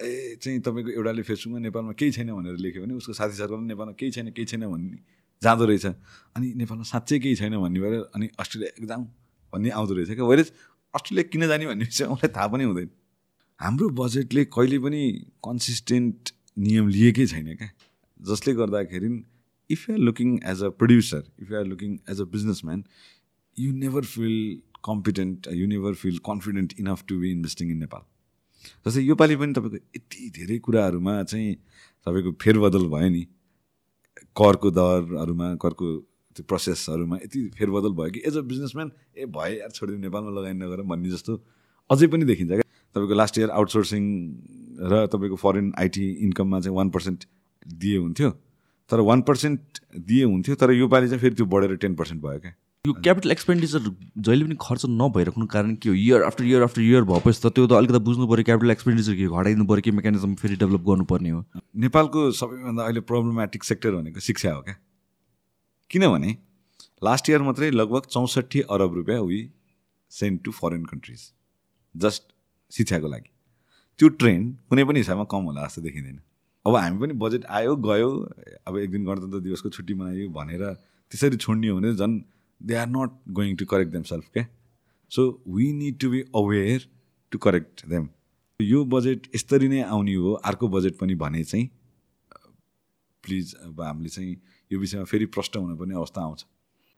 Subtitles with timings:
[0.00, 3.94] ए चाहिँ तपाईँको एउटाले फेसबुकमा नेपालमा केही छैन भनेर लेख्यो भने उसको साथी सर्कलमा नेपालमा
[4.00, 4.98] केही छैन केही छैन भन्ने
[5.42, 5.86] जाँदो रहेछ।
[6.36, 9.04] अनि नेपालमा साँच्चै केही छैन भन्ने भएर अनि अस्ट्रेलिया एकदम
[9.52, 10.52] भन्ने आउँदो रहेछ क्या। वेरेज
[10.94, 12.90] अस्ट्रेलिया किन जाने भन्ने विषय मलाई थाहा पनि हुँदैन।
[13.60, 15.02] हाम्रो बजेटले कहिले पनि
[15.44, 17.70] कन्सिस्टेन्ट नियम लिएकै छैन क्या।
[18.20, 19.10] जसले गर्दाखेरि
[19.70, 22.84] if you're looking as a producer if you're looking as a businessman
[23.56, 24.36] you never feel
[24.84, 28.02] competent you never feel confident enough to be investing in Nepal
[28.86, 31.54] जस्तै योपालि पनि तपाईँको यति धेरै कुराहरूमा चाहिँ
[32.06, 33.24] तपाईँको फेरबदल भयो नि।
[34.36, 35.86] करको दरहरूमा करको
[36.36, 40.52] त्यो प्रोसेसहरूमा यति फेरबदल भयो कि एज अ बिजनेसम्यान ए भयो यार छोडिदिउँ नेपालमा लगाइ
[40.54, 41.32] नगर भन्ने जस्तो
[41.90, 42.66] अझै पनि देखिन्छ क्या।
[42.96, 44.04] तपाईँको लास्ट इयर आउटसोर्सिङ
[44.92, 47.24] र तपाईँको फरेन आइटी इन्कममा चाहिँ वान पर्सेन्ट
[47.66, 48.30] दिए हुन्थ्यो।
[48.90, 52.54] तर वान पर्सेन्ट दिए हुन्थ्यो तर योपालि चाहिँ फेरि त्यो बढेर टेन पर्सेन्ट भयो क्या।
[52.86, 53.78] यो क्यापिटल एक्सपेन्डिचर
[54.24, 55.94] जहिले पनि खर्च नभइराख्नु कारण के हो?
[55.94, 59.26] Year after year after year भएपछि त त्यो त अलिकति बुझ्नु पऱ्यो क्यापिटल एक्सपेन्डिचर के
[59.28, 61.44] घटाइदिनु पऱ्यो कि मेकानिजम फेरि डेभलप गर्नुपर्ने हो?
[61.76, 64.76] नेपालको सबैभन्दा अहिले प्रब्लमेटिक सेक्टर भनेको शिक्षा हो क्या?
[65.90, 66.30] किनभने
[67.04, 69.40] लास्ट इयर मात्रै लगभग चौसठी अरब रुपियाँ we
[70.12, 71.28] send to foreign countries
[71.94, 72.32] just
[72.72, 73.30] शिक्षाको लागि।
[74.00, 76.18] त्यो ट्रेन्ड कुनै पनि हिसाबमा कम होला जस्तो देखिँदैन।
[76.66, 78.10] अब हामी पनि बजेट आयो गयो
[78.64, 80.64] अब एक दिन गणतन्त्र दिवसको छुट्टी मनायो भनेर
[81.12, 82.20] त्यसरी छोड्ने हो भने झन्
[82.62, 84.46] they are not going to correct them self क्या
[85.10, 86.88] so we need to be aware
[87.32, 88.08] to correct them
[88.60, 91.70] यो बजेट यसरी नै आउने हो अर्को बजेट पनि भने चाहिँ
[93.24, 94.36] प्लिज अब हामीले चाहिँ
[94.72, 96.46] यो विषयमा फेरि प्रश्न हुनुपर्ने अवस्था आउँछ।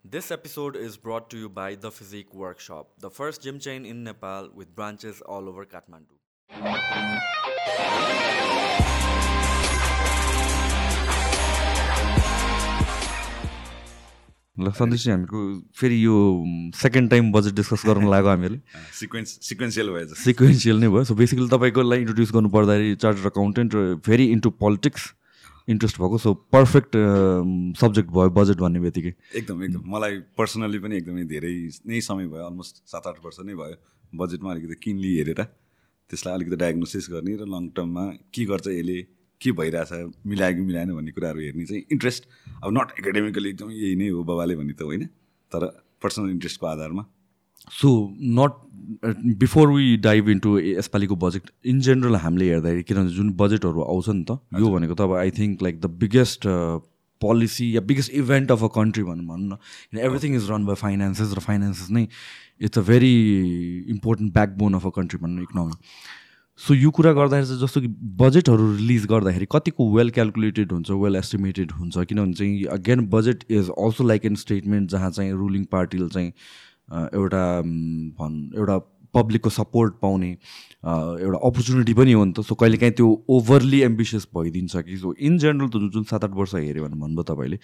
[0.07, 3.97] This episode is brought to you by the Physique Workshop the first gym chain in
[3.97, 6.19] Nepal with branches all over Kathmandu
[14.59, 15.39] ल सन्देश हामीको
[15.73, 16.15] फेरि यो
[16.77, 18.61] सेकेन्ड टाइम बजेट डिस्कस गर्न लाग्यो हामीहरूले।
[19.01, 23.81] सिक्वेन्स सिक्वेन्सियल भयो सिक्वेन्सियल नै भयो। सो बेसिकली तपाईँकोलाई इन्ट्रोड्युस गर्नु पर्दाखेरि चार्टर्ड अकाउन्टेन्ट र
[24.05, 25.09] भेरी इन्टु पोलिटिक्स
[25.69, 27.01] इन्ट्रेस्ट भएको। सो पर्फेक्ट
[27.81, 31.55] सब्जेक्ट भयो बजेट भन्ने बित्तिकै। एकदम एकदम। मलाई पर्सनली पनि एकदमै धेरै
[31.89, 33.81] नै समय भयो। अलमोस्ट सात आठ वर्ष नै भयो
[34.13, 35.41] बजेटमा अलिकति किनली हेरेर।
[36.13, 39.01] त्यसलाई अलिकति डायग्नोसिस गर्ने र लङ टर्ममा के गर्छ यसले
[39.43, 39.93] के भइरहेछ
[40.27, 42.29] मिलायो कि मिलाएन भन्ने कुराहरू हेर्ने चाहिँ इन्ट्रेस्ट
[42.63, 45.05] अब नट एकाडेमिकली एकदम यही नै हो बाबाले भन्ने त होइन
[45.53, 45.67] तर
[46.03, 47.05] पर्सनल इन्ट्रेस्टको आधारमा।
[47.73, 47.89] So
[48.39, 48.53] not
[49.41, 54.25] before we dive into यसपालिको budget in general हामीले हेर्दाखेरि किनभने जुन बजेटहरू आउँछ नि
[54.31, 56.47] त यो भनेको त अब I think like the biggest
[57.23, 59.59] policy yeah biggest event of a country भनौँ भनौँ
[59.95, 62.03] न। Everything is run by finances र फाइनेन्सेस नै
[62.67, 63.15] it's a very
[63.95, 65.75] important backbone of a country भनौँ इकोनोमी
[66.61, 67.89] सो यो कुरा गर्दाखेरि चाहिँ जस्तो कि
[68.21, 73.71] बजेटहरू रिलिज गर्दाखेरि कतिको वेल क्यालकुलेटेड हुन्छ वेल एस्टिमेटेड हुन्छ किनभने चाहिँ again budget is
[73.71, 76.29] also like an statement जहाँ चाहिँ रुलिङ पार्टीले चाहिँ
[77.15, 77.45] एउटा
[78.21, 78.79] भन् एउटा
[79.15, 84.77] पब्लिकको सपोर्ट पाउने एउटा अपर्च्युनिटी पनि हो नि त। सो कहिलेकाहीँ त्यो ओभरली एम्बिसियस भइदिन्छ
[84.77, 87.59] कि। सो इन जेनरल त जुन सात आठ वर्ष हेऱ्यो भने भन्नुभयो तपाईँले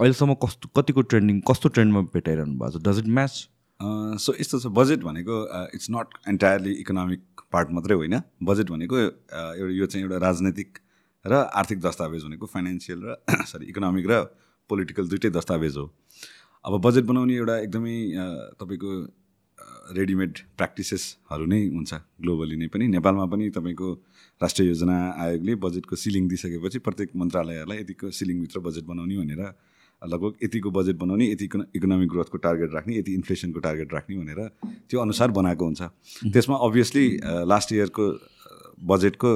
[0.00, 2.82] अहिलेसम्म कस्तो कतिको ट्रेन्डिङ कस्तो ट्रेन्डमा भेटाइरहनु भएको छ?
[2.88, 3.34] डज इट म्याच
[3.80, 5.34] सो यस्तो छ बजेट भनेको
[5.74, 10.78] it's not entirely economic part मात्रै होइन। बजेट भनेको एउटा यो चाहिँ एउटा राजनैतिक
[11.24, 13.16] र आर्थिक दस्तावेज भनेको फाइनेन्सियल र
[13.50, 14.18] सरी इकोनोमिक र
[14.70, 15.86] पोलिटिकल दुइटै दस्तावेज हो।
[16.64, 17.96] अब बजेट बनाउने एउटा एकदमै
[18.58, 18.90] तपाईँको
[19.94, 23.88] रेडिमेड प्र्याक्टिसेसहरू नै हुन्छ। ग्लोबली नै पनि नेपालमा पनि तपाईँको
[24.42, 29.42] राष्ट्रिय योजना आयोगले बजेटको सिलिङ दिइसकेपछि प्रत्येक मन्त्रालयहरूलाई यतिको सिलिङभित्र बजेट बनाउने भनेर
[30.02, 31.44] लगभग यतिको बजेट बनाउने यति
[31.76, 34.40] इकोनोमिक ग्रोथको टार्गेट राख्ने यति इन्फ्लेसनको टार्गेट राख्ने भनेर
[34.90, 35.82] त्यो अनुसार बनाएको हुन्छ।
[36.32, 37.06] त्यसमा अभियसली
[37.50, 38.06] लास्ट इयरको
[38.86, 39.30] बजेटको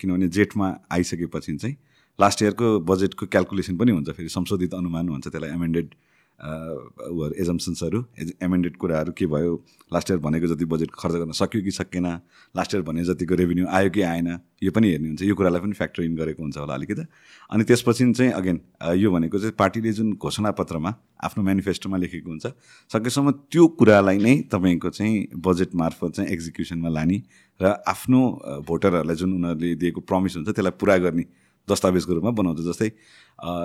[0.00, 1.76] किनभने जेठमा आइसकेपछि चाहिँ
[2.18, 5.94] लास्ट इयरको बजेटको क्यालकुलेसन पनि हुन्छ फेरि संशोधित अनुमान हुन्छ त्यसलाई एमेन्डेड
[6.42, 8.04] उहरू एजम्सन्सहरू
[8.42, 9.54] एमेन्डेड कुराहरू के भयो?
[9.92, 12.06] लास्ट इयर भनेको जति बजेट खर्च गर्न सक्यो कि सकेन?
[12.54, 14.28] लास्ट इयर भने जतिको रेभेन्यू आयो कि आएन?
[14.62, 17.04] यो पनि हेर्ने हुन्छ यो कुरालाई पनि फ्याक्टर इन गरेको हुन्छ होला अलिकति।
[17.50, 18.60] अनि त्यसपछि चाहिँ अगेन
[18.98, 20.94] यो भनेको चाहिँ पार्टीले जुन घोषणापत्रमा
[21.24, 22.46] आफ्नो मेनिफेस्टोमा लेखेको हुन्छ
[22.90, 27.22] सकेसम्म त्यो कुरालाई नै तपाईँको चाहिँ बजेट मार्फत चाहिँ एक्जिक्युसनमा लाने
[27.60, 28.20] र आफ्नो
[28.66, 31.24] भोटरहरूलाई जुन उनीहरूले दिएको प्रमिस हुन्छ त्यसलाई पुरा गर्ने
[31.68, 32.88] दस्तावेजको रूपमा बनाउँछ। जस्तै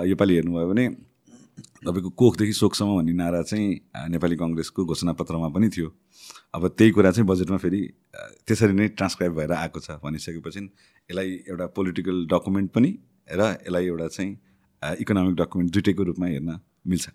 [0.08, 0.84] योपालि हेर्नुभयो भने
[1.84, 3.68] तपाईँको कोखदेखि शोकसम्म भन्ने नारा चाहिँ
[4.10, 5.88] नेपाली कङ्ग्रेसको घोषणापत्रमा पनि थियो।
[6.54, 7.80] अब त्यही कुरा चाहिँ बजेटमा फेरि
[8.46, 12.90] त्यसरी नै ट्रान्सक्राइब भएर आएको छ भनिसकेपछि यसलाई एउटा पोलिटिकल डकुमेन्ट पनि
[13.32, 14.32] र यसलाई एउटा चाहिँ
[15.00, 16.50] इकोनोमिक डकुमेन्ट दुइटैको रूपमा हेर्न
[16.86, 17.08] मिल्छ।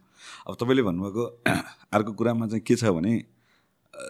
[0.47, 1.23] अब तपाईँले भन्नुभएको
[1.95, 3.13] अर्को कुरामा चाहिँ के छ भने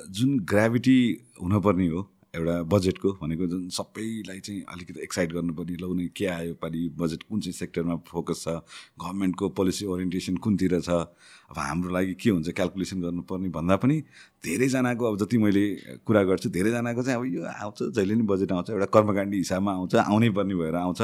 [0.09, 0.97] जुन ग्राभिटी
[1.41, 2.01] हुनुपर्ने हो
[2.33, 7.23] एउटा बजेटको भनेको जुन सबैलाई चाहिँ अलिकति एक्साइट गर्नुपर्ने लौ नै के आयो पालि बजेट
[7.29, 8.49] कुन चाहिँ सेक्टरमा फोकस छ
[8.97, 13.99] गभर्मेन्टको पोलिसी ओरिएन्टेसन कुनतिर छ अब हाम्रो लागि के हुन्छ क्यालकुलेसन गर्नुपर्ने भन्दा पनि
[14.45, 15.65] धेरैजनाको अब जति मैले
[16.01, 19.95] कुरा गर्छु धेरैजनाको चाहिँ अब यो आउँछ जहिले नि बजेट आउँछ एउटा कर्मकाण्डी हिसाबमा आउँछ
[20.09, 21.01] आउनै पर्ने भएर आउँछ।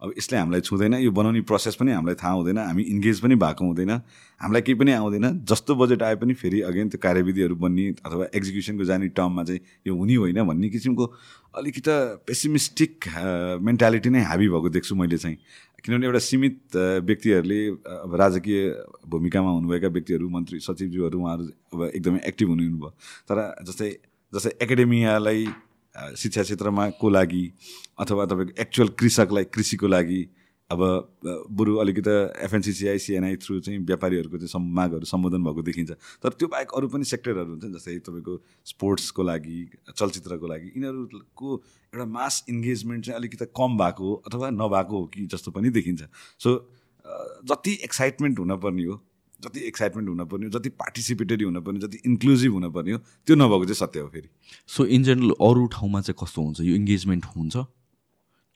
[0.00, 3.64] अब यसले हामीलाई छुँदैन यो बनाउने प्रोसेस पनि हामीलाई थाहा हुँदैन हामी इन्गेज पनि भएको
[3.64, 3.90] हुँदैन
[4.40, 8.84] हामीलाई केही पनि आउँदैन जस्तो बजेट आए पनि फेरि अगेन त्यो कार्यविधिहरू बन्ने अथवा एक्जिक्युसनको
[8.84, 11.04] जाने टर्ममा चाहिँ यो हुने होइन भन्ने किसिमको
[11.52, 11.92] अलिकति
[12.26, 12.92] पेसिमिस्टिक
[13.60, 15.36] मेन्टालिटी नै हाबी भएको देख्छु मैले चाहिँ।
[15.84, 17.60] किनभने एउटा सीमित व्यक्तिहरूले
[18.00, 18.60] अब राजकीय
[19.08, 22.88] भूमिकामा हुनुभएका व्यक्तिहरू मन्त्री सचिवज्यूहरू उहाँहरू अब एकदमै एक्टिभ हुनुभयो
[23.28, 23.90] तर जस्तै
[24.32, 25.44] जस्तै एकाडेमियालाई
[25.94, 27.44] शिक्षा क्षेत्रमा को लागि
[27.98, 30.22] अथवा तपाईँको एक्चुअल कृषकलाई कृषिको लागि
[30.70, 30.80] अब
[31.50, 32.10] बरु अलिकति
[32.44, 35.90] एफएनसिसिआई सिएनआई थ्रु चाहिँ व्यापारीहरूको चाहिँ मागहरू सम्बोधन भएको देखिन्छ।
[36.22, 39.58] तर त्यो बाहेक अरू पनि सेक्टरहरू हुन्छ जस्तै तपाईँको स्पोर्ट्सको लागि
[39.90, 41.54] चलचित्रको लागि यिनीहरूको
[41.92, 46.02] एउटा मास इन्गेजमेन्ट चाहिँ अलिकति कम भएको अथवा नभएको हो कि जस्तो पनि देखिन्छ।
[46.38, 46.54] सो
[47.50, 49.02] जति एक्साइटमेन्ट हुनपर्ने हो
[49.44, 54.00] जति एक्साइटमेन्ट हुनपर्ने हो जति पार्टिसिपेटरी हुनपर्ने जति इन्क्लुजिभ हुनपर्ने हो त्यो नभएको चाहिँ सत्य
[54.00, 54.28] हो फेरि।
[54.68, 56.60] सो इन जेनरल अरू ठाउँमा चाहिँ कस्तो हुन्छ?
[56.60, 57.56] यो इङ्गेजमेन्ट हुन्छ?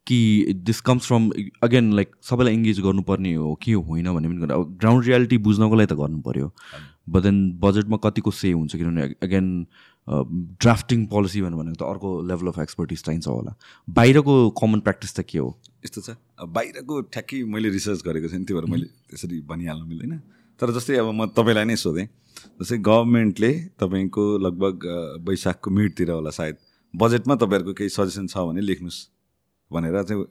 [0.07, 1.31] कि this comes from
[1.65, 5.89] again like सबैलाई इङ्गेज गर्नुपर्ने हो कि होइन भन्ने पनि अब ग्राउन्ड रियालिटी बुझ्नको लागि
[5.89, 6.53] त गर्नु पऱ्यो
[7.09, 8.77] बट देन बजेटमा कतिको से हुन्छ?
[8.77, 9.49] किनभने अगेन
[10.61, 13.57] ड्राफ्टिङ पोलिसी भनेको त अर्को लेभल अफ एक्सपर्टिज चाहिन्छ होला।
[13.89, 15.49] बाहिरको कमन प्र्याक्टिस त के हो?
[15.85, 16.17] यस्तो छ?
[16.37, 20.21] बाहिरको ठ्याक्कै मैले रिसर्च गरेको छैन त्यो भएर मैले त्यसरी भनिहाल्नु मिल्दैन।
[20.61, 22.07] तर जस्तै अब म तपाईँलाई नै सोधेँ।
[22.61, 24.77] जस्तै गभर्मेन्टले तपाईँको लगभग
[25.27, 26.57] वैशाखको मिडतिर होला सायद।
[26.95, 28.99] बजेटमा तपाईँहरूको केही सजेसन छ भने लेख्नुहोस्।
[29.71, 30.23] भनेर चाहिँ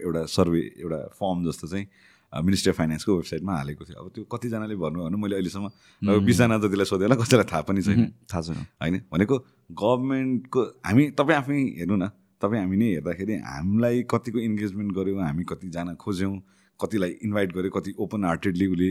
[0.00, 1.86] एउटा सर्वे एउटा फर्म जस्तो चाहिँ
[2.32, 5.66] मिनिस्ट्री अफ फाइनेन्सको वेबसाइटमा हालेको थियो। अब त्यो कतिजनाले भन्नु भने मैले अहिलेसम्म
[6.08, 8.00] अब बिसजना जतिलाई सोधेँ होला कसैलाई थाहा पनि छैन।
[8.32, 8.96] थाहा छैन। होइन?
[9.12, 9.36] भनेको
[9.72, 12.04] गभर्मेन्टको हामी तपाईँ आफै हेर्नु न।
[12.40, 16.34] तपाईँ हामी नै हेर्दाखेरि हामीलाई कतिको इन्गेजमेन्ट गऱ्यौँ हामी कति जान खोज्यौँ
[16.80, 18.90] कतिलाई इन्भाइट गऱ्यो कति ओपन हार्टेडली उसले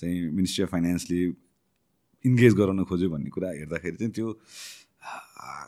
[0.00, 1.22] चाहिँ मिनिस्ट्री अफ फाइनेन्सले
[2.24, 4.32] इन्गेज गराउन खोज्यो भन्ने कुरा हेर्दाखेरि चाहिँ त्यो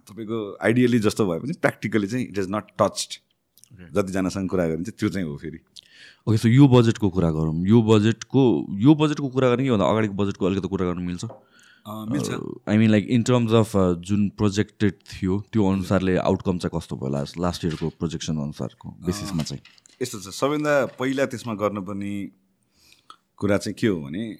[0.08, 3.10] तपाईँको आइडियली जस्तो भए पनि प्र्याक्टिकली चाहिँ इट इज नट टच्ड
[3.94, 5.58] जतिजनासँग कुरा गरिन्छ त्यो चाहिँ हो फेरि।
[6.28, 8.42] ओके सो यो बजेटको कुरा गरौँ। यो बजेटको
[8.80, 11.24] यो बजेटको कुरा गर्ने कि भन्दा अगाडिको बजेटको अलिकति कुरा गर्नु मिल्छ?
[12.12, 12.28] मिल्छ।
[12.68, 13.76] I mean like in terms of
[14.08, 19.42] जुन प्रोजेक्टेड थियो त्यो अनुसारले आउटकम चाहिँ कस्तो भयो लास्ट लास्ट इयरको प्रोजेक्सन अनुसारको बेसिसमा
[19.42, 19.62] चाहिँ?
[20.02, 22.12] यस्तो छ। सबैभन्दा पहिला त्यसमा गर्नुपर्ने
[23.38, 24.38] कुरा चाहिँ के हो भने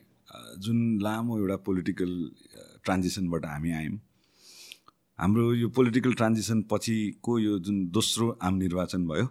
[0.59, 2.31] जुन लामो एउटा पोलिटिकल
[2.85, 3.99] ट्रान्जिसनबाट हामी आयौँ
[5.19, 9.27] हाम्रो यो पोलिटिकल ट्रान्जिसन पछिको यो जुन दोस्रो आम निर्वाचन भयो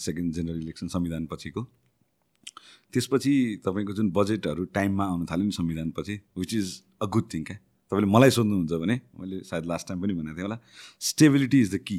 [0.00, 1.62] सेकेन्ड जेनरल इलेक्सन संविधान पछिको
[2.92, 7.56] त्यसपछि तपाईँको जुन बजेटहरू टाइममा आउन थाल्यो नि संविधानपछि which is a good thing क्या?
[7.92, 10.58] तपाईँले मलाई सोध्नुहुन्छ भने मैले सायद लास्ट टाइम पनि भनेको थिएँ होला
[11.00, 11.96] स्टेबिलिटी इज द कि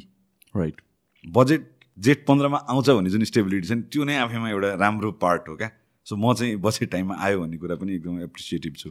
[0.55, 0.81] राइट
[1.27, 5.49] बजेट जेठ पन्ध्रमा आउँछ भने जुन स्टेबिलिटी छ नि त्यो नै आफैमा एउटा राम्रो पार्ट
[5.49, 5.71] हो क्या?
[6.07, 8.89] सो म चाहिँ बजेट टाइममा आयो भन्ने कुरा पनि एकदमै एप्रिसिएटिभ छु।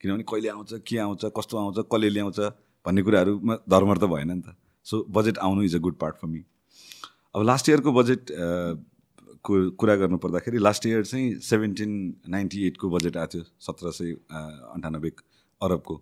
[0.00, 2.38] किनभने कहिले आउँछ के आउँछ कस्तो आउँछ कसले ल्याउँछ
[2.86, 4.56] भन्ने कुराहरूमा धर्म त भएन नि त।
[4.86, 6.44] सो बजेट आउनु is a good part for me
[7.34, 8.30] अब लास्ट इयरको बजेट
[9.44, 11.92] को कुरा गर्नु पर्दाखेरि लास्ट इयर चाहिँ सेभेन्टिन
[12.28, 15.10] नाइन्टी एटको बजेट आएको थियो सत्र सय अन्ठानब्बे
[15.60, 15.94] अरबको।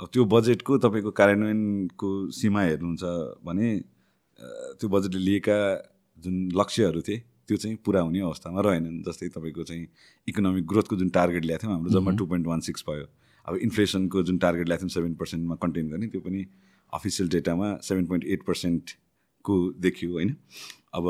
[0.00, 3.02] अब त्यो बजेटको तपाईँको कार्यान्वयनको सीमा हेर्नुहुन्छ
[3.44, 3.68] भने
[4.80, 5.58] त्यो बजेटले लिएका
[6.18, 9.86] जुन लक्ष्यहरू थिए त्यो चाहिँ पुरा हुने अवस्थामा रहेनन् जस्तै तपाईँको चाहिँ
[10.28, 13.06] इकोनोमिक ग्रोथको जुन टार्गेट ल्याएको थियौँ हाम्रो जम्मा टु पोइन्ट वान सिक्स भयो।
[13.46, 16.46] अब इन्फ्लेसनको जुन टार्गेट ल्याएको थियौँ सेभेन पर्सेन्टमा कन्टेन गर्ने त्यो पनि
[16.92, 20.30] अफिसियल डेटामा सेभेन पोइन्ट एट पर्सेन्टको देखियो होइन?
[20.94, 21.04] अब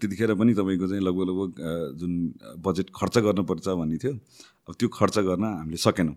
[0.00, 1.50] त्यतिखेर पनि तपाईँको चाहिँ लगभग लगभग
[2.00, 2.12] जुन
[2.64, 4.12] बजेट खर्च गर्नुपर्छ भन्ने थियो
[4.68, 6.16] अब त्यो खर्च गर्न हामीले सकेनौँ।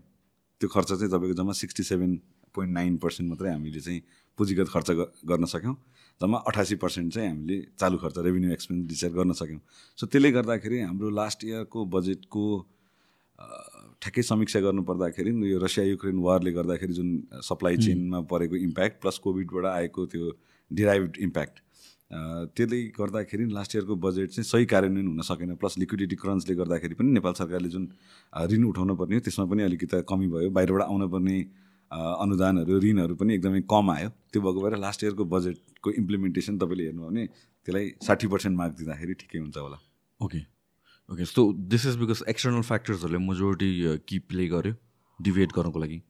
[0.62, 2.16] त्यो खर्च चाहिँ तपाईँको जम्मा sixty seven
[2.56, 4.02] point nine percent मात्रै हामीले चाहिँ
[4.38, 4.90] पुँजीगत खर्च
[5.28, 5.76] गर्न सक्यौँ।
[6.22, 9.60] जम्मा अठासी पर्सेन्ट चाहिँ हामीले चालु खर्च रेभेन्यू एक्सपेन्डिचर गर्न सक्यौँ।
[9.98, 12.44] सो त्यसले गर्दाखेरि हाम्रो लास्ट इयरको बजेटको
[14.04, 17.10] ठ्याक्कै समीक्षा गर्नु पर्दाखेरि यो रसिया युक्रेन वारले गर्दाखेरि जुन
[17.40, 20.32] सप्लाई चेनमा परेको इम्प्याक्ट प्लस कोभिडबाट आएको त्यो
[20.72, 21.56] डिराइभ इम्प्याक्ट
[22.56, 27.12] त्यसले गर्दाखेरि लास्ट इयरको बजेट चाहिँ सही कार्यान्वयन हुन सकेन। प्लस लिक्विडिटी क्रन्चले गर्दाखेरि पनि
[27.16, 27.88] नेपाल सरकारले जुन
[28.52, 31.38] ऋण उठाउनु पर्ने हो त्यसमा पनि अलिकति कमी भयो। बाहिरबाट आउनुपर्ने
[31.92, 37.08] अनुदानहरू ऋणहरू पनि एकदमै कम आयो। त्यो भएको भएर लास्ट इयरको बजेटको इम्प्लिमेन्टेसन तपाईँले हेर्नु
[37.08, 39.78] भने त्यसलाई साठी पर्सेन्ट मार्क दिँदाखेरि ठिकै हुन्छ होला।
[40.20, 40.40] Okay
[41.10, 44.74] okay so this is because external फ्याक्टर्सहरूले majority कि प्ले गर्यो
[45.20, 46.02] डिभेट गर्नको लागि।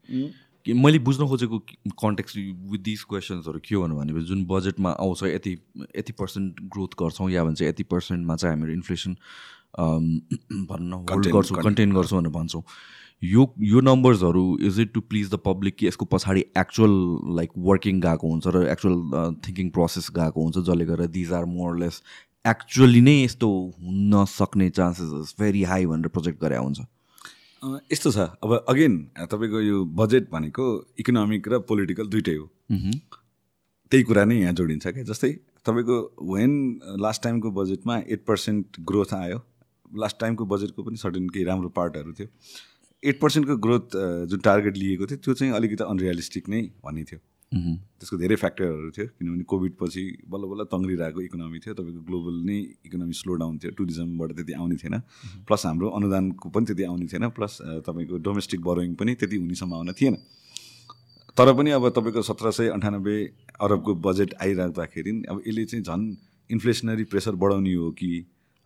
[0.65, 1.57] कि मैले बुझ्न खोजेको
[2.03, 2.36] कन्टेक्स
[2.71, 5.51] विथ दिस क्वेसन्सहरू के हो भनेपछि जुन बजेटमा आउँछ यति
[5.98, 9.15] यति पर्सेन्ट ग्रोथ गर्छौँ या भन्छ यति पर्सेन्टमा चाहिँ हामीहरू इन्फ्लेसन
[10.69, 12.63] भन्न होल्ड गर्छौँ कन्टेन गर्छौँ भनेर भन्छौँ।
[13.21, 16.93] यो यो नम्बर्सहरू is it to please the public कि यसको पछाडि एक्चुअल
[17.35, 18.95] लाइक वर्किङ गएको हुन्छ र एक्चुअल
[19.47, 22.01] थिङ्किङ प्रोसेस गएको हुन्छ जसले गर्दा दिज आर मोरलेस
[22.47, 23.49] एक्चुअली नै यस्तो
[23.79, 26.79] हुन सक्ने चान्सेस भेरी हाई भनेर प्रोजेक्ट गरे हुन्छ।
[27.91, 30.65] यस्तो छ। अब अगेन तपाईँको यो बजेट भनेको
[30.99, 32.45] इकोनोमिक र पोलिटिकल दुइटै हो।
[33.91, 35.31] त्यही कुरा नै यहाँ जोडिन्छ क्या। जस्तै
[35.67, 35.97] तपाईँको
[36.33, 36.55] वेन
[37.03, 39.39] लास्ट टाइमको बजेटमा एट पर्सेन्ट ग्रोथ आयो।
[39.99, 42.27] लास्ट टाइमको बजेटको पनि सर्टेन केही राम्रो पार्टहरू थियो।
[43.03, 43.95] एट पर्सेन्टको ग्रोथ
[44.29, 47.19] जुन टार्गेट लिएको थियो त्यो चाहिँ अलिकति अनरियलिस्टिक नै भन्ने थियो।
[47.51, 52.57] त्यसको धेरै फ्याक्टरहरू थियो किनभने कोभिड पछि बल्ल बल्ल तङ्ग्रिरहेको इकोनोमी थियो तपाईँको ग्लोबल नै
[52.85, 54.95] इकोनोमी स्लो डाउन थियो टुरिज्मबाट त्यति आउने थिएन।
[55.47, 59.93] प्लस हाम्रो अनुदानको पनि त्यति आउने थिएन प्लस तपाईँको डोमेस्टिक बोरोइङ पनि त्यति हुने सम्भावना
[60.01, 60.15] थिएन।
[61.37, 63.17] तर पनि अब तपाईँको सत्र सय अन्ठानब्बे
[63.63, 66.03] अरबको बजेट आइराख्दाखेरि अब यसले चाहिँ झन्
[66.49, 68.11] इन्फ्लेसनरी प्रेसर बढाउने हो कि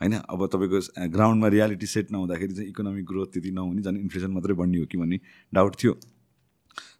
[0.03, 0.13] होइन?
[0.27, 0.79] अब तपाईँको
[1.15, 4.97] ग्राउन्डमा रियालिटी सेट नहुँदाखेरि चाहिँ इकोनोमिक ग्रोथ त्यति नहुने झन् इन्फ्लेसन मात्रै बढ्ने हो कि
[4.99, 5.17] भन्ने
[5.53, 5.93] डाउट थियो।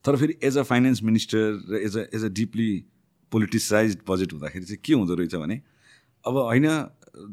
[0.06, 2.72] तर फेरि एज अ फाइनेन्स मिनिस्टर र as a as a deeply
[3.32, 5.62] politicise budget हुँदाखेरि चाहिँ के हुँदो रहेछ भने
[6.26, 6.68] अब होइन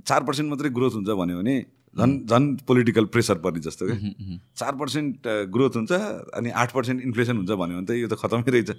[0.06, 1.56] चार पर्सेन्ट मात्रै ग्रोथ हुन्छ भन्यो भने
[1.96, 5.92] झन् झन् पोलिटिकल प्रेसर पर्ने जस्तो क्या। चार पर्सेन्ट ग्रोथ हुन्छ
[6.38, 8.70] अनि आठ पर्सेन्ट इन्फ्लेसन हुन्छ भन्यो भने त यो त खतमै रहेछ।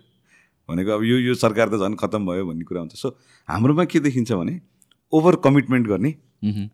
[0.70, 3.10] भनेको अब यो यो सरकार त झन् खतम भयो भन्ने कुरा हुन्छ। सो
[3.50, 4.60] हाम्रोमा के देखिन्छ भने
[5.14, 6.12] ओभर कमिटमेन्ट गर्ने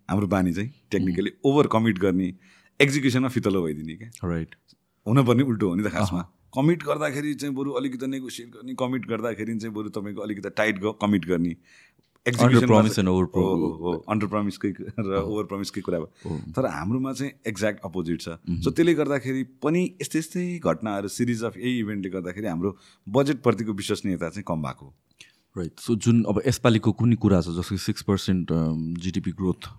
[0.10, 2.34] हाम्रो बानी चाहिँ टेक्निकली ओभर कमिट गर्ने
[2.82, 4.56] एक्जिक्युसनमा फितलो भइदिने क्या। राइट
[5.08, 6.22] हुनुपर्ने उल्टो हो नि त खासमा।
[6.56, 11.26] कमिट गर्दाखेरि चाहिँ बरु अलिकति नेगोसिएट गर्ने कमिट गर्दाखेरि चाहिँ बरु तपाईँको अलिकति टाइट कमिट
[11.26, 11.56] गर्ने।
[12.68, 13.44] Pro-
[13.80, 18.30] हो अन्डर प्रमिसकै र ओभर प्रमिसकै कुरा भयो। तर हाम्रोमा चाहिँ एक्ज्याक्ट अपोजिट छ।
[18.64, 22.78] सो त्यसले गर्दाखेरि पनि यस्तै यस्तै घटनाहरू सिरिज अफ यही इभेन्टले गर्दाखेरि हाम्रो
[23.10, 24.94] बजेटप्रतिको विश्वसनीयता चाहिँ कम भएको।
[25.58, 28.56] राइट सो जुन अब यसपालिको कुनै कुरा छ जस्तो six percent
[29.04, 29.70] GDP growth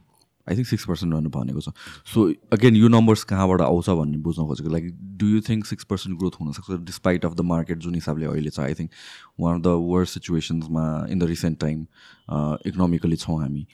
[0.46, 1.72] I think six percent रहनु भनेको छ
[2.12, 2.22] सो
[2.56, 4.86] अगेन यो नम्बर्स कहाँबाट आउँछ भन्ने बुझ्न खोजेको like
[5.22, 8.60] do you think six percent growth हुनसक्छ डिस्पाइट अफ द मार्केट जुन हिसाबले अहिले छ
[8.60, 8.90] I think
[9.40, 11.86] one of the worse सिचुएसन्समा in the recent time
[12.72, 13.66] economically छौँ हामी।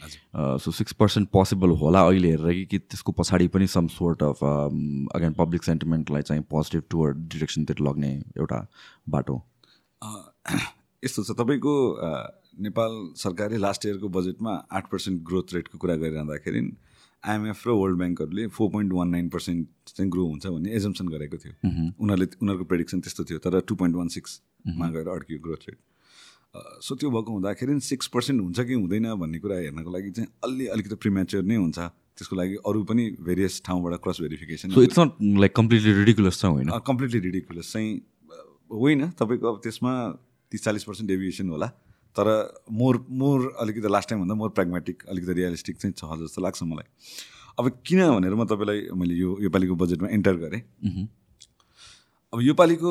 [0.67, 4.45] सो सिक्स पर्सेन्ट पोसिबल होला अहिले हेरेर कि कि त्यसको पछाडि पनि some sort of
[4.45, 8.67] again public सेन्टिमेन्टलाई चाहिँ पोजिटिभ टुवर्ड डिरेक्सनतिर लग्ने एउटा
[9.17, 9.43] बाटो।
[10.03, 10.23] अँ,
[11.05, 11.75] यस्तो छ तपाईँको
[12.67, 12.93] नेपाल
[13.23, 16.61] सरकारले लास्ट इयरको बजेटमा आठ पर्सेन्ट ग्रोथ रेटको कुरा गरिरहँदाखेरि
[17.25, 21.37] आइएमएफ र world ब्याङ्कहरूले four point one nine percent चाहिँ ग्रो हुन्छ भन्ने एजम्सन गरेको
[21.45, 21.55] थियो।
[22.01, 25.79] उनीहरूले उनीहरूको प्रेडिक्सन त्यस्तो थियो तर टू पोइन्ट वान सिक्समा गएर अड्कियो ग्रोथ रेट
[26.85, 30.67] सो त्यो भएको हुँदाखेरि सिक्स पर्सेन्ट हुन्छ कि हुँदैन भन्ने कुरा हेर्नको लागि चाहिँ अलि
[30.75, 31.79] अलिकति प्रिमेच्योर नै हुन्छ।
[32.15, 36.45] त्यसको लागि अरू पनि भेरियस ठाउँबाट cross verification so it's not like completely ridiculous छ
[36.45, 36.71] होइन?
[36.87, 37.91] कम्प्लिटली रिडिकुलस चाहिँ
[38.71, 39.95] होइन। तपाईँको अब त्यसमा
[40.55, 41.69] तिस चालिस पर्सेन्ट डेभिएसन होला।
[42.17, 42.29] तर
[42.71, 46.87] मोर मोर अलिकति लास्ट टाइमभन्दा मोर प्र्याग्मेटिक अलिकति रियलिस्टिक चाहिँ छ जस्तो लाग्छ मलाई।
[47.59, 50.61] अब किन भनेर म तपाईँलाई मैले यो योपालिको बजेटमा इन्टर गरेँ।
[52.33, 52.91] अब योपालिको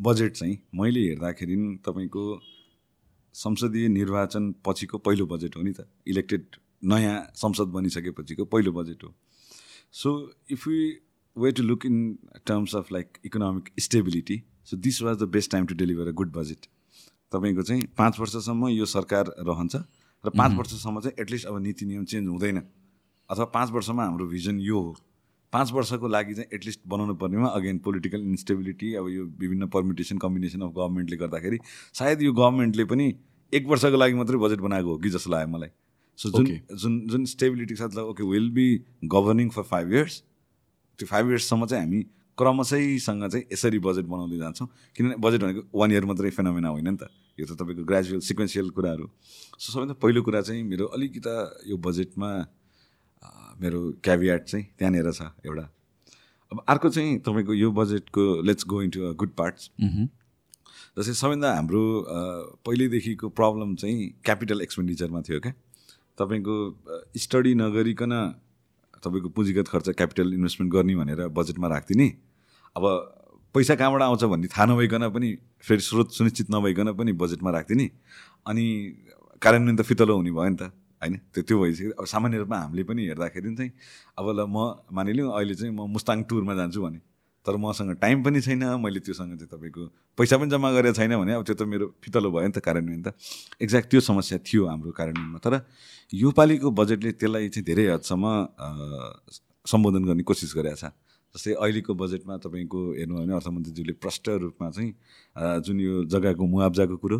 [0.00, 2.24] बजेट चाहिँ मैले हेर्दाखेरि तपाईँको
[3.34, 9.14] संसदीय निर्वाचन पछिको पहिलो बजेट हो नि त। इलेक्टेड नयाँ संसद बनिसकेपछिको पहिलो बजेट हो।
[9.92, 10.08] So
[10.50, 10.80] if you
[11.36, 11.96] were to look in
[12.46, 16.32] terms of like economic stability so this was the best time to deliver a good
[16.32, 16.66] budget
[17.32, 19.76] तपाईँको चाहिँ पाँच वर्षसम्म यो सरकार रहन्छ
[20.24, 22.62] र पाँच वर्षसम्म चाहिँ एटलिस्ट अब नीति नियम चेन्ज हुँदैन।
[23.30, 24.96] अथवा पाँच वर्षमा हाम्रो भिजन यो हो।
[25.52, 30.60] पाँच वर्षको लागि चाहिँ एटलिस्ट बनाउनु पर्नेमा अगेन पोलिटिकल इन्स्टेबिलिटी अब यो विभिन्न पर्मिटेसन कम्बिनेसन
[30.60, 31.58] अफ गभर्मेन्टले गर्दाखेरि
[31.94, 33.14] सायद यो गभर्मेन्टले पनि
[33.52, 35.68] एक वर्षको लागि मात्रै बजेट बनाएको हो कि जस्तो लाग्यो मलाई।
[36.18, 38.66] सो जुन जुन जुन स्टेबिलिटी साथ okay will be
[39.04, 40.22] governing for five years
[40.98, 42.04] त्यो फाइभ इयर्ससम्म चाहिँ हामी
[42.38, 46.96] क्रमशैसँग चाहिँ यसरी बजेट बनाउँदै जान्छौँ। किनभने बजेट भनेको वान इयर मात्रै फेनोमेना होइन नि
[46.96, 47.08] त।
[47.38, 49.06] यो त तपाईँको ग्रेजुअल सिक्वेन्सियल कुराहरू।
[49.58, 51.34] सो सबैभन्दा पहिलो कुरा चाहिँ मेरो अलिकता
[51.68, 52.30] यो बजेटमा
[53.60, 55.64] मेरो क्याभियाट चाहिँ त्यहाँनिर छ एउटा।
[56.52, 59.70] अब अर्को चाहिँ तपाईँको यो बजेटको let's go into a good parts
[60.98, 61.82] जस्तै सबैभन्दा हाम्रो
[62.64, 65.52] पहिल्यैदेखिको प्रब्लम चाहिँ क्यापिटल एक्सपेन्डिचरमा थियो क्या।
[66.18, 66.56] तपाईँको
[67.16, 68.12] स्टडी नगरिकन
[69.02, 72.08] तपाईँको पुँजीगत खर्च क्यापिटल इन्भेस्टमेन्ट गर्ने भनेर बजेटमा राखिदिने।
[72.76, 72.84] अब
[73.54, 75.28] पैसा कहाँबाट आउँछ भन्ने थाहा नभइकन पनि
[75.60, 77.90] फेरि स्रोत सुनिश्चित नभइकन पनि बजेटमा राखिदिने।
[78.46, 78.64] अनि
[79.42, 80.62] कार्यान्वयन त फितलो हुने भयो नि त
[81.02, 81.14] होइन?
[81.34, 83.72] त्यो त्यो भइसक्यो। अब सामान्य रूपमा हामीले पनि हेर्दाखेरि चाहिँ
[84.18, 84.56] अब ल म
[84.92, 87.00] मानिलिउँ अहिले चाहिँ म मुस्ताङ टुरमा जान्छु भने।
[87.46, 89.82] तर मसँग टाइम पनि छैन मैले त्योसँग चाहिँ तपाईँको
[90.18, 93.02] पैसा पनि जम्मा गरेको छैन भने अब त्यो त मेरो फितलो भयो नि त कार्यान्वयन
[93.02, 93.14] त।
[93.62, 95.54] एक्ज्याक्ट त्यो समस्या थियो हाम्रो कार्यान्वयनमा तर
[96.12, 98.24] योपालिको बजेटले त्यसलाई चाहिँ धेरै हदसम्म
[99.66, 100.94] सम्बोधन गर्ने कोसिस गरेको छ
[101.34, 104.92] जस्तै अहिलेको बजेटमा तपाईँको हेर्नु हो भने अर्थमन्त्रीज्यूले प्रष्ट रूपमा चाहिँ
[105.66, 107.18] जुन यो जग्गाको मुआब्जाको कुरो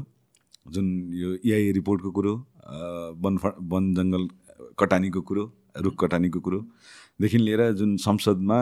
[0.71, 0.87] जुन
[1.19, 2.35] यो इआई रिपोर्टको कुरो
[3.25, 3.35] वन
[3.73, 4.23] वन जङ्गल
[4.79, 5.45] कटानीको कुरो
[5.87, 8.59] रुख कटानीको कुरोदेखि लिएर जुन संसदमा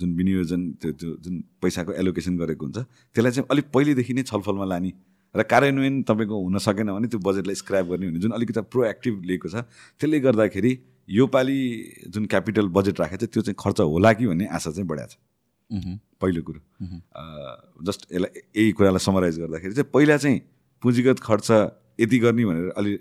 [0.00, 4.64] जुन विनियोजन त्यो त्यो जुन पैसाको एलोकेसन गरेको हुन्छ त्यसलाई चाहिँ अलिक पहिलेदेखि नै छलफलमा
[4.64, 4.92] लाने
[5.34, 9.48] र कार्यान्वयन तपाईँको हुन सकेन भने त्यो बजेटलाई स्क्रैप गर्ने भने जुन अलिकति प्रोएक्टिभ लिएको
[9.48, 9.54] छ
[10.00, 10.72] त्यसले गर्दाखेरि
[11.10, 11.60] योपालि
[12.08, 15.98] जुन क्यापिटल बजेट राखेको छ त्यो चाहिँ खर्च होला कि भन्ने आशा चाहिँ बढाएको छ।
[16.20, 16.60] पहिलो कुरो।
[17.84, 20.40] जस्ट यसलाई यही कुरालाई समराइज गर्दाखेरि चाहिँ पहिला चाहिँ
[20.82, 21.50] पुँजीगत खर्च
[22.00, 22.98] यति गर्ने भनेर अलि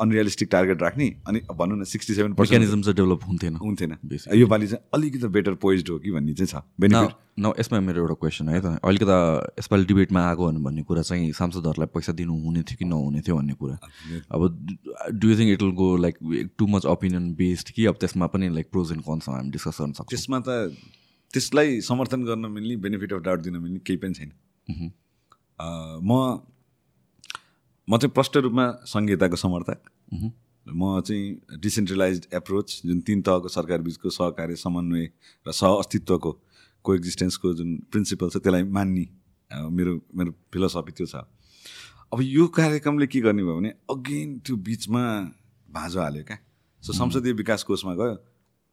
[0.00, 3.96] अनरियलिस्टिक टार्गेट राख्ने अनि भनौँ न सिक्सटी सेभेन मेकानिजम चाहिँ डेभलप हुन्थेन। हुन्थेन.
[4.34, 8.14] योपालि चाहिँ अलिकति बेटर पोइज्ड हो कि भन्ने चाहिँ छ। बेनिफिट न यसमा मेरो एउटा
[8.20, 8.78] क्वेसन है त?
[8.84, 9.16] अलिकति
[9.60, 13.54] यसपालि डिबेटमा आएको भन्ने कुरा चाहिँ सांसदहरूलाई पैसा दिनु हुने थियो कि नहुने थियो भन्ने
[13.54, 13.76] कुरा।
[14.34, 14.40] अब
[15.14, 16.16] do you think it will go like
[16.58, 19.92] too much opinion based कि अब त्यसमा पनि लाइक प्रोज एन्ड कन्स हामी डिस्कस गर्न
[19.92, 20.74] सक्छौँ। त्यसमा त
[21.30, 24.30] त्यसलाई समर्थन गर्न मिल्ने बेनिफिट अफ डाउट दिन मिल्ने केही पनि छैन।
[26.02, 26.40] म
[27.88, 29.80] म चाहिँ प्रष्ट रूपमा संहिताको समर्थक।
[30.66, 35.08] म चाहिँ डिसेन्ट्रलाइज एप्रोच जुन तिन तहको सरकार बिचको सहकार्य समन्वय
[35.46, 36.32] र सह अस्तित्वको
[36.84, 39.06] को एक्जिस्टेन्सको जुन प्रिन्सिपल छ त्यसलाई मान्ने
[39.72, 41.24] मेरो मेरो फिलोसफी त्यो छ।
[42.12, 45.02] अब यो कार्यक्रमले के गर्ने भयो भने अगेन त्यो बिचमा
[45.72, 46.38] भाँजो हाल्यो क्या।
[46.82, 48.14] सो संसदीय विकास कोषमा गयो।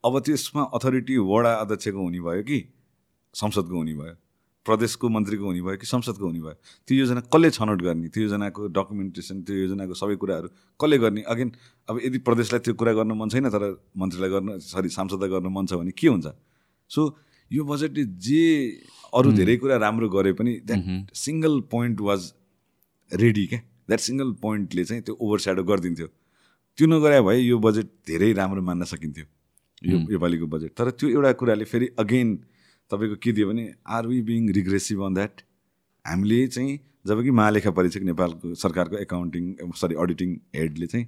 [0.04, 2.58] अब त्यसमा अथोरिटी वडा अध्यक्षको हुने भयो कि
[3.34, 4.14] संसदको हुने भयो?
[4.66, 6.56] प्रदेशको मन्त्रीको हुने भयो कि संसदको हुने भयो
[6.86, 8.08] त्यो योजना कसले छनौट गर्ने?
[8.10, 10.48] त्यो योजनाको डकुमेन्टेसन त्यो योजनाको सबै कुराहरू
[10.80, 11.22] कसले गर्ने?
[11.22, 11.48] अगेन
[11.88, 13.62] अब यदि प्रदेशलाई त्यो कुरा गर्न मन छैन तर
[13.94, 16.26] मन्त्रीलाई गर्न सरी सांसदलाई गर्न मन छ भने के हुन्छ?
[16.90, 17.00] सो
[17.50, 18.42] यो बजेटले जे
[19.14, 22.32] अरू धेरै कुरा राम्रो गरे पनि that single point was
[23.10, 23.60] ready क्या?
[23.88, 26.08] द्याट सिङ्गल पोइन्टले चाहिँ त्यो ओभर स्याडो गरिदिन्थ्यो।
[26.78, 29.24] त्यो नगरे भए यो बजेट धेरै राम्रो मान्न सकिन्थ्यो
[29.88, 32.28] यो योपालिको बजेट तर त्यो एउटा कुराले फेरि अगेन
[32.90, 33.64] तपाईँको के दियो भने
[33.96, 35.42] are we being regressive on that
[36.04, 41.06] हामीले चाहिँ जब कि महालेखा परीक्षक नेपालको सरकारको एकाउन्टिङ सरी अडिटिङ हेडले चाहिँ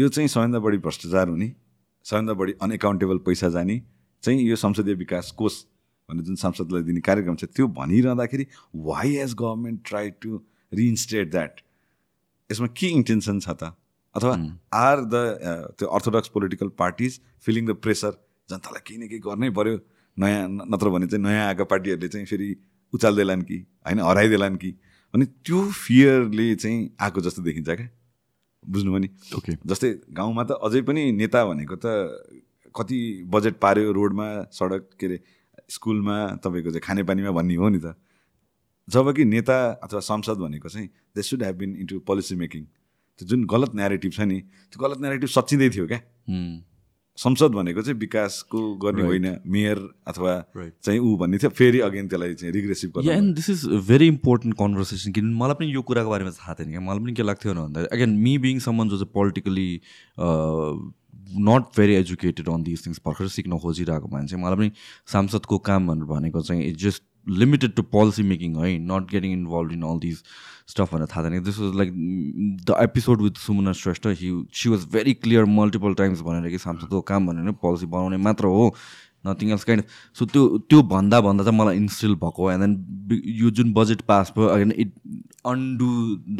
[0.00, 1.48] यो चाहिँ सबैभन्दा बढी भ्रष्टाचार हुने
[2.06, 3.80] सबैभन्दा बढी अनएकाउन्टेबल पैसा जाने
[4.22, 5.62] चाहिँ यो संसदीय विकास कोष
[6.08, 8.46] भन्ने जुन सांसदलाई दिने कार्यक्रम छ त्यो भनिरहँदाखेरि
[8.88, 10.40] why as government try to
[10.72, 11.60] reinstate that
[12.50, 13.72] यसमा के इन्टेन्सन छ त?
[14.14, 14.34] अथवा
[14.74, 15.24] आर द
[15.78, 18.12] त्यो orthodox political parties feeling the pressure
[18.48, 19.78] जनतालाई केही न केही गर्नै पऱ्यो
[20.18, 22.56] नयाँ नत्र भने चाहिँ नयाँ आएका पार्टीहरूले चाहिँ फेरि
[22.92, 24.70] उचाल्दैलान् कि होइन हराइदेलान् कि?
[25.14, 27.88] अनि त्यो फियरले चाहिँ आएको जस्तो देखिन्छ क्या।
[28.62, 31.86] बुझ्नुभयो नि ओके जस्तै गाउँमा त अझै पनि नेता भनेको त
[32.74, 35.20] कति बजेट पार्यो रोडमा सडक के अरे
[35.70, 37.94] स्कुलमा तपाईँको चाहिँ खानेपानीमा भन्ने हो नि त।
[38.88, 42.64] जब कि नेता अथवा संसद भनेको चाहिँ they should have been into policy making
[43.18, 46.00] त्यो जुन गलत न्यारेटिभ छ नि त्यो गलत न्यारेटिभ सच्चिँदै थियो क्या.
[47.18, 50.34] संसद भनेको चाहिँ विकासको गर्ने होइन मेयर अथवा.
[50.56, 54.56] चाहिँ ऊ भन्ने थियो फेरि अगेन त्यसलाई चाहिँ रिग्रेसिभ गर्नु and this is very important
[54.58, 57.62] conversation किनभने मलाई पनि यो कुराको बारेमा थाहा थिएन क्या। मलाई पनि के लाग्थ्यो भने
[57.62, 59.68] भन्दा अगेन मी बिङ समन जो चाहिँ politically
[61.48, 64.70] not very educated on this things भर्खर सिक्न खोजिरहेको मान्छे मलाई पनि
[65.12, 69.72] सांसदको काम भनेर भनेको चाहिँ it's just limited to policy making है not getting involve
[69.72, 70.22] in all this
[70.68, 71.92] stuff भनेर थाहा थिएन this was like
[72.64, 77.00] the episode with Sumana Shrestha he she was very clear multiple times भनेर कि सांसदको
[77.12, 78.74] काम भनेर पोलिसी बनाउने मात्र हो
[79.26, 83.50] नथिङ एल्स काइन्ड सो त्यो त्यो भन्दा भन्दा चाहिँ मलाई इन्स्टिल भएको एन्ड देन यो
[83.50, 84.92] जुन बजेट पास भयो again it
[85.46, 85.90] undo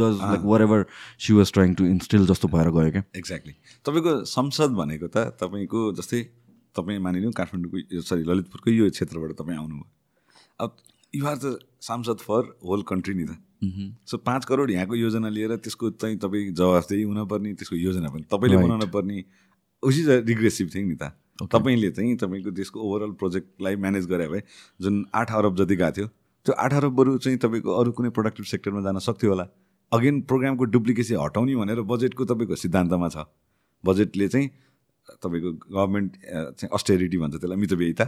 [0.00, 0.86] does like whatever
[1.18, 3.52] she was trying to instill जस्तो भएर गयो क्या एक्ज्याक्टली
[3.86, 6.22] तपाईँको संसद भनेको त तपाईँको जस्तै
[6.76, 9.99] तपाईँ मानिलिउँ काठमाडौँको सरी ललितपुरको यो क्षेत्रबाट तपाईँ आउनुभयो।
[10.60, 10.76] अब
[11.14, 13.36] युआर द सांसद फर होल कन्ट्री नि त।
[14.06, 18.56] सो पाँच करोड यहाँको योजना लिएर त्यसको चाहिँ तपाईँ जवाफदेही हुनपर्ने त्यसको योजना पनि तपाईँले.
[18.56, 19.24] बनाउन पर्ने
[19.82, 24.42] उसी रिग्रेसिभ थिङ नि त। तपाईँले चाहिँ तपाईँको देशको ओभरअल प्रोजेक्टलाई म्यानेज गरे भए
[24.80, 26.06] जुन आठ अरब जति गएको थियो
[26.46, 29.46] त्यो आठ अरब बरु चाहिँ तपाईँको अरू कुनै प्रोडक्टिभ सेक्टरमा जान सक्थ्यो होला।
[29.92, 33.24] अगेन प्रोग्रामको डुप्लिकेसी हटाउने भनेर बजेटको तपाईँको सिद्धान्तमा छ।
[33.84, 34.48] बजेटले चाहिँ
[35.20, 36.10] तपाईँको गभर्मेन्ट
[36.56, 38.04] चाहिँ अस्टेरिटी भन्छ त्यसलाई मितव्ययिता।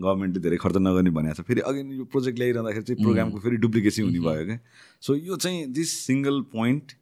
[0.00, 4.02] गभर्मेन्टले धेरै खर्च नगर्ने भनेको छ। फेरि अगेन यो प्रोजेक्ट ल्याइरहँदाखेरि चाहिँ प्रोग्रामको फेरि डुप्लिकेसी
[4.02, 4.58] हुने भयो क्या।
[5.02, 6.92] सो यो चाहिँ this single point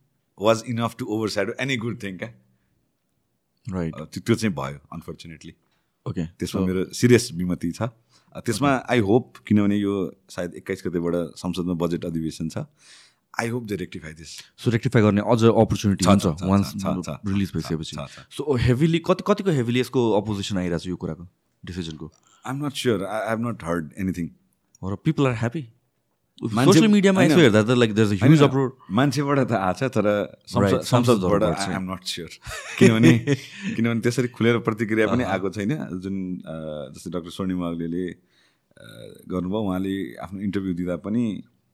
[0.41, 2.31] was enough to override any good thing क्या
[3.67, 5.55] राइट त्यो चाहिँ भयो अनफर्चुनेटली
[6.07, 7.83] ओके त्यसमा मेरो सिरियस विमति छ।
[8.47, 9.95] त्यसमा आई होप किनभने यो
[10.31, 12.67] सायद एक्काइस गतेबाट संसदमा बजेट अधिवेशन छ।
[13.41, 16.75] I hope they rectify this so rectify गर्ने अझ अपर्च्युनिटी हुन्छ वान्स
[17.27, 17.97] रिलिज भइसकेपछि।
[18.37, 21.25] सो हेभिली कति कतिको हेभिली यसको अपोजिसन आइरहेको छ यो कुराको?
[21.65, 22.07] डिसिजनको
[22.45, 24.27] I am not sure I have not heard anything
[24.83, 25.63] र पिपल आर ह्याप्पी
[26.41, 30.07] सोसियल मिडियामा यसो। हेर्दा त लाइक देयर ह्युज अप्रोड मान्छेबाट त आएको छ तर
[30.91, 32.31] संसदबाट आई। एम नट स्योर
[32.79, 33.13] किनभने
[33.77, 36.17] किनभने त्यसरी खुलेर प्रतिक्रिया पनि आएको छैन जुन
[36.97, 38.05] जस्तै डक्टर स्वर्णिमा अग्लेले
[39.33, 39.95] गर्नुभयो उहाँले
[40.25, 41.25] आफ्नो इन्टरभ्यू दिँदा पनि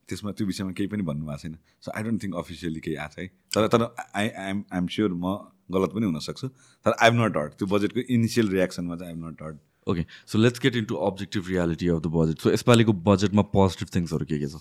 [0.09, 1.55] त्यसमा त्यो विषयमा केही पनि भन्नुभएको छैन।
[1.87, 3.83] So I don't think officially केही आएको छ है। तर तर
[4.19, 5.39] आई आइएम आइएम स्योर म
[5.71, 6.49] गलत पनि हुनसक्छु
[6.87, 10.05] तर आई एम नट हर्ड त्यो बजेटको इनिसियल रियाक्सनमा चाहिँ I am not heard okay
[10.27, 14.39] so let's get into objective reality of the budget so यसपालिको बजेटमा पोजिटिभ थिङ्सहरू के
[14.39, 14.57] के छ?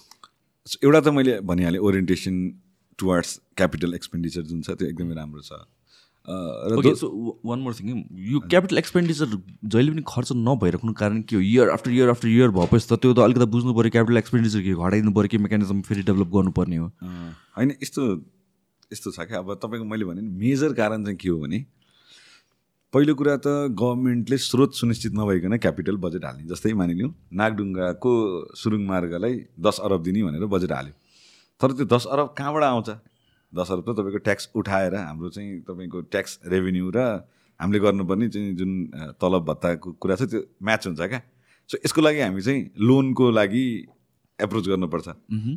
[0.83, 2.35] एउटा त मैले भनिहालेँ ओरिएन्टेसन
[2.99, 5.65] टुवार्ड्स क्यापिटल एक्सपेन्डिचर जुन छ त्यो एकदमै राम्रो छ।
[6.25, 7.07] र सो
[7.45, 7.89] वान मोर थिङ
[8.27, 9.27] यो क्यापिटल एक्सपेन्डिचर
[9.73, 11.41] जहिले पनि खर्च नभइराख्नु कारण के हो?
[11.41, 14.73] Year after year after year भएपछि त त्यो त अलिकति बुझ्नु पऱ्यो क्यापिटल एक्सपेन्डिचर के
[14.73, 16.87] घटाइदिनु पऱ्यो कि मेकानिजम फेरि डेभलप गर्नुपर्ने हो?
[17.57, 18.01] होइन यस्तो
[18.91, 21.59] यस्तो छ क्या। अब तपाईँको मैले भने मेजर कारण चाहिँ के हो भने
[22.95, 28.11] पहिलो कुरा त गभर्मेन्टले स्रोत सुनिश्चित नभइकन क्यापिटल बजेट हाल्ने जस्तै मानिलिउँ नागडुङ्गाको
[28.55, 29.33] सुरुङ मार्गलाई
[29.65, 30.93] दस अरब दिने भनेर बजेट हाल्यो।
[31.61, 32.89] तर त्यो दस अरब कहाँबाट आउँछ?
[33.53, 36.99] दस अरब त तपाईँको ट्याक्स उठाएर हाम्रो चाहिँ तपाईँको ट्याक्स रेभेन्यू र
[37.59, 38.71] हामीले गर्नुपर्ने चाहिँ जुन
[39.19, 41.21] तलब भत्ताको कुरा छ त्यो म्याच हुन्छ क्या।
[41.69, 43.65] सो यसको लागि हामी चाहिँ लोनको लागि
[44.39, 45.07] एप्रोच गर्नुपर्छ।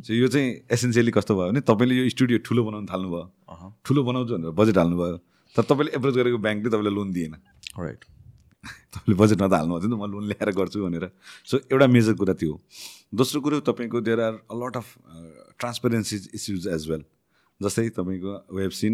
[0.03, 3.23] सो यो चाहिँ एसेन्सियली कस्तो भयो भने तपाईँले यो स्टुडियो ठुलो बनाउनु थाल्नुभयो।
[3.87, 5.17] ठुलो बनाउँछु भनेर बजेट हाल्नुभयो।
[5.55, 7.33] तर तपाईँले एप्रोच गरेको ब्याङ्कले तपाईँलाई लोन दिएन।
[7.79, 8.01] राइट
[8.93, 11.05] तपाईँले बजेटमा त हाल्नु थियो नि त म लोन ल्याएर गर्छु भनेर।
[11.45, 12.57] सो एउटा मेजर कुरा त्यो हो।
[13.15, 14.87] दोस्रो कुरो तपाईँको there are a lot of
[15.59, 17.03] transparency issues as well
[17.61, 18.93] जस्तै तपाईँको वेब सिन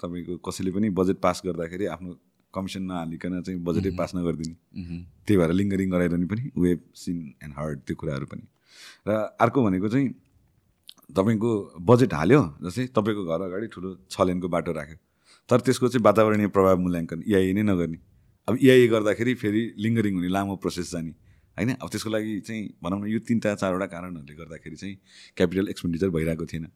[0.00, 2.14] तपाईँको कसैले पनि बजेट पास गर्दाखेरि आफ्नो
[2.54, 4.54] कमिसन नहालिकन चाहिँ बजेटै पास नगरिदिने।
[5.26, 8.44] त्यही भएर लिङ्गरिङ गराइरहने पनि वेब सिन एन्ड हर्ड त्यो कुराहरू पनि।
[9.08, 10.08] र अर्को भनेको चाहिँ
[11.12, 11.50] तपाईँको
[11.90, 14.96] बजेट हाल्यो। जस्तै तपाईँको घर अगाडि ठुलो छ लेनको बाटो राख्यो।
[15.48, 17.98] तर त्यसको चाहिँ वातावरणीय प्रभाव मूल्याङ्कन इआइए नै नगर्ने।
[18.48, 21.12] अब इआइए गर्दाखेरि फेरि लिङ्गरिङ हुने लामो प्रोसेस जाने।
[21.56, 21.70] होइन?
[21.82, 24.94] अब त्यसको लागि चाहिँ भनौँ न यो तिनवटा चारवटा कारणहरूले गर्दाखेरि चाहिँ
[25.36, 26.66] क्यापिटल एक्सपेन्डिचर भइरहेको थिएन।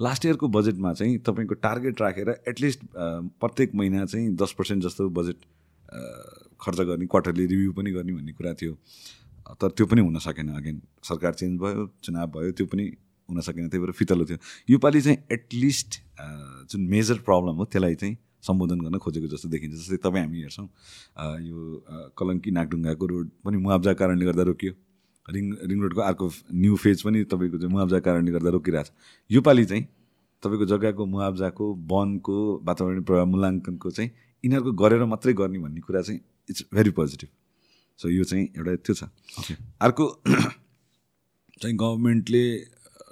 [0.00, 5.38] लास्ट इयरको बजेटमा चाहिँ तपाईँको टार्गेट राखेर एटलिस्ट प्रत्येक महिना चाहिँ दस पर्सेन्ट जस्तो बजेट
[6.60, 8.72] खर्च गर्ने क्वार्टरली रिभ्यू पनि गर्ने भन्ने कुरा थियो।
[9.58, 12.84] तर त्यो पनि हुन सकेन अगेन। सरकार चेन्ज भयो चुनाव भयो त्यो पनि
[13.28, 14.38] हुन सकेन त्यही भएर फितलो थियो।
[14.70, 16.00] योपालि चाहिँ एटलिस्ट
[16.72, 20.68] जुन मेजर प्रब्लम हो त्यसलाई चाहिँ सम्बोधन गर्न खोजेको जस्तो देखिन्छ। जस्तै तपाईँ हामी हेर्छौँ
[21.44, 21.58] यो
[22.16, 24.72] कलङ्की नागडुङ्गाको रोड पनि मुआब्जा कारणले गर्दा रोकियो।
[25.28, 28.88] रिङ रिङ रोडको अर्को न्यू फेज पनि तपाईँको चाहिँ मुआब्जा कारणले गर्दा रोकिरहेछ।
[29.30, 29.84] योपालि चाहिँ
[30.42, 34.10] तपाईँको जग्गाको मुआब्जाको वनको वातावरण प्रभाव मूल्याङ्कनको चाहिँ
[34.44, 37.28] यिनीहरूको गरेर मात्रै गर्ने भन्ने कुरा चाहिँ इट्स भेरी पोजिटिभ
[37.98, 39.04] सो यो चाहिँ एउटा त्यो छ।
[39.84, 40.04] अर्को
[41.60, 42.44] चाहिँ गभर्मेन्टले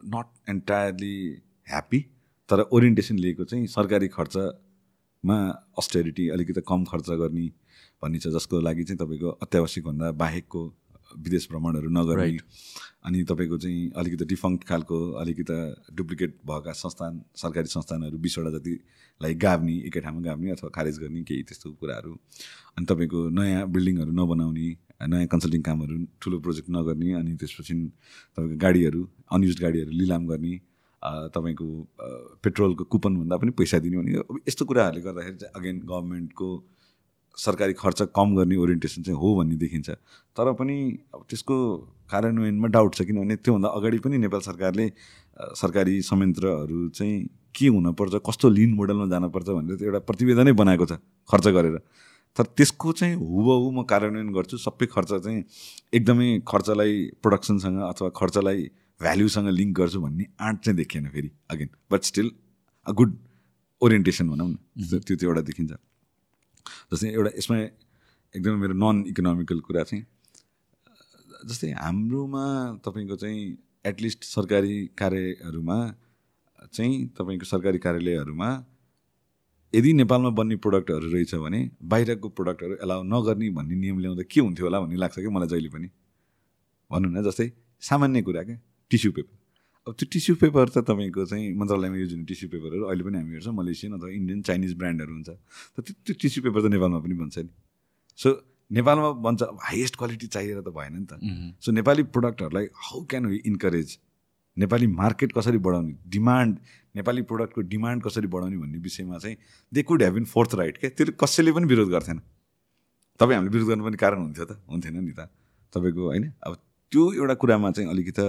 [0.07, 1.17] नट एन्टायरली
[1.67, 2.01] ह्याप्पी
[2.49, 5.39] तर ओरिएन्टेसन लिएको चाहिँ सरकारी खर्चमा
[5.79, 7.47] अस्टेरिटी अलिकति कम खर्च गर्ने
[8.03, 10.63] भन्ने छ जसको लागि चाहिँ तपाईँको अत्यावश्यकभन्दा बाहेकको
[11.19, 12.39] विदेश भ्रमणहरू नगर्ने
[13.05, 15.59] अनि तपाईँको चाहिँ अलिकति डिफङ्क्ट खालको अलिकति
[15.95, 21.43] डुप्लिकेट भएका संस्थान सरकारी संस्थानहरू बिसवटा जतिलाई गाभ्ने एकै ठाउँमा गाभ्ने अथवा खारेज गर्ने केही
[21.43, 22.13] त्यस्तो कुराहरू
[22.77, 24.69] अनि तपाईँको नयाँ बिल्डिङहरू नबनाउने
[25.01, 27.75] नयाँ कन्सल्टिङ कामहरू ठुलो प्रोजेक्ट नगर्ने अनि त्यसपछि
[28.37, 30.55] तपाईँको गाडीहरू अनयुज गाडीहरू लिलाम गर्ने
[31.35, 31.67] तपाईँको
[32.43, 36.49] पेट्रोलको कुपनभन्दा पनि पैसा दिने भने यस्तो कुराहरूले गर्दाखेरि चाहिँ अगेन गभर्मेन्टको
[37.37, 39.91] सरकारी खर्च कम गर्ने ओरिएन्टेसन चाहिँ हो भन्ने देखिन्छ।
[40.37, 40.77] तर पनि
[41.15, 41.57] अब त्यसको
[42.11, 44.87] कार्यान्वयनमा डाउट छ किनभने त्योभन्दा अगाडि पनि नेपाल सरकारले
[45.61, 47.15] सरकारी संयन्त्रहरू चाहिँ
[47.53, 51.77] के हुनपर्छ कस्तो लिन मोडलमा जानुपर्छ भनेर एउटा प्रतिवेदनै बनाएको छ खर्च गरेर।
[52.37, 55.45] तर त्यसको चाहिँ हुबहु म कार्यान्वयन गर्छु। सबै खर्च चाहिँ
[55.97, 58.61] एकदमै खर्चलाई प्रोडक्सनसँग अथवा खर्चलाई
[59.01, 61.69] भ्याल्युसँग लिङ्क गर्छु भन्ने आँट चाहिँ देखिएन फेरि again.
[61.93, 62.31] But still
[62.87, 63.17] a good
[63.83, 64.57] orientation भनौँ न।
[65.05, 65.73] त्यो त्यो एउटा देखिन्छ।
[66.93, 67.57] जस्तै एउटा यसमा
[68.35, 70.05] एकदमै मेरो नन इकोनोमिकल कुरा चाहिँ
[71.49, 72.45] जस्तै हाम्रोमा
[72.85, 73.41] तपाईँको चाहिँ
[73.87, 75.79] एटलिस्ट सरकारी कार्यहरूमा
[76.75, 78.49] चाहिँ तपाईँको सरकारी कार्यालयहरूमा
[79.75, 84.67] यदि नेपालमा बन्ने प्रोडक्टहरू रहेछ भने बाहिरको प्रोडक्टहरू एलाउ नगर्ने भन्ने नियम ल्याउँदा के हुन्थ्यो
[84.67, 85.89] होला भन्ने लाग्छ कि मलाई जहिले पनि।
[86.91, 87.51] भनौँ न जस्तै
[87.83, 88.59] सामान्य कुरा क्या
[88.91, 89.35] टिस्यु पेपर
[89.87, 93.33] अब त्यो टिस्यु पेपर त तपाईँको चाहिँ मन्त्रालयमा युज हुने टिस्यु पेपरहरू अहिले पनि हामी
[93.33, 97.15] हेर्छौँ मलेसियन अथवा इन्डियन चाइनिज ब्रान्डहरू हुन्छ। त त्यो त्यो टिस्यु पेपर त नेपालमा पनि
[97.23, 97.51] बन्छ नि।
[98.19, 98.29] सो
[98.71, 101.13] नेपालमा बन्छ हाइएस्ट क्वालिटी चाहिएर त भएन नि त।
[101.63, 103.99] So Nepali प्रोडक्टहरूलाई how can we encourage
[104.57, 105.95] Nepali market कसरी बढाउने?
[106.09, 106.55] डिमान्ड
[106.97, 109.37] नेपाली प्रोडक्टको डिमान्ड कसरी बढाउने भन्ने विषयमा चाहिँ
[109.73, 110.91] they could have enforced right क्या?
[110.91, 112.19] त्यो कसैले पनि विरोध गर्थेन।
[113.21, 114.53] तपाईँ हामीले विरोध गर्नु पनि कारण हुन्थ्यो त?
[114.71, 115.29] हुन्थेन नि त।
[115.73, 116.25] तपाईँको होइन?
[116.43, 116.53] अब
[116.93, 118.27] त्यो एउटा कुरामा चाहिँ अलिकति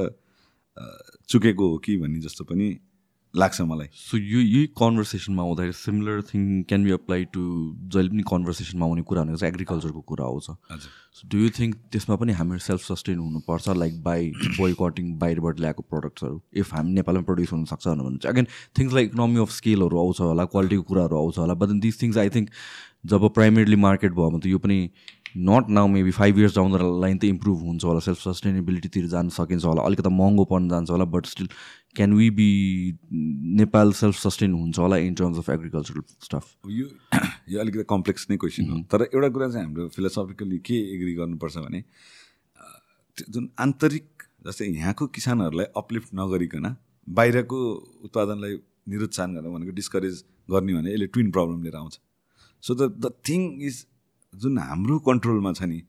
[1.30, 2.67] चुकेको हो कि भन्ने जस्तो पनि
[3.38, 7.41] लाग्छ मलाई। सो यो यही कन्भर्सेसनमा आउँदाखेरि similar thing can be apply to
[7.88, 10.45] जहिले पनि कन्भर्सेसनमा आउने कुरा भनेको चाहिँ एग्रिकल्चरको कुरा आउँछ
[11.17, 15.60] सो डु यु थिङ्क त्यसमा पनि हामी सेल्फ सस्टेन हुनुपर्छ लाइक बाई बोय कटिङ बाहिरबाट
[15.60, 18.47] ल्याएको प्रडक्ट्सहरू इफ हामी नेपालमा प्रड्युस हुनसक्छ भने चाहिँ again
[18.80, 22.30] things like economy of स्केलहरू आउँछ होला क्वालिटीको कुराहरू आउँछ होला but this things I
[22.30, 22.50] think
[23.06, 24.80] job primarily market भयो भने त यो पनि
[25.36, 29.30] not now maybe five years down the line त इम्प्रुभ हुन्छ होला सेल्फ सस्टेनेबिलिटीतिर जान
[29.38, 31.48] सकिन्छ होला अलिकति महँगो पर्न जान्छ होला but still
[31.96, 32.50] can we be
[33.62, 36.88] Nepal self sustain हुन्छ होला in terms of agricultural stuff यो
[37.50, 41.58] यो अलिकति कम्प्लेक्स नै क्वेसन हो। तर एउटा कुरा चाहिँ हाम्रो फिलोसफिकली के एग्री गर्नुपर्छ
[41.58, 41.84] भने
[43.18, 46.76] जुन आन्तरिक जस्तै यहाँको किसानहरूलाई अपलिफ्ट नगरिकन
[47.08, 47.60] बाहिरको
[48.06, 48.58] उत्पादनलाई
[48.90, 52.00] निरुत्साहन गर्न भनेको डिस्करेज गर्ने भने यसले ट्विन प्रब्लम लिएर आउँछ।
[52.63, 53.86] So the the thing is
[54.34, 55.80] जुन हाम्रो कन्ट्रोलमा छ नि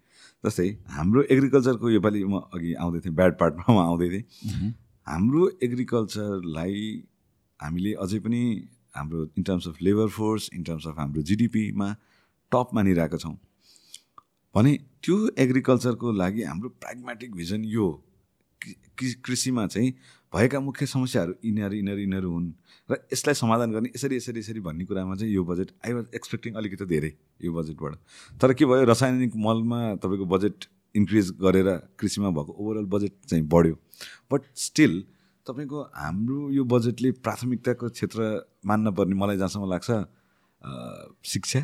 [0.45, 4.25] जस्तै हाम्रो एग्रिकल्चरको योपालि म अघि आउँदै थिएँ ब्याड पार्टमा म आउँदै थिएँ।
[5.07, 6.77] हाम्रो एग्रिकल्चरलाई
[7.61, 8.43] हामीले अझै पनि
[8.97, 11.89] हाम्रो in terms of labour force in terms of हाम्रो जिडिपीमा
[12.53, 13.37] टप मानिरहेका छौँ।
[14.55, 14.73] भने
[15.03, 17.87] त्यो एग्रिकल्चरको लागि हाम्रो प्राग्मेटिक भिजन यो
[19.25, 19.91] कृषिमा चाहिँ
[20.33, 22.49] भएका मुख्य समस्याहरू यिनीहरू यिनीहरू यिनीहरू हुन्
[22.91, 26.55] र यसलाई समाधान गर्ने यसरी यसरी यसरी भन्ने कुरामा चाहिँ यो बजेट आई वाज एक्सपेक्टिङ
[26.55, 27.13] अलिकति धेरै
[27.45, 27.95] यो बजेटबाट
[28.41, 31.69] तर के भयो रासायनिक मलमा तपाईँको बजेट इन्क्रिज गरेर
[32.01, 33.75] कृषिमा भएको ओभरअल बजेट चाहिँ बढ्यो।
[34.33, 34.93] बट स्टिल
[35.47, 38.21] तपाईँको हाम्रो यो बजेटले प्राथमिकताको क्षेत्र
[38.67, 39.91] मान्न पर्ने मलाई जहाँसम्म लाग्छ
[41.25, 41.61] शिक्षा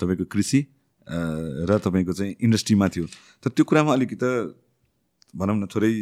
[0.00, 0.60] तपाईँको कृषि
[1.68, 3.04] र तपाईँको चाहिँ इन्डस्ट्रीमा थियो।
[3.44, 4.32] तर त्यो कुरामा अलिकति
[5.34, 5.92] भनौँ न थोरै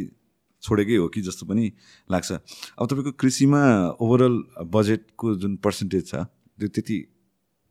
[0.62, 1.64] छोडेकै हो कि जस्तो पनि
[2.10, 3.62] लाग्छ। अब तपाईँको कृषिमा
[4.00, 6.14] ओभरअल बजेटको जुन पर्सेन्टेज छ
[6.58, 6.96] त्यो त्यति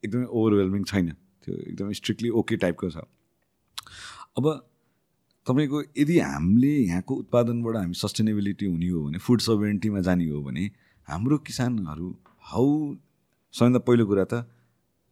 [0.03, 1.09] एकदमै ओभरवेल्मिङ छैन।
[1.43, 2.97] त्यो एकदमै स्ट्रिक्टली ओके टाइपको छ।
[4.37, 4.45] अब
[5.47, 10.63] तपाईँको यदि हामीले यहाँको उत्पादनबाट हामी सस्टेनेबिलिटी हुने हो भने फुड सभरेन्टीमा जाने हो भने
[11.07, 12.07] हाम्रो किसानहरू
[12.51, 12.65] हाउ
[13.53, 14.33] सबैभन्दा पहिलो कुरा त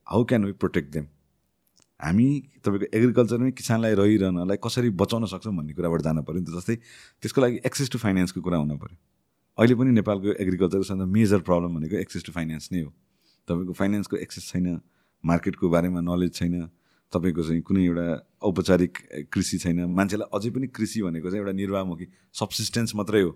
[0.07, 1.05] how can we protect them
[1.99, 2.27] हामी
[2.65, 6.75] तपाईँको एग्रिकल्चरमै किसानलाई रहिरहनलाई कसरी बचाउन सक्छौँ भन्ने कुराबाट जानु पऱ्यो नि त जस्तै
[7.21, 8.97] त्यसको लागि एक्सेस टु फाइनेन्सको कुरा हुनु पऱ्यो
[9.57, 12.89] अहिले पनि नेपालको एग्रिकल्चरको मेजर प्रब्लम भनेको एक्सेस टु फाइनेन्स नै हो।
[13.47, 14.67] तपाईँको फाइनेन्सको एक्सेस छैन
[15.23, 16.55] मार्केटको बारेमा नलेज छैन
[17.13, 18.07] तपाईँको चाहिँ कुनै एउटा
[18.41, 18.93] औपचारिक
[19.29, 23.31] कृषि छैन। मान्छेलाई अझै पनि कृषि भनेको चाहिँ एउटा निर्वाहमुखी सब्सिस्टेन्स मात्रै हो।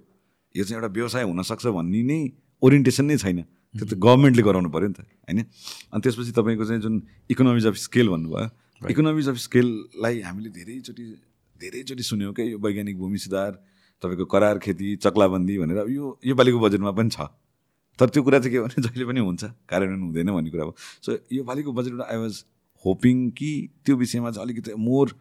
[0.56, 2.20] यो चाहिँ एउटा व्यवसाय हुनसक्छ भन्ने नै
[2.62, 3.40] ओरिएन्टेसन नै छैन।
[3.78, 5.40] त्यो त गभर्मेन्टले गराउनु पऱ्यो नि त होइन?
[5.94, 6.96] अनि त्यसपछि तपाईँको चाहिँ जुन
[7.30, 11.06] इकोनोमिज अफ स्केल भन्नुभयो इकोनोमिज अफ स्केललाई हामीले धेरैचोटि
[11.56, 13.52] धेरैचोटि सुन्यौँ क्या यो वैज्ञानिक भूमि सुधार
[14.04, 17.30] तपाईँको करार खेती चक्लाबन्दी भनेर यो योपालिको बजेटमा पनि छ।
[18.00, 21.10] तर त्यो कुरा चाहिँ के भने जहिले पनि हुन्छ कार्यान्वयन हुँदैन भन्ने कुरा हो। सो
[21.34, 22.36] योपालिको बजेटबाट आई वाज
[22.86, 23.50] होपिङ कि
[23.86, 25.18] त्यो विषयमा चाहिँ अलिकति मोर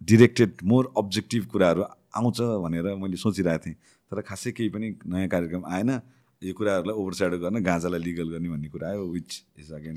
[0.00, 1.82] डिरेक्टेड मोर अब्जेक्टिभ कुराहरू
[2.16, 3.76] आउँछ भनेर मैले सोचिरहेको थिएँ।
[4.08, 6.00] तर खासै केही पनि नयाँ कार्यक्रम आएन।
[6.42, 9.96] यो कुराहरूलाई ओभरस्याडो गर्न गाँजालाई लिगल गर्ने भन्ने कुरा आयो विच इज अगेन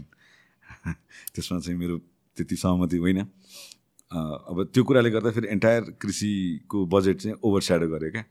[1.34, 1.98] त्यसमा चाहिँ मेरो
[2.38, 3.20] त्यति सहमति होइन।
[4.12, 8.24] अब त्यो कुराले गर्दा फेरि एन्टायर कृषिको बजेट चाहिँ ओभरस्याडो गर्यो क्या।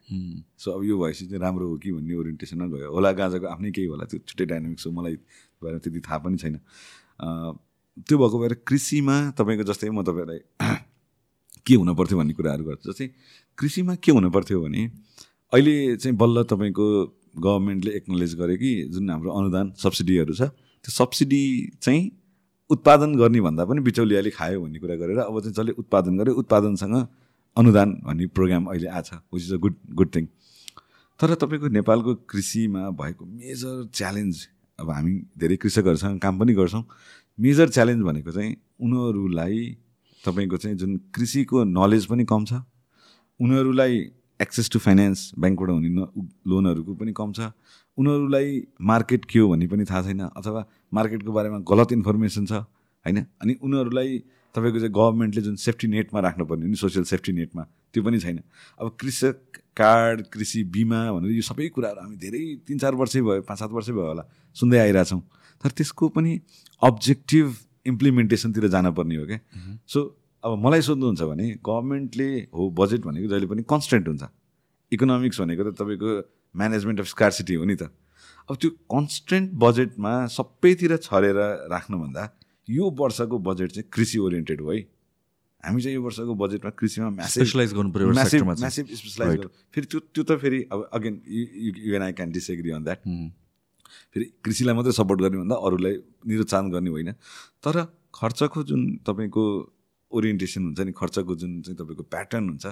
[0.59, 3.87] सो अब यो भएपछि चाहिँ राम्रो हो कि भन्ने ओरिएन्टेसनमा गयो। होला गाँजाको आफ्नै केही
[3.87, 5.15] होला त्यो छुट्टै डाइनामिक्स हो मलाई
[5.63, 6.59] बारेमा त्यति थाहा पनि छैन।
[8.07, 10.39] त्यो भएको भएर कृषिमा तपाईँको जस्तै म तपाईँलाई
[11.65, 13.07] के हुन पर्थ्यो भन्ने कुराहरू गर्छु। जस्तै
[13.57, 14.83] कृषिमा के हुन पर्थ्यो भने
[15.53, 16.85] अहिले चाहिँ बल्ल तपाईँको
[17.37, 21.43] गभर्मेन्टले एक्नोलेज गर्यो कि जुन हाम्रो अनुदान सब्सिडीहरू छ त्यो सब्सिडी
[21.81, 22.11] चाहिँ
[22.69, 26.95] उत्पादन गर्ने भन्दा पनि बिचौलियाले खायो भन्ने कुरा गरेर अब चाहिँ जसले उत्पादन गर्यो उत्पादनसँग
[27.57, 30.25] अनुदान भन्ने प्रोग्राम अहिले आछ which is a good good thing
[31.19, 34.47] तर तपाईँको नेपालको कृषिमा भएको मेजर च्यालेन्ज
[34.79, 36.83] अब हामी धेरै कृषकहरूसँग काम पनि गर्छौँ।
[37.39, 39.77] मेजर च्यालेन्ज भनेको चाहिँ उनीहरूलाई
[40.25, 42.53] तपाईँको चाहिँ जुन कृषिको नलेज पनि कम छ।
[43.39, 43.99] उनीहरूलाई
[44.41, 45.89] एक्सेस टु फाइनेन्स ब्याङ्कबाट हुने
[46.49, 47.51] लोनहरूको पनि कम छ।
[47.97, 50.61] उनीहरूलाई मार्केट के हो भन्ने पनि थाहा छैन अथवा
[50.93, 52.53] मार्केटको बारेमा गलत इन्फर्मेसन छ
[53.05, 53.17] होइन?
[53.41, 54.17] अनि उनीहरूलाई
[54.55, 58.39] तपाईँको चाहिँ गभर्मेन्टले जुन सेफ्टी नेटमा राख्नुपर्ने नि सोसियल सेफ्टी नेटमा त्यो पनि छैन।
[58.79, 59.37] अब कृषक
[59.75, 63.71] कार्ड कृषि बिमा भनेर यो सबै कुराहरू हामी धेरै तिन चार वर्षै भयो पाँच सात
[63.71, 64.23] वर्षै भयो होला
[64.55, 65.21] सुन्दै आइरहेछौँ।
[65.63, 66.31] तर त्यसको पनि
[66.81, 69.39] अब्जेक्टिभ इम्प्लिमेन्टेसनतिर जानुपर्ने हो क्या।
[69.87, 69.99] सो
[70.43, 74.23] अब मलाई सोध्नुहुन्छ भने गभर्मेन्टले हो बजेट भनेको जहिले पनि कन्सटेन्ट हुन्छ।
[74.91, 76.09] इकोनोमिक्स भनेको त तपाईँको
[76.55, 77.93] म्यानेजमेन्ट अफ स्कार्सिटी हो नि त।
[78.49, 81.37] अब त्यो कन्सटेन्ट बजेटमा सबैतिर छरेर
[81.69, 82.23] राख्नुभन्दा
[82.67, 84.79] यो वर्षको बजेट चाहिँ कृषि ओरिएन्टेड हो है।
[85.61, 89.45] हामी चाहिँ यो वर्षको बजेटमा कृषिमा म्यासिभ स्पेसलाइज गर्नु पऱ्यो म्यासिभ स्पेसलाइज.
[89.73, 91.21] फेरि त्यो त्यो त फेरि अब again
[91.85, 92.99] you and I can disagree on that.
[94.09, 97.11] फेरि कृषिलाई मात्रै सपोर्ट गर्ने भन्दा अरूलाई निरुत्साहन गर्ने होइन।
[97.61, 99.45] तर खर्चको जुन तपाईँको
[100.11, 102.65] ओरिएन्टेसन हुन्छ नि खर्चको जुन चाहिँ तपाईँको प्याटर्न हुन्छ।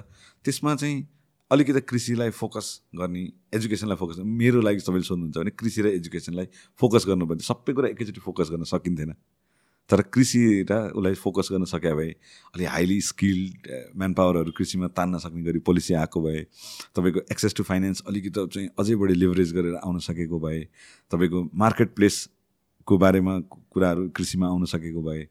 [0.46, 1.08] त्यसमा चाहिँ
[1.52, 3.22] अलिकति कृषिलाई फोकस गर्ने
[3.54, 6.48] एजुकेसनलाई फोकस मेरो लागि तपाईँले सोध्नुहुन्छ भने कृषि र एजुकेसनलाई
[6.80, 9.14] फोकस गर्नुपर्ने सबै कुरा एकैचोटि फोकस गर्न सकिन्थेन
[9.90, 12.10] तर कृषि र उसलाई फोकस गर्न सके भए
[12.54, 16.46] अलि हाइली स्किल्ड म्यान पावरहरू कृषिमा तान्न सक्ने गरी पोलिसी आएको भए
[16.96, 20.62] तपाईँको एक्सेस टु फाइनेन्स अलिकति चाहिँ अझै बढी लिभरेज गरेर आउन सकेको भए
[21.12, 23.40] तपाईँको मार्केट प्लेसको बारेमा
[23.74, 25.28] कुराहरू कृषिमा आउन सकेको भए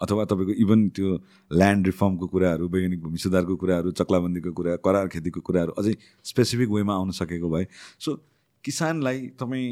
[0.00, 1.08] अथवा तपाईँको इभन त्यो
[1.50, 6.94] ल्यान्ड रिफर्मको कुराहरू वैज्ञानिक भूमि सुधारको कुराहरू चक्लाबन्दीको कुरा करार खेतीको कुराहरू अझै स्पेसिफिक वेमा
[6.94, 7.66] आउन सकेको भए।
[7.98, 8.16] सो
[8.64, 9.68] किसानलाई तपाईँ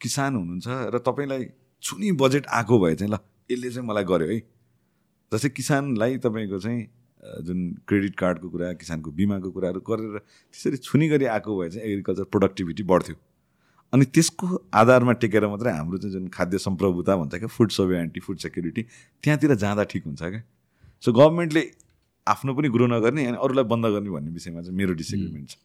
[0.00, 1.44] किसान हुनुहुन्छ र तपाईँलाई
[1.82, 3.18] छुनी बजेट आएको भए चाहिँ ल
[3.50, 4.38] यसले चाहिँ मलाई गर्यो है।
[5.32, 6.86] जस्तै किसानलाई तपाईँको चाहिँ
[7.46, 12.24] जुन क्रेडिट कार्डको कुरा किसानको बिमाको कुराहरू गरेर त्यसरी छुनी गरी आएको भए चाहिँ एग्रिकल्चर
[12.30, 13.16] प्रोडक्टिभिटी बढ्थ्यो।
[13.92, 18.38] अनि त्यसको आधारमा टेकेर मात्रै हाम्रो चाहिँ जुन खाद्य सम्प्रभुता भन्छ क्या फुड सोभेन्टी फुड
[18.38, 18.82] सेक्युरिटी
[19.24, 20.42] त्यहाँतिर जाँदा ठिक हुन्छ क्या?
[21.02, 21.62] सो गभर्मेन्टले
[22.26, 25.56] आफ्नो पनि ग्रो नगर्ने अनि अरूलाई बन्द गर्ने भन्ने विषयमा चाहिँ मेरो डिसएग्रिमेन्ट छ।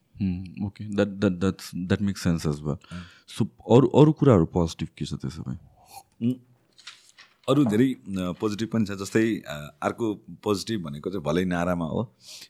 [0.66, 2.78] Okay that that that's that makes sense as well
[3.36, 5.58] so अरू अरू कुराहरू पोजिटिभ के छ त्यसो भए?
[7.50, 7.88] अरू धेरै
[8.40, 9.22] पोजिटिभ पनि छ जस्तै
[9.84, 10.10] अर्को
[10.44, 12.04] पोजिटिभ भनेको चाहिँ भलै नारामा हो।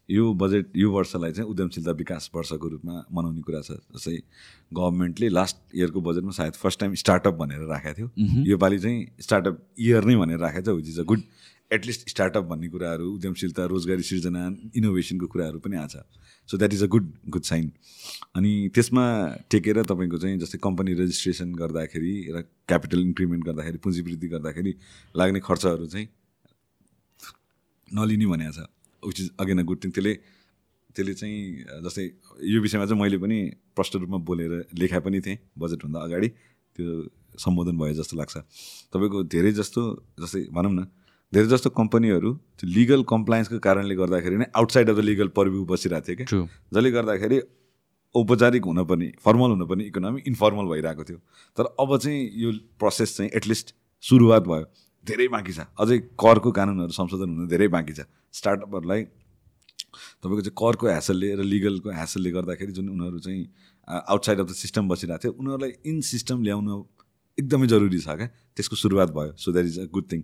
[0.10, 4.18] यो बजेट यो वर्षलाई चाहिँ उद्यमशीलता विकास वर्षको रूपमा मनाउने कुरा छ जस्तै
[4.72, 10.04] गभर्मेन्टले लास्ट इयरको बजेटमा सायद फर्स्ट टाइम स्टार्टअप भनेर राखेको थियो। योपालि चाहिँ स्टार्टअप इयर
[10.06, 11.26] नै भनेर राखेको छ which is a good
[11.72, 14.44] at least startup भन्ने कुराहरू उद्यमशीलता रोजगारी सिर्जना
[14.78, 17.72] इनोभेसनको कुराहरू पनि आएको छ so that is a good good sign
[18.36, 19.06] अनि त्यसमा
[19.52, 24.76] टेकेर तपाईँको चाहिँ जस्तै कम्पनी रेजिस्ट्रेसन गर्दाखेरि र क्यापिटल इन्क्रिमेन्ट गर्दाखेरि पुँजीवृद्धि गर्दाखेरि
[25.16, 26.08] लाग्ने खर्चहरू चाहिँ
[27.88, 28.70] नलिने भनेको छ।
[29.04, 30.14] Which is again a good thing त्यसले
[30.96, 31.38] त्यसले चाहिँ
[31.86, 32.06] जस्तै
[32.54, 33.38] यो विषयमा चाहिँ मैले पनि
[33.76, 36.28] प्रष्ट रूपमा बोलेर लेखा पनि थिएँ बजेटभन्दा अगाडि।
[36.76, 36.86] त्यो
[37.40, 38.38] सम्बोधन भयो जस्तो लाग्छ।
[38.94, 39.82] तपाईँको धेरै जस्तो
[40.22, 40.86] जस्तै भनौँ न
[41.34, 46.08] धेरै जस्तो कम्पनीहरू त्यो लिगल कम्प्लायन्सको कारणले गर्दाखेरि नै outside of the legal purview बसिरहेको
[46.08, 46.42] थियो कि ट्रु
[46.74, 47.40] जसले गर्दाखेरि
[48.16, 51.18] औपचारिक हुनुपर्ने फर्मल हुनुपर्ने इकोनोमी इन्फर्मल भइरहेको थियो।
[51.58, 54.66] तर अब चाहिँ यो प्रोसेस चाहिँ एटलिस्ट सुरुवात भयो।
[55.06, 59.02] धेरै बाँकी छ। अझै करको कानुनहरू संशोधन हुन धेरै बाँकी छ। स्टार्टअपहरूलाई
[60.22, 63.42] तपाईँको चाहिँ करको ह्यासलले र लिगलको ह्यासलले गर्दाखेरि जुन उनीहरू चाहिँ
[63.88, 66.70] आउटसाइड अफ द सिस्टम बसिरहेको थियो उनीहरूलाई इन सिस्टम ल्याउन
[67.38, 68.28] एकदमै जरुरी छ क्या?
[68.56, 70.22] त्यसको सुरुवात भयो so that is a good thing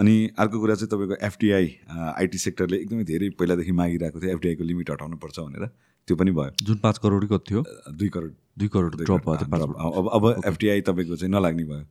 [0.00, 4.90] अनि अर्को कुरा चाहिँ तपाईँको एफटिआई आइटी सेक्टरले एकदमै धेरै पहिलादेखि मागिरहेको थियो एफडिआईको लिमिट
[4.90, 5.66] हटाउनुपर्छ भनेर।
[6.08, 7.60] त्यो पनि भयो। जुन पाँच करोड कति थियो
[7.98, 11.84] दुई करोड। दुई करोड ड्रप। अब अब एफटिआई तपाईँको चाहिँ नलाग्ने भयो।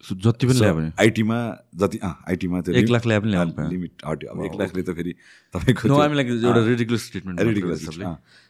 [0.00, 1.38] जति पनि ल्यायो भने। आइटीमा
[1.76, 5.12] जति अँ आइटीमा त्यो एक लाख ल्याए पनि लिमिट हट्यो। अब एक लाखले त फेरि
[5.54, 7.80] तपाईँको एउटा रिडिकुलस स्टेटमेन्ट रिडिकुलस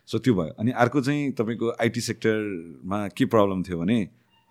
[0.09, 3.99] सो त्यो भयो। अनि अर्को चाहिँ तपाईँको आइटी सेक्टरमा के प्रब्लम थियो भने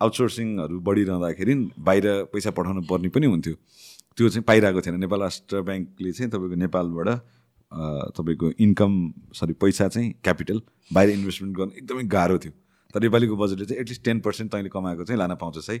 [0.00, 3.54] आउटसोर्सिङहरू बढिरहँदाखेरि बाहिर पैसा पठाउनु पर्ने पनि हुन्थ्यो।
[4.16, 7.08] त्यो चाहिँ पाइरहेको थिएन। नेपाल राष्ट्र ब्याङ्कले चाहिँ तपाईँको नेपालबाट
[8.16, 8.92] तपाईँको इन्कम
[9.38, 10.60] सरी पैसा चाहिँ क्यापिटल
[10.90, 12.52] बाहिर इन्भेस्टमेन्ट गर्नु एकदमै गाह्रो थियो।
[12.94, 15.76] तर नेपालीको बजेटले चाहिँ एटलिस्ट टेन पर्सेन्ट तैँले कमाएको चाहिँ लान पाउँछस् है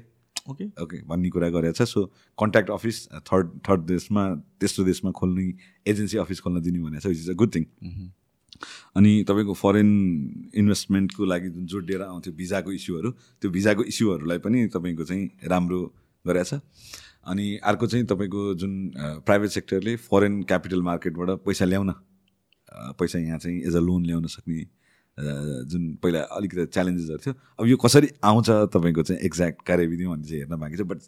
[0.50, 2.06] ओके। ओके भन्ने कुरा गरेको छ। So
[2.38, 4.22] contact office third third देशमा
[4.60, 5.46] तेस्रो देशमा खोल्ने
[5.86, 7.64] एजेन्सी अफिस खोल्न दिने भनेको छ which is a good thing
[8.96, 9.90] अनि तपाईँको फरेन
[10.54, 13.10] इन्भेस्टमेन्टको लागि जुन जोडिएर आउँथ्यो भिजाको इस्युहरू
[13.42, 15.80] त्यो भिजाको इस्युहरूलाई पनि तपाईँको चाहिँ राम्रो
[16.24, 16.60] गरेको छ।
[17.26, 18.72] अनि अर्को चाहिँ तपाईँको जुन
[19.26, 21.92] प्राइभेट सेक्टरले फरेन क्यापिटल मार्केटबाट पैसा ल्याउन
[22.98, 24.60] पैसा यहाँ चाहिँ एज अ लोन ल्याउन सक्ने
[25.68, 30.40] जुन पहिला अलिकति च्यालेन्जेसहरू थियो। अब यो कसरी आउँछ तपाईँको चाहिँ एक्ज्याक्ट कार्यविधि भन्ने चाहिँ
[30.40, 30.98] हेर्न बाँकी छ बट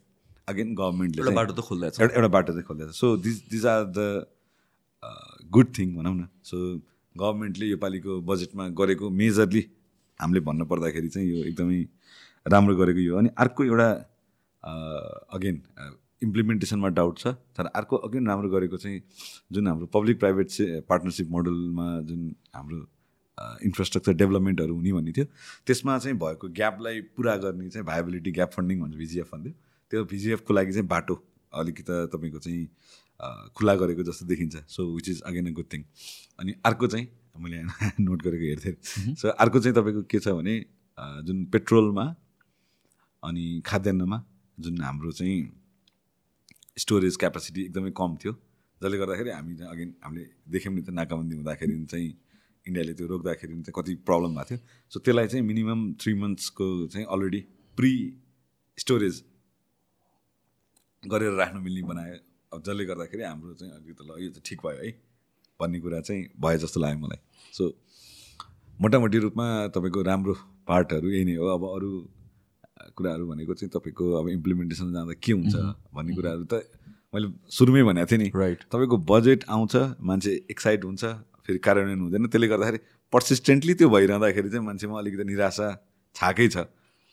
[0.48, 3.84] अगेन गभर्मेन्टले एउटा बाटो त खोल्दैछ। एउटा एउटा बाटो चाहिँ खोल्दैछ। So this these are
[3.88, 4.26] the
[5.48, 6.56] good thing भनौँ न। सो
[7.18, 9.62] गभर्मेन्टले योपालिको बजेटमा गरेको मेजरली
[10.20, 11.82] हामीले भन्नु पर्दाखेरि चाहिँ यो एकदमै
[12.46, 13.88] राम्रो गरेको यो। अनि अर्को एउटा
[15.34, 15.62] अगेन
[16.22, 19.02] इम्प्लिमेन्टेसनमा डाउट छ तर अर्को अगेन राम्रो गरेको चाहिँ
[19.52, 20.48] जुन हाम्रो पब्लिक प्राइभेट
[20.88, 22.78] पार्टनरसिप मोडलमा जुन हाम्रो
[23.64, 25.24] इन्फ्रास्ट्रक्चर डेभलपमेन्टहरू हुने भन्ने थियो
[25.66, 29.52] त्यसमा चाहिँ भएको ग्यापलाई पुरा गर्ने चाहिँ भाइबिलिटी ग्याप फन्डिङ भन्छ भिजिएफ भन्थ्यो
[29.90, 31.14] त्यो भिजिएफको लागि चाहिँ बाटो
[31.52, 32.68] अलिकति तपाईँको चाहिँ
[33.56, 35.82] खुला गरेको जस्तो देखिन्छ। So which is again a good thing
[36.40, 37.06] अनि अर्को चाहिँ
[37.38, 37.62] मैले
[38.02, 40.54] नोट गरेको हेर्थेँ। सो अर्को चाहिँ तपाईँको के छ भने
[41.26, 42.04] जुन पेट्रोलमा
[43.22, 44.18] अनि खाद्यान्नमा
[44.58, 45.38] जुन हाम्रो चाहिँ
[46.78, 48.32] स्टोरेज क्यापासिटी एकदमै कम थियो
[48.80, 52.10] जसले गर्दाखेरि हामी अगेन हामीले देख्यौँ नि त नाकाबन्दी हुँदाखेरि चाहिँ
[52.66, 54.58] इन्डियाले त्यो रोक्दाखेरि चाहिँ कति प्रब्लम भएको थियो।
[54.92, 57.40] सो त्यसलाई चाहिँ मिनिमम थ्री मन्थ्सको चाहिँ अलरेडी
[57.78, 57.92] प्री
[58.78, 59.14] स्टोरेज
[61.02, 62.16] गरेर राख्नु मिल्ने बनायो
[62.52, 64.90] अब जसले गर्दाखेरि हाम्रो चाहिँ अलिकति ल यो चाहिँ ठिक भयो है
[65.60, 67.20] भन्ने कुरा चाहिँ भयो जस्तो लाग्यो मलाई।
[67.56, 67.64] सो
[68.80, 70.34] मोटामोटी रूपमा तपाईँको राम्रो
[70.68, 71.90] पार्टहरू यही नै हो। अब अरू
[72.96, 75.54] कुराहरू भनेको चाहिँ तपाईँको अब इम्प्लिमेन्टेसन जाँदा के हुन्छ
[75.94, 76.54] भन्ने कुराहरू त
[77.14, 81.04] मैले सुरुमै भनेको थिएँ नि। राइट तपाईँको बजेट आउँछ मान्छे एक्साइट हुन्छ
[81.46, 82.78] फेरि कार्यान्वयन हुँदैन। त्यसले गर्दाखेरि
[83.12, 85.68] पर्सिस्टेन्टली त्यो भइरहँदाखेरि चाहिँ मान्छेमा अलिकति निराशा
[86.16, 86.68] छाकै छ।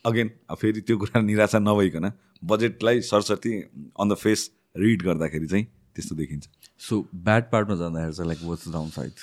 [0.06, 2.06] अगेन फेरि त्यो कुरा निराशा नभइकन
[2.44, 3.52] बजेटलाई सरस्वती
[4.00, 4.42] अन द फेस
[4.76, 6.50] रिड गर्दाखेरि चाहिँ त्यस्तो देखिन्छ।
[6.88, 9.14] सो ब्याड पार्टमा जाँदाखेरि चाहिँ like what's downside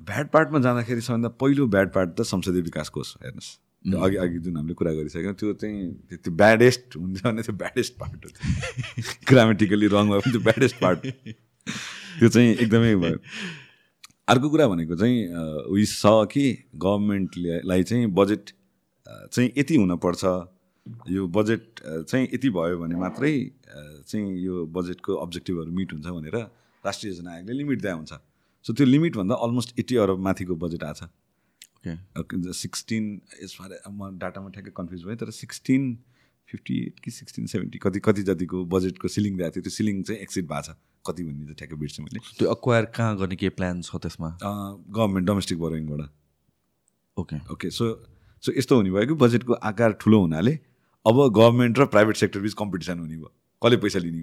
[0.00, 3.50] bad पार्टमा जाँदाखेरि सबभन्दा पहिलो ब्याड पार्ट त संसदीय विकास कोष हेर्नुहोस्।
[3.84, 7.94] त्यो अघि अघि जुन हामीले कुरा गरिसक्यौँ त्यो चाहिँ त्यो- ब्याडेस्ट हुन्छ भने त्यो ब्याडेस्ट
[8.00, 8.30] पार्ट हो।
[9.28, 11.06] ग्रामेटिकली रङ भयो भने त्यो ब्याडेस्ट पार्ट
[12.18, 13.18] त्यो चाहिँ एकदमै भयो।
[14.28, 15.18] अर्को कुरा भनेको चाहिँ
[15.74, 16.44] उयो छ कि
[16.76, 18.50] गभर्मेन्टलाई चाहिँ बजेट
[19.06, 20.24] चाहिँ यति हुनपर्छ।
[21.10, 23.32] यो बजेट चाहिँ यति भयो भने मात्रै
[24.08, 26.36] चाहिँ यो बजेटको अब्जेक्टिभहरू मिट हुन्छ भनेर
[26.84, 28.12] राष्ट्रिय योजना आयोगले लिमिट दिए हुन्छ।
[28.64, 31.10] सो त्यो लिमिटभन्दा अलमोस्ट एट्टी अरब माथिको बजेट आएको छ।
[32.20, 33.04] ओके सिक्सटिन
[33.42, 35.82] यसमा म डाटामा ठ्याक्कै कन्फ्युज भएँ तर सिक्सटिन
[36.48, 40.20] फिफ्टी एट कि सिक्सटिन सेभेन्टी कति कति जतिको बजेटको सिलिङ दिएको थियो त्यो सिलिङ चाहिँ
[40.22, 40.76] एक्सिड भएको छ।
[41.06, 44.28] कति भन्ने चाहिँ ठ्याक्कै बिर्सेँ मैले। त्यो अक्वायर कहाँ गर्ने के प्लान छ त्यसमा?
[44.42, 46.00] गभर्मेन्ट डोमेस्टिक बोरोइङबाट
[47.16, 47.84] ओके ओके सो
[48.42, 50.58] सो यस्तो हुने भयो कि बजेटको आकार ठुलो हुनाले
[51.08, 53.30] अब गभर्मेन्ट र प्राइभेट सेक्टर बिच कम्पिटिसन हुने भयो।
[53.62, 54.20] कसले पैसा लिने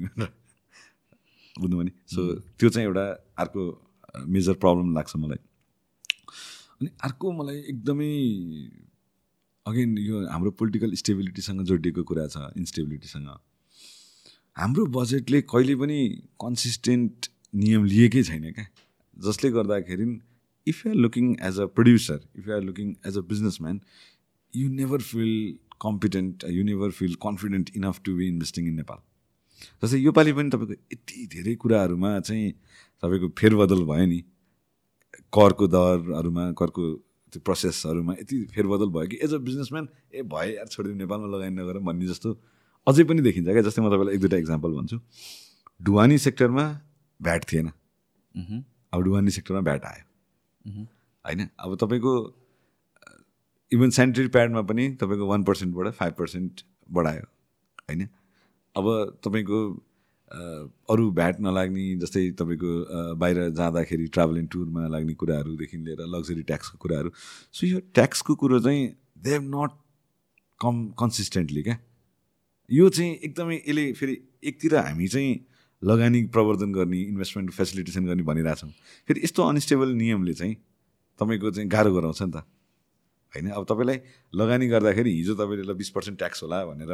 [1.56, 2.22] बुझ्नु भने। सो
[2.60, 3.06] त्यो चाहिँ एउटा
[3.42, 3.62] अर्को
[4.36, 5.42] मेजर प्रब्लम लाग्छ मलाई।
[6.82, 8.12] अनि अर्को मलाई एकदमै
[9.66, 13.30] अगेन यो हाम्रो पोलिटिकल स्टेबिलिटीसँग जोडिएको कुरा छ इन्स्टेबिलिटीसँग
[14.58, 16.00] हाम्रो बजेटले कहिले पनि
[16.44, 18.66] कन्सिस्टेन्ट नियम लिएकै छैन क्या।
[19.26, 20.06] जसले गर्दाखेरि
[20.68, 23.82] if you are looking as a producer if you are looking as a businessman
[24.54, 25.32] you never feel
[25.82, 29.00] competent you never feel confident enough to be investing in Nepal
[29.84, 32.52] जस्तै योपालि पनि तपाईँको यति धेरै कुराहरूमा चाहिँ
[33.04, 34.20] तपाईँको फेरबदल भयो नि।
[35.34, 36.84] करको दरहरूमा करको
[37.34, 41.56] त्यो प्रोसेसहरूमा यति फेरबदल भयो कि एज अ बिजनेसम्यान ए भयो यार छोडिदिउँ नेपालमा लगानी
[41.56, 42.30] नगर भन्ने जस्तो
[42.88, 44.98] अझै पनि देखिन्छ क्या। जस्तै म तपाईँलाई एक दुईवटा इक्जाम्पल भन्छु।
[45.80, 46.66] ढुवानी सेक्टरमा
[47.20, 47.68] भ्याट थिएन।
[48.94, 50.04] अब ढुवानी सेक्टरमा भ्याट आयो।
[51.26, 51.42] होइन?
[51.60, 52.12] अब तपाईँको
[53.72, 56.62] इभन सेनिटरी प्याडमा पनि तपाईँको वान पर्सेन्टबाट फाइभ पर्सेन्ट
[56.92, 57.26] बढायो
[57.90, 58.08] होइन?
[58.76, 58.86] अब
[59.24, 59.60] तपाईँको
[60.90, 62.72] अरू भ्याट नलाग्ने जस्तै तपाईँको
[63.18, 67.12] बाहिर जाँदाखेरि ट्राभल एन्ड टुरमा लाग्ने कुराहरूदेखि लिएर लग्जरी ट्याक्सको कुराहरू
[67.54, 68.88] सो यो ट्याक्सको कुरो चाहिँ
[69.24, 69.72] they have not
[70.62, 71.78] come consistently क्या?
[72.70, 75.40] यो चाहिँ एकदमै यसले फेरि एकतिर हामी चाहिँ
[75.82, 78.70] लगानी प्रवर्धन गर्ने इन्भेस्टमेन्ट फेसिलिटेसन गर्ने भनिरहेछौँ।
[79.08, 80.56] फेरि यस्तो अनस्टेबल नियमले चाहिँ
[81.20, 82.44] तपाईँको चाहिँ गाह्रो गराउँछ नि त।
[83.36, 83.50] होइन?
[83.52, 83.98] अब तपाईँलाई
[84.34, 86.92] लगानी गर्दाखेरि हिजो तपाईँले बिस पर्सेन्ट ट्याक्स होला भनेर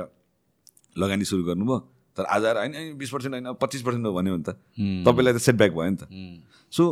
[0.97, 1.77] लगानी सुरु गर्नुभयो।
[2.17, 4.57] तर आज आएर होइन बिस पर्सेन्ट होइन पच्चिस पर्सेन्ट हो भन्यो भने त
[5.07, 6.03] तपाईँलाई त सेटब्याक भयो नि त।
[6.73, 6.83] सो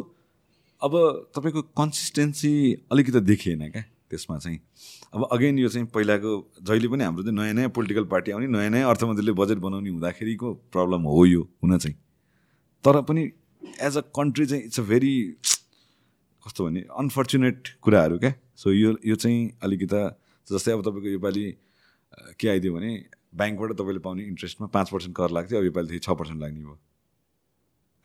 [0.82, 0.94] अब
[1.36, 2.52] तपाईँको कन्सिस्टेन्सी
[2.92, 4.60] अलिकति देखिएन क्या त्यसमा चाहिँ।
[5.14, 6.32] अब अगेन यो चाहिँ पहिलाको
[6.64, 10.54] जहिले पनि हाम्रो चाहिँ नयाँ नयाँ पोलिटिकल पार्टी आउने नयाँ नयाँ अर्थमन्त्रीले बजेट बनाउने हुँदाखेरिको
[10.74, 11.96] प्रब्लम हो यो हुन चाहिँ।
[12.84, 13.24] तर पनि
[13.82, 15.14] एज अ कन्ट्री चाहिँ इट्स अ भेरी
[16.46, 20.02] कस्तो भने अनफर्चुनेट कुराहरू क्या। सो यो यो चाहिँ अलिकति
[20.48, 21.46] जस्तै अब तपाईँको योपालि
[22.40, 22.92] के आइदियो भने
[23.40, 26.78] ब्याङ्कबाट तपाईँले पाउने इन्ट्रेस्टमा पाँच पर्सेन्ट कर लाग्थ्यो अब योपालि चाहिँ छ पर्सेन्ट लाग्ने भयो।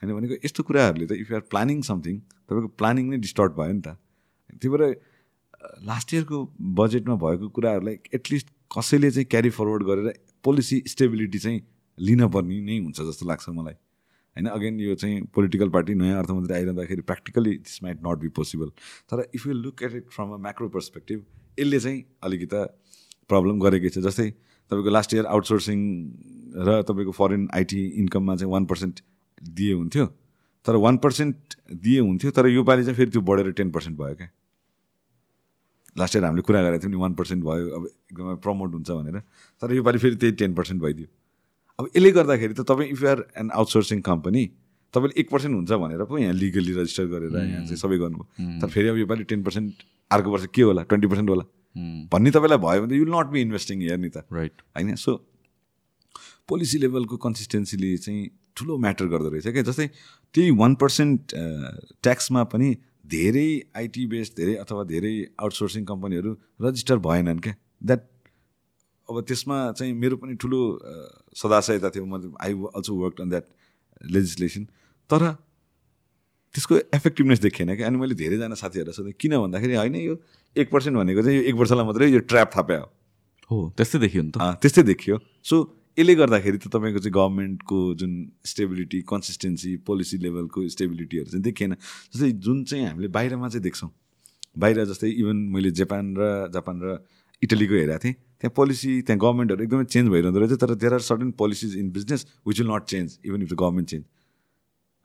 [0.02, 3.72] होइन भनेको यस्तो कुराहरूले त if you are planning something तपाईँको प्लानिङ नै डिस्टर्ट भयो
[3.72, 3.96] नि त।
[4.60, 4.82] त्यही भएर
[5.90, 6.38] लास्ट इयरको
[6.78, 10.12] बजेटमा भएको कुराहरूलाई एटलिस्ट कसैले चाहिँ क्यारी फरवर्ड गरेर
[10.44, 11.60] पोलिसी स्टेबिलिटी चाहिँ
[11.98, 13.74] लिन पर्ने नै हुन्छ जस्तो लाग्छ मलाई।
[14.36, 14.46] होइन?
[14.48, 18.68] अगेन यो चाहिँ पोलिटिकल पार्टी नयाँ अर्थमन्त्री आइरहँदाखेरि practically this might not be possible
[19.10, 21.24] तर if you look at it from a macro perspective
[21.58, 22.64] यसले चाहिँ अलिकति
[23.28, 24.30] प्रब्लम गरेकै छ। जस्तै
[24.70, 25.80] तपाईँको लास्ट इयर आउटसोर्सिङ
[26.66, 29.00] र तपाईँको फरेन आइटी इन्कममा चाहिँ वान पर्सेन्ट
[29.42, 30.06] दिए हुन्थ्यो।
[30.66, 34.28] तर वान पर्सेन्ट दिए हुन्थ्यो तर योपालि चाहिँ फेरि त्यो बढेर टेन पर्सेन्ट भयो क्या।
[35.98, 39.18] लास्ट इयर हामीले कुरा गरेको थियौँ नि वान पर्सेन्ट भयो अब एकदमै प्रमोट हुन्छ भनेर।
[39.62, 41.06] तर योपालि फेरि त्यही टेन पर्सेन्ट भइदियो।
[41.78, 44.44] अब यसले गर्दाखेरि त तपाईँ if you're an outsourcing company
[44.94, 48.68] तपाईँले एक पर्सेन्ट हुन्छ भनेर पो यहाँ लिगली रजिस्टर गरेर यहाँ चाहिँ सबै गर्नुभयो। तर
[48.70, 51.44] फेरि अब योपालि टेन पर्सेन्ट अर्को वर्ष के होला ट्वेन्टी पर्सेन्ट होला?
[52.14, 54.94] भन्ने तपाईँलाई भयो भने you'll not be investing here नि त। राइट होइन?
[54.94, 55.10] सो
[56.46, 58.22] पोलिसी लेभलको कन्सिस्टेन्सीले चाहिँ
[58.54, 59.86] ठुलो म्याटर गर्दो रहेछ क्या। जस्तै
[60.34, 62.70] त्यही वान पर्सेन्ट ट्याक्समा पनि
[63.02, 66.30] धेरै आइटी बेस्ड धेरै अथवा धेरै आउटसोर्सिङ कम्पनीहरू
[66.62, 68.02] रजिस्टर भएनन् क्या। द्याट
[69.10, 70.60] अब त्यसमा चाहिँ मेरो पनि ठुलो
[71.36, 73.46] सदाशयता थियो। मतलब I also work on that
[74.12, 74.64] legislation.
[75.10, 75.22] तर
[76.54, 80.14] त्यसको इफेक्टिभनेस देखिएन क्या। अनि मैले धेरैजना साथीहरूलाई सोधेँ किन भन्दाखेरि होइन यो
[80.56, 82.78] एक पर्सेन्ट भनेको चाहिँ यो एक वर्षलाई मात्रै यो ट्र्याप थाप्या।
[83.50, 85.56] हो हो त्यस्तै देखियो नि त। त्यस्तै देखियो। सो
[85.98, 91.74] यसले गर्दाखेरि त तपाईँको चाहिँ गभर्मेन्टको जुन स्टेबिलिटी कन्सिस्टेन्सी पोलिसी लेभलको स्टेबिलिटीहरू चाहिँ देखिएन।
[92.14, 93.90] जस्तै जुन चाहिँ हामीले बाहिरमा चाहिँ देख्छौँ।
[94.58, 96.22] बाहिर जस्तै इभन मैले जापान र
[96.54, 96.86] जापान र
[97.42, 98.14] इटलीको हेरेको थिएँ।
[98.44, 102.26] त्यहाँ पोलिसी त्यहाँ गभर्मेन्टहरू एकदमै चेन्ज भइरहँदो रहेछ तर there are certain policies in business
[102.46, 104.04] which will not change even if the government change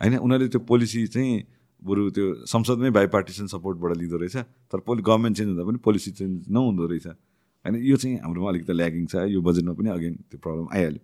[0.02, 0.18] होइन?
[0.18, 1.48] उनीहरूले त्यो पोलिसी चाहिँ
[1.82, 4.36] बरु त्यो संसदमै बाई पार्टिसन सपोर्टबाट लिँदो रहेछ
[4.68, 7.76] तर पोलि गभर्मेन्ट चेन्ज हुँदा पनि पोलिसी चेन्ज नहुँदो रहेछ। होइन?
[7.80, 11.02] यो चाहिँ हाम्रोमा अलिकति ल्यागिङ छ यो बजेटमा पनि अगेन त्यो प्रब्लम आइहाल्यो।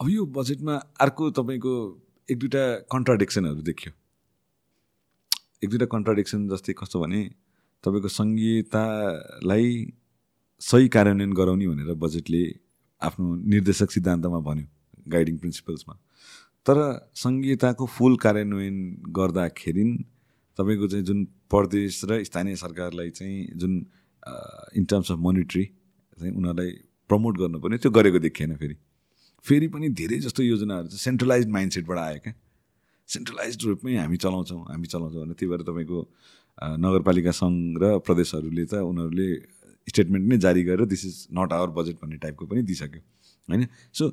[0.00, 1.74] अब यो बजेटमा अर्को तपाईँको
[2.28, 2.64] एक दुईवटा
[2.94, 3.92] कन्ट्राडिक्सनहरू देखियो।
[5.64, 7.22] एक दुईवटा कन्ट्राडिक्सन जस्तै कस्तो भने
[7.84, 9.66] तपाईँको सङ्घीयतालाई
[10.60, 12.42] सही कार्यान्वयन गराउने भनेर बजेटले
[13.02, 14.66] आफ्नो निर्देशक सिद्धान्तमा भन्यो
[15.10, 15.94] गाइडिङ प्रिन्सिपल्समा
[16.66, 16.78] तर
[17.16, 18.76] सङ्घीयताको फुल कार्यान्वयन
[19.16, 19.84] गर्दाखेरि
[20.58, 23.72] तपाईँको चाहिँ जुन प्रदेश र स्थानीय सरकारलाई चाहिँ जुन
[24.76, 26.70] इन टर्म्स अफ मोनिट्री चाहिँ उनीहरूलाई
[27.10, 28.76] प्रमोट गर्नुपर्ने त्यो गरेको देखिएन फेरि।
[29.44, 32.34] फेरि पनि धेरै जस्तो योजनाहरू चाहिँ सेन्ट्रलाइज माइन्डसेटबाट आयो क्या।
[33.08, 35.98] सेन्ट्रलाइज रूपमै हामी चलाउँछौँ हामी चलाउँछौँ भने त्यही भएर तपाईँको
[36.84, 39.28] नगरपालिका सङ्घ र प्रदेशहरूले त उनीहरूले
[39.90, 43.00] स्टेटमेन्ट नै जारी गरेर this is not our budget भन्ने टाइपको पनि दिइसक्यो
[43.48, 43.66] होइन?
[43.92, 44.12] सो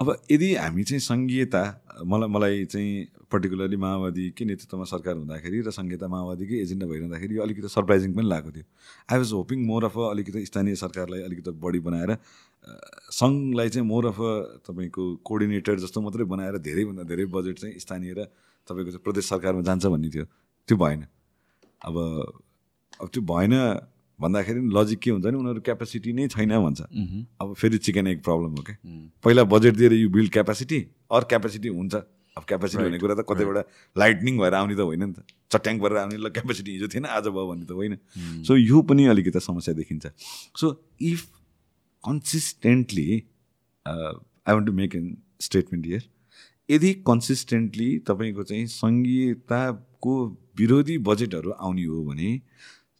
[0.00, 1.62] अब यदि हामी चाहिँ सङ्घीयता
[2.04, 2.90] मलाई मलाई चाहिँ
[3.32, 8.50] पर्टिकुलरली माओवादीकै नेतृत्वमा सरकार हुँदाखेरि र सङ्घीयता माओवादीकै एजेन्डा भइरहँदाखेरि यो अलिकति सरप्राइजिङ पनि लागेको
[8.56, 8.66] थियो।
[9.10, 12.12] I was hoping more of अलिकति स्थानीय सरकारलाई अलिकति बढी बनाएर
[13.20, 14.20] सङ्घलाई चाहिँ मोर अफ
[14.68, 18.28] तपाईँको कोअर्डिनेटर जस्तो मात्रै बनाएर धेरैभन्दा धेरै बजेट चाहिँ स्थानीय र
[18.68, 20.24] तपाईँको चाहिँ प्रदेश सरकारमा जान्छ भन्ने थियो।
[20.68, 21.06] त्यो भएन।
[21.88, 21.96] अब
[23.00, 23.54] अब त्यो भएन
[24.20, 26.80] भन्दाखेरि लजिक के हुन्छ नि उनीहरू क्यापेसिटी नै छैन भन्छ।
[27.40, 28.76] अब फेरि चिकन एग प्रब्लम हो क्या
[29.24, 30.78] पहिला बजेट दिएर you build capacity
[31.12, 31.94] or capacity हुन्छ।
[32.36, 33.56] अब क्यापेसिटी भन्ने कुरा त कतैबाट
[33.96, 37.28] लाइटनिङ भएर आउने त होइन नि त। चट्याङ परेर आउने ल क्यापेसिटी हिजो थिएन आज
[37.28, 37.96] भयो भन्ने त होइन।
[38.44, 40.04] सो यो पनि अलिकति समस्या देखिन्छ।
[40.60, 40.66] So
[41.00, 41.22] if
[42.04, 43.08] consistently
[43.86, 46.02] I want to make an statement here
[46.68, 50.14] यदि कन्सिस्टेन्टली तपाईँको चाहिँ सङ्घीयताको
[50.58, 52.30] विरोधी बजेटहरू आउने हो भने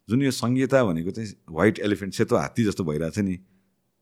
[0.09, 3.35] जुन यो सङ्घीयता भनेको चाहिँ व्हाइट एलिफेन्ट सेतो हात्ती जस्तो भइरहेछ नि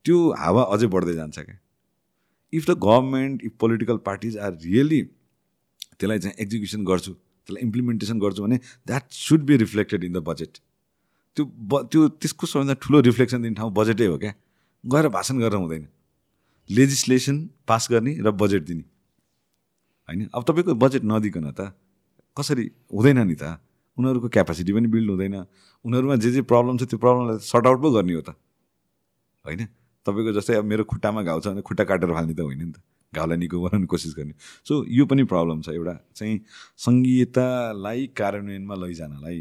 [0.04, 1.58] त्यो हावा अझै बढ्दै जान्छ क्या।
[2.52, 8.42] If the government if political parties are really त्यसलाई चाहिँ एक्जिक्युसन गर्छु त्यसलाई इम्प्लिमेन्टेसन गर्छु
[8.42, 10.58] भने that should be reflected in the budget
[11.36, 14.34] त्यो ब त्यो त्यसको सबैभन्दा ठुलो रिफ्लेक्सन दिने ठाउँ बजेटै हो क्या।
[14.84, 15.86] गएर भाषण गरेर हुँदैन।
[16.70, 17.36] लेजिस्लेसन
[17.68, 18.84] पास गर्ने र बजेट दिने।
[20.08, 20.28] होइन?
[20.34, 21.74] अब तपाईँको बजेट नदिकन त
[22.36, 23.58] कसरी हुँदैन नि त?
[23.98, 25.36] उनीहरूको क्यापेसिटी पनि बिल्ड हुँदैन।
[25.84, 28.36] उनीहरूमा जे जे प्रब्लम छ त्यो प्रब्लमलाई सर्ट आउट पो गर्ने हो त।
[29.44, 29.66] होइन?
[30.06, 32.82] तपाईँको जस्तै अब मेरो खुट्टामा घाउ छ भने खुट्टा काटेर फाल्ने त होइन नि त।
[33.12, 34.34] घाउलाई निको बनाउने कोसिस गर्ने।
[34.68, 36.40] सो यो पनि प्रब्लम छ। एउटा चाहिँ
[36.76, 39.40] सङ्घीयतालाई कार्यान्वयनमा लैजानलाई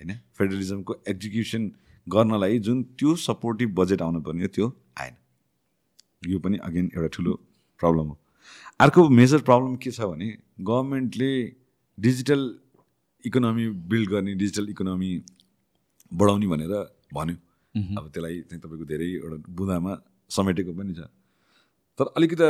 [0.00, 0.10] होइन?
[0.36, 1.62] फेडरलिजमको एक्जिक्युसन
[2.06, 4.66] गर्नलाई जुन त्यो सपोर्टिभ बजेट आउनुपर्ने हो त्यो
[4.98, 5.14] आएन।
[6.28, 7.32] यो पनि अगेन एउटा ठुलो
[7.80, 8.18] प्रब्लम हो।
[8.80, 10.28] अर्को मेजर प्रब्लम के छ भने
[10.60, 11.32] गभर्मेन्टले
[11.98, 12.42] डिजिटल
[13.28, 15.10] इकोनोमी बिल्ड गर्ने डिजिटल इकोनोमी
[16.12, 16.74] बढाउने भनेर
[17.14, 17.36] भन्यो।
[17.74, 19.92] अब त्यसलाई चाहिँ तपाईँको धेरै एउटा बुँदामा
[20.30, 21.00] समेटेको पनि छ।
[21.98, 22.48] तर अलिकति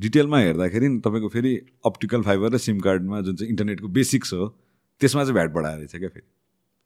[0.00, 1.52] डिटेलमा हेर्दाखेरि तपाईँको फेरि
[1.86, 4.46] अप्टिकल फाइबर र सिम कार्डमा जुन चाहिँ इन्टरनेटको बेसिक्स हो
[5.00, 6.26] त्यसमा चाहिँ भ्याट बढाएर रहेछ क्या फेरि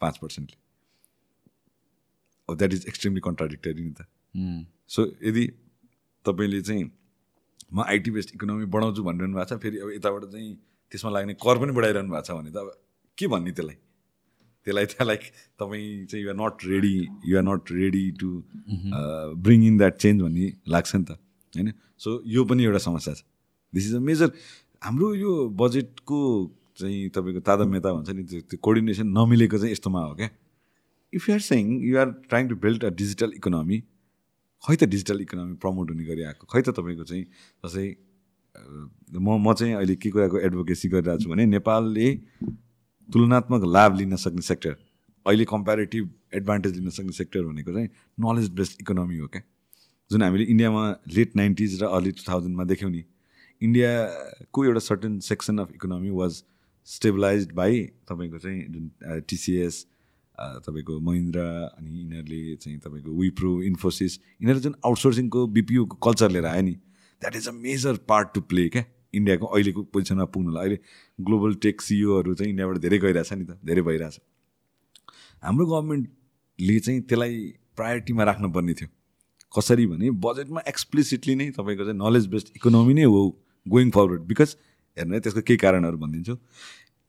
[0.00, 0.58] पाँच पर्सेन्टले।
[2.48, 4.00] अब द्याट इज एक्सट्रिमली कन्ट्राडिक्टरी नि त।
[4.88, 5.46] सो यदि
[6.24, 6.84] तपाईँले चाहिँ
[7.72, 10.50] म आइटी बेस्ड इकोनोमी बढाउँछु भनिरहनु भएको छ फेरि अब यताबाट चाहिँ
[10.92, 12.68] त्यसमा लाग्ने कर पनि बढाइरहनु भएको छ भने त अब
[13.18, 13.76] के भन्ने त्यसलाई?
[14.66, 15.22] त्यसलाई त लाइक
[15.60, 16.94] तपाईँ चाहिँ you're not ready
[17.30, 18.28] you're not ready to
[19.44, 21.10] bring in that change भन्ने लाग्छ नि त
[21.54, 21.72] होइन?
[21.98, 23.22] सो यो पनि एउटा समस्या छ।
[23.72, 24.28] दिस इज अ मेजर
[24.82, 25.32] हाम्रो यो
[25.62, 26.20] बजेटको
[26.80, 30.28] चाहिँ तपाईँको तादम्यता भन्छ नि त्यो त्यो कोअर्डिनेसन नमिलेको चाहिँ यस्तोमा हो क्या।
[31.12, 33.78] If you're saying you're trying to build a digital economy
[34.64, 37.24] खै त डिजिटल इकोनोमी प्रमोट हुने गरी आएको खै त तपाईँको चाहिँ
[37.64, 37.86] जस्तै
[38.56, 42.14] म म चाहिँ अहिले के कुराको एडभोकेसी गरिरहेको छु भने नेपालले
[43.08, 44.76] तुलनात्मक लाभ लिन सक्ने सेक्टर
[45.26, 47.88] अहिले कम्पेरिटिभ एडभान्टेज लिन सक्ने सेक्टर भनेको चाहिँ
[48.20, 49.42] नलेज बेस्ड इकोनोमी हो क्या।
[50.10, 50.84] जुन हामीले इन्डियामा
[51.16, 53.04] लेट नाइन्टिज र अर्ली टु थाउजन्डमा देख्यौँ नि
[53.62, 56.42] इन्डियाको एउटा certain section of economy was
[56.86, 58.90] stabilize by तपाईँको चाहिँ जुन
[59.28, 59.86] टिसिएस
[60.66, 61.48] तपाईँको महिन्द्रा
[61.78, 66.76] अनि यिनीहरूले चाहिँ तपाईँको विप्रो इन्फोसिस यिनीहरू जुन आउटसोर्सिङको बिपियुको कल्चर लिएर आयो नि
[67.22, 70.78] that is a major part to play क्या इन्डियाको अहिलेको पोजिसनमा पुग्नुलाई अहिले
[71.18, 74.20] ग्लोबल टेक सिओहरू चाहिँ इन्डियाबाट धेरै गइरहेछ नि त धेरै भइरहेछ।
[75.42, 77.36] हाम्रो गभर्मेन्टले चाहिँ त्यसलाई
[77.76, 78.88] प्रायोरिटीमा राख्नुपर्ने थियो।
[79.52, 83.22] कसरी भने बजेटमा एक्सप्लिसिटली नै तपाईँको चाहिँ नलेज बेस्ड इकोनोमी नै हो
[83.66, 84.56] गोइङ फरवर्ड बिकज
[84.96, 86.36] हेर्नु है त्यसको केही कारणहरू भनिदिन्छु।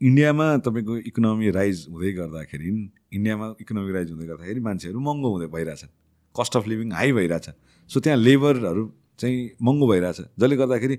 [0.02, 2.70] इन्डियामा तपाईँको इकोनोमी राइज हुँदै गर्दाखेरि
[3.18, 5.92] इन्डियामा इकोनोमी राइज हुँदै गर्दाखेरि मान्छेहरू महँगो हुँदै भइरहेछन्।
[6.36, 7.48] कस्ट अफ लिभिङ हाई भइरहेछ।
[7.90, 8.84] सो त्यहाँ लेबरहरू
[9.22, 10.98] चाहिँ महँगो भइरहेछ। जसले गर्दाखेरि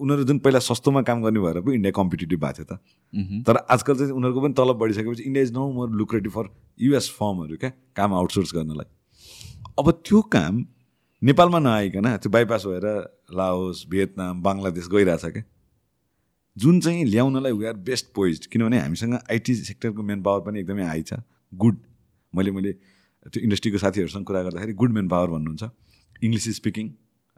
[0.00, 3.94] उनीहरू जुन पहिला सस्तोमा काम गर्ने भएर पो इन्डिया कम्पिटेटिभ भएको थियो त। तर आजकल
[3.96, 6.48] चाहिँ उनीहरूको पनि तलब बढिसकेपछि India is no more lucrative for
[6.80, 8.88] US फर्महरू क्या काम आउटसोर्स गर्नलाई।
[9.78, 10.64] अब त्यो काम
[11.22, 12.86] नेपालमा नआइकन त्यो बाइपास भएर
[13.36, 15.44] लाओस भियतनाम बङ्गलादेश गइरहेछ क्या।
[16.56, 20.84] जुन चाहिँ ल्याउनलाई वी आर बेस्ट पोइज किनभने हामीसँग आइटी सेक्टरको मेन पावर पनि एकदमै
[20.84, 21.20] हाई छ।
[21.52, 21.76] गुड
[22.32, 25.62] मैले मैले त्यो इन्डस्ट्रीको साथीहरूसँग कुरा गर्दाखेरि गुड मेन पावर भन्नुहुन्छ।
[26.22, 26.86] इङ्ग्लिस स्पिकिङ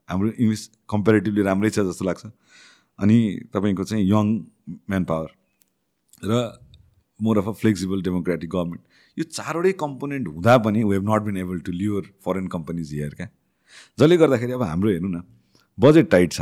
[0.09, 2.27] हाम्रो इङ्ग्लिस कम्पेरिटिभली राम्रै छ जस्तो लाग्छ।
[2.99, 3.17] अनि
[3.55, 4.27] तपाईँको चाहिँ यङ
[4.91, 5.31] म्यान पावर
[6.25, 6.43] र
[7.21, 8.83] more of a flexible democratic government
[9.17, 13.15] यो चारवटै कम्पोनेन्ट हुँदा पनि we have not been able to lever foreign companies here
[13.15, 13.29] क्या?
[13.99, 15.23] जसले गर्दाखेरि अब हाम्रो हेर्नु न
[15.79, 16.41] बजेट टाइट छ।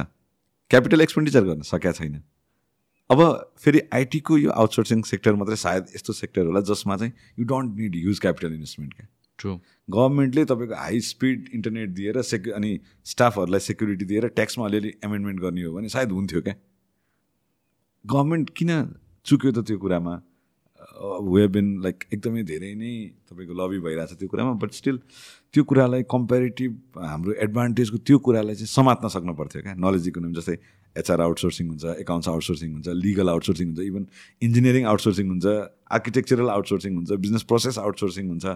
[0.70, 2.22] क्यापिटल एक्सपेन्डिचर गर्न सकेका छैन।
[3.10, 3.20] अब
[3.58, 7.96] फेरि आइटीको यो आउटसोर्सिङ सेक्टर मात्रै सायद यस्तो सेक्टर होला जसमा चाहिँ you don't need
[7.96, 9.06] huge capital investment क्या?
[9.38, 9.58] ट्रु
[9.88, 12.78] गभर्मेन्टले तपाईँको हाई स्पिड इन्टरनेट दिएर सेक्यु अनि
[13.12, 16.54] स्टाफहरूलाई सेक्युरिटी दिएर ट्याक्समा अलिअलि एमेन्डमेन्ट गर्ने हो भने सायद हुन्थ्यो क्या।
[18.04, 18.70] गभर्मेन्ट किन
[19.26, 20.14] चुक्यो त त्यो कुरामा?
[21.02, 22.92] वे बिन लाइक एकदमै धेरै नै
[23.30, 24.96] तपाईँको लबी भइरहेछ त्यो कुरामा बट स्टिल
[25.52, 30.56] त्यो कुरालाई कम्पेरिटिभ हाम्रो एडभान्टेजको त्यो कुरालाई चाहिँ समात्न सक्नु पर्थ्यो क्या। नलेज इकोनोमी जस्तै
[30.96, 34.06] एचआर आउटसोर्सिङ हुन्छ एकाउन्ट्स आउटसोर्सिङ हुन्छ लिगल आउटसोर्सिङ हुन्छ इभन
[34.42, 35.46] इन्जिनियरिङ आउटसोर्सिङ हुन्छ
[35.98, 38.46] आर्किटेक्चरल आउटसोर्सिङ हुन्छ बिजनेस प्रोसेस आउटसोर्सिङ हुन्छ।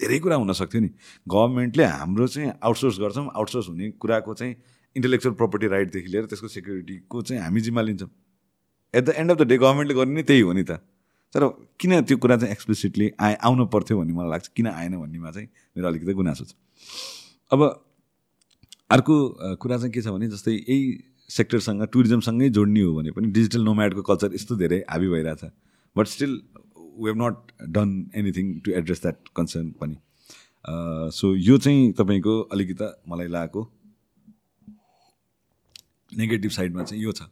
[0.00, 0.90] धेरै कुरा हुनसक्थ्यो नि।
[1.28, 4.54] गभर्मेन्टले हाम्रो चाहिँ आउटसोर्स गर्छौँ। आउटसोर्स हुने कुराको चाहिँ
[4.96, 8.10] इन्टेलेक्चुअल प्रपर्टी राइटदेखि लिएर त्यसको सेक्युरिटीको चाहिँ हामी जिम्मा लिन्छौँ।
[8.94, 10.82] At the end of the day गभर्मेन्टले गर्ने नै त्यही हो नि त।
[11.34, 11.42] तर
[11.80, 15.48] किन त्यो कुरा चाहिँ एक्सप्लिसिटली आए आउनु पर्थ्यो भन्ने मलाई लाग्छ। किन आएन भन्नेमा चाहिँ
[15.76, 16.54] मेरो अलिकति गुनासो छ।
[17.50, 17.60] अब
[18.90, 19.14] अर्को
[19.58, 20.78] कुरा चाहिँ के छ भने जस्तै यही
[21.30, 25.42] सेक्टरसँग टुरिज्मसँगै जोड्ने हो भने पनि डिजिटल नोम्याडको कल्चर यस्तो धेरै हाबी भइरहेछ।
[25.96, 26.32] But still
[26.98, 29.96] we have not done anything to address that concern पनि.
[31.14, 33.70] सो यो चाहिँ तपाईँको अलिकति मलाई लागेको
[36.12, 37.22] नेगेटिभ साइडमा चाहिँ यो छ.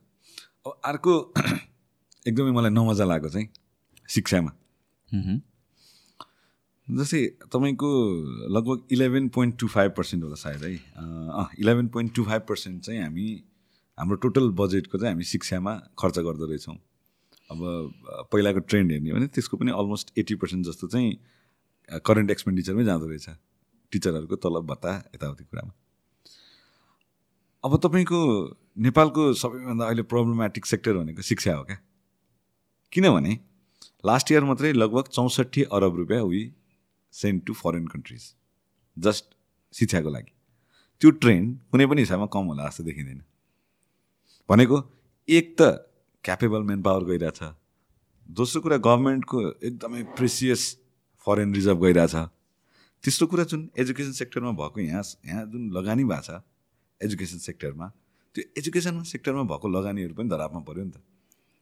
[0.67, 1.15] अब अर्को
[2.29, 3.49] एकदमै मलाई नमजा लागेको चाहिँ
[4.09, 4.53] शिक्षामा।
[6.89, 7.89] जस्तै तपाईँको
[8.55, 10.73] लगभग eleven point two five percent होला सायद है।
[11.61, 13.27] Eleven point two five percent चाहिँ हामी
[13.99, 16.77] हाम्रो टोटल बजेटको चाहिँ हामी शिक्षामा खर्च गर्दो रहेछौँ।
[17.51, 17.59] अब
[18.33, 23.29] पहिलाको ट्रेन्ड हेर्ने भने त्यसको पनि अलमोस्ट एट्टी पर्सेन्ट जस्तो चाहिँ करेन्ट एक्सपेन्डिचरमै जाँदो रहेछ।
[23.93, 25.73] टिचरहरूको तलब भत्ता यताउति कुरामा।
[27.65, 28.21] अब तपाईँको
[28.79, 31.79] नेपालको सबैभन्दा अहिले प्रब्लमेटिक सेक्टर भनेको शिक्षा हो क्या?
[32.93, 33.39] किनभने
[34.07, 36.43] लास्ट इयर मात्रै लगभग चौसठी अरब रुपियाँ we
[37.15, 38.23] send to foreign countries
[38.97, 39.25] just
[39.75, 40.33] शिक्षाको लागि।
[41.01, 43.23] त्यो ट्रेन्ड कुनै पनि हिसाबमा कम होला जस्तो देखिँदैन।
[44.49, 44.77] भनेको
[45.29, 45.63] एक त
[46.25, 47.41] क्यापेबल मेन पावर गइरहेछ।
[48.29, 50.63] दोस्रो कुरा गभर्मेन्टको एकदमै प्रेसियस
[51.27, 52.15] फरेन रिजर्भ गइरहेछ।
[53.05, 56.39] तेस्रो कुरा जुन एजुकेसन सेक्टरमा भएको यहाँ यहाँ जुन लगानी भएको छ
[57.01, 57.87] एजुकेसन सेक्टरमा
[58.37, 61.03] त्यो एजुकेसन सेक्टरमा भएको लगानीहरू पनि धरापमा पऱ्यो नि त।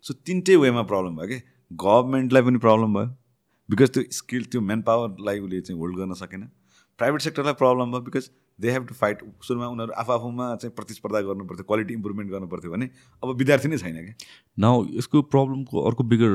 [0.05, 1.39] सो तिनटै वेमा प्रब्लम भयो कि?
[1.73, 3.09] गभर्मेन्टलाई पनि प्रब्लम भयो।
[3.69, 6.43] बिकज त्यो स्किल त्यो मेन पावरलाई उसले चाहिँ होल्ड गर्न सकेन।
[7.01, 8.31] प्राइभेट सेक्टरलाई प्रब्लम भयो because
[8.61, 12.49] they have to fight सुरुमा उनीहरू आफू आफूमा चाहिँ प्रतिस्पर्धा गर्नु पर्थ्यो क्वालिटी इम्प्रुभमेन्ट गर्नु
[12.49, 12.89] पर्थ्यो भने
[13.23, 14.15] अब विद्यार्थी नै छैन क्या।
[14.59, 16.33] नाउ यसको प्रब्लमको अर्को बिगर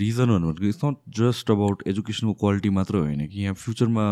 [0.00, 4.06] रिजन भनेको इट्स नट जस्ट अबाउट एजुकेसनको क्वालिटी मात्र होइन कि यहाँ फ्युचरमा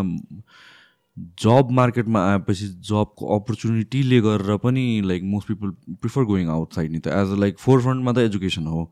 [1.42, 7.08] जब मार्केटमा आएपछि जबको अपर्च्युनिटीले गरेर पनि like most people prefer going outside नि त।
[7.08, 8.84] एज अ लाइक फोर फ्रन्टमा त एजुकेसन हो।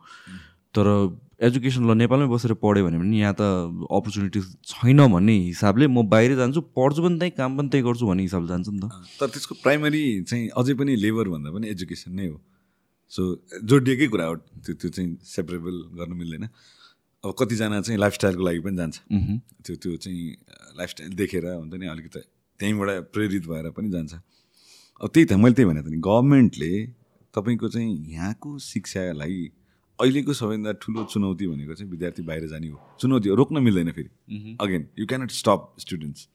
[0.75, 0.91] तर
[1.41, 3.43] एजुकेसन ल नेपालमै बसेर पढ्यो भने पनि यहाँ त
[3.87, 8.23] अपर्च्युनिटिज छैन भन्ने हिसाबले म बाहिर जान्छु पढ्छु पनि त्यहीँ काम पनि त्यहीँ गर्छु भन्ने
[8.27, 8.87] हिसाबले जान्छु नि त।
[9.23, 12.37] तर त्यसको प्राइमरी चाहिँ अझै पनि लेबर भन्दा पनि एजुकेसन नै हो।
[13.13, 13.23] सो
[13.71, 14.35] जोडिएकै कुरा हो
[14.67, 16.45] त्यो त्यो चाहिँ सेपरेबल गर्नु मिल्दैन।
[17.25, 18.97] अब कतिजना चाहिँ लाइफस्टाइलको लागि पनि जान्छ।
[19.63, 20.23] त्यो त्यो चाहिँ
[20.75, 22.21] लाइफस्टाइल देखेर हुन्छ नि अलिकति
[22.61, 24.13] त्यहीँबाट प्रेरित भएर पनि जान्छ।
[25.01, 26.73] अब त्यही त मैले त्यही भनेको थिएँ गभर्मेन्टले
[27.35, 29.39] तपाईँको चाहिँ यहाँको शिक्षालाई
[29.99, 34.11] अहिलेको सबैभन्दा ठुलो चुनौती भनेको चाहिँ विद्यार्थी बाहिर जाने हो। चुनौती हो रोक्न मिल्दैन फेरि।
[34.61, 36.29] Again you cannot stop students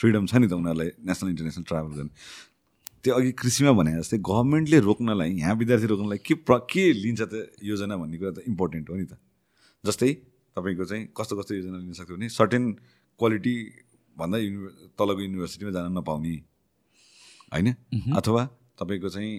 [0.00, 2.12] freedom छ नि त उनीहरूलाई नेसनल इन्टरनेसनल ट्राभल गर्ने।
[3.04, 7.34] त्यो अघि कृषिमा भने जस्तै गभर्मेन्टले रोक्नलाई यहाँ विद्यार्थी रोक्नलाई के प्र के लिन्छ त
[7.62, 9.18] योजना भन्ने कुरा त इम्पोर्टेन्ट हो नि त।
[9.84, 10.10] जस्तै
[10.56, 12.64] तपाईँको चाहिँ कस्तो कस्तो योजना लिन सक्थ्यो भने सर्टेन
[13.20, 13.54] क्वालिटी
[14.16, 14.58] भन्दा युनि
[14.98, 16.34] तलको युनिभर्सिटीमा जान नपाउने।
[17.52, 17.68] होइन?
[18.18, 18.42] अथवा
[18.78, 19.32] तपाईँको चाहिँ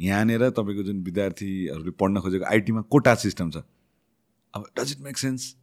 [0.00, 3.62] यहाँनिर तपाईँको जुन विद्यार्थीहरूले पढ्न खोजेको आइटीमा कोटा सिस्टम छ।
[4.54, 5.54] अब does it make sense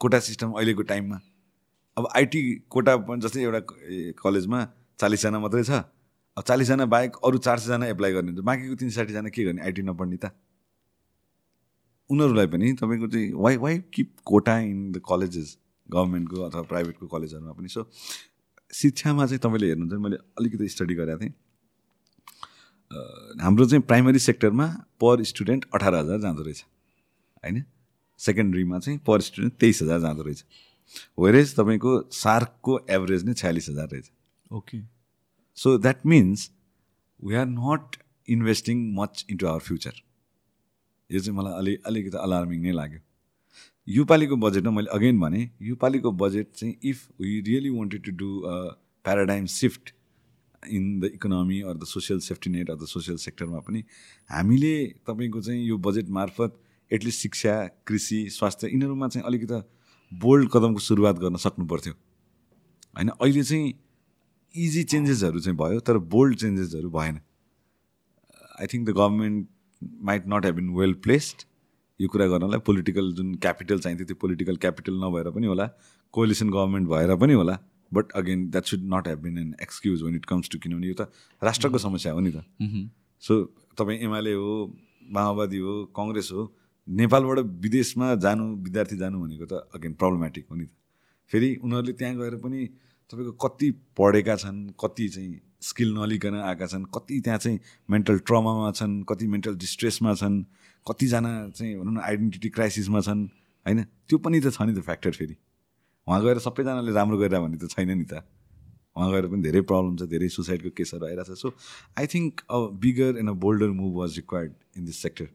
[0.00, 1.20] quota system अहिलेको टाइममा।
[1.96, 3.60] अब आइटी कोटा जस्तै एउटा
[4.18, 4.60] कलेजमा
[5.00, 5.84] चालिसजना मात्रै छ।
[6.36, 9.62] अब चालिसजना बाहेक अरू चार सयजना एप्लाई गर्ने हुन्छ। बाँकीको तिन साठीजना के गर्ने?
[9.62, 10.32] आइटी नपढ्ने त।
[12.10, 15.56] उनीहरूलाई पनि तपाईँको चाहिँ why why keep quota in the colleges
[15.88, 17.88] गभर्मेन्टको अथवा प्राइभेटको कलेजहरूमा पनि। सो
[18.72, 21.34] शिक्षामा चाहिँ तपाईँले हेर्नुहुन्छ मैले अलिकति स्टडी गरेको थिएँ।
[22.90, 24.66] हाम्रो चाहिँ प्राइमरी सेक्टरमा
[25.00, 26.64] पर स्टुडेन्ट अठार हजार जाँदो रहेछ
[27.44, 27.62] होइन?
[28.20, 30.44] सेकेन्ड्रीमा चाहिँ पर स्टुडेन्ट तेइस हजार जाँदो रहेछ।
[31.18, 34.10] वेरेज तपाईँको सार्कको एभरेज नै छयालिस हजार रहेछ।
[34.50, 34.80] Okay
[35.58, 36.50] so that means
[37.20, 37.96] we are not
[38.28, 40.02] investing much into our future
[41.10, 43.00] यो चाहिँ मलाई अलि अलिकति अलार्मिङ नै लाग्यो।
[43.88, 48.54] योपालिको बजेटमा मैले अगेन भने योपालिको बजेट चाहिँ if we really wanted to do a
[49.04, 49.92] paradigm shift
[50.68, 53.84] in the economy or the social safety net or the social सेक्टरमा पनि
[54.30, 54.74] हामीले
[55.06, 56.60] तपाईँको चाहिँ यो बजेट मार्फत
[56.90, 57.54] एटलिस्ट शिक्षा
[57.86, 59.62] कृषि स्वास्थ्य यिनीहरूमा चाहिँ अलिकति
[60.12, 61.92] बोल्ड कदमको सुरुवात गर्न सक्नु पर्थ्यो
[62.96, 63.72] होइन अहिले चाहिँ
[64.54, 67.20] इजी चेन्जेसहरू चाहिँ भयो तर बोल्ड चेन्जेसहरू भएन।
[68.60, 69.48] I think the government
[70.02, 71.42] might not have been well placed
[72.00, 75.66] यो कुरा गर्नलाई पोलिटिकल जुन क्यापिटल चाहिन्थ्यो त्यो पोलिटिकल क्यापिटल नभएर पनि होला
[76.14, 77.58] कोलिसन गभर्मेन्ट भएर पनि होला।
[77.94, 80.94] But again that should not have been an excuse when it comes to किनभने यो
[81.00, 81.08] त
[81.42, 82.44] राष्ट्रको समस्या हो नि त।
[83.22, 83.32] सो
[83.78, 84.52] तपाईँ एमाले हो
[85.16, 86.42] माओवादी हो कङ्ग्रेस हो
[86.88, 90.70] नेपालबाट विदेशमा जानु विद्यार्थी जानु भनेको त अगेन प्रब्लमेटिक हो नि त।
[91.30, 92.60] फेरि उनीहरूले त्यहाँ गएर पनि
[93.10, 97.58] तपाईँको कति पढेका छन् कति चाहिँ स्किल नलिकन आएका छन् कति त्यहाँ चाहिँ
[97.90, 100.36] मेन्टल ट्रमामा छन् कति मेन्टल डिस्ट्रेसमा छन्
[100.86, 103.22] कतिजना चाहिँ भनौँ न आइडेन्टिटी क्राइसिसमा छन्
[103.66, 103.82] होइन?
[104.08, 105.36] त्यो पनि त छ नि त फ्याक्टर फेरि।
[106.06, 108.22] उहाँ गएर सबैजनाले राम्रो गरेर भन्ने त छैन नि त।
[108.96, 111.48] उहाँ गएर पनि धेरै प्रब्लम छ धेरै सुसाइडको केसहरू आइरहेको छ so
[111.98, 115.28] I think a bigger and a bolder move was required in this sector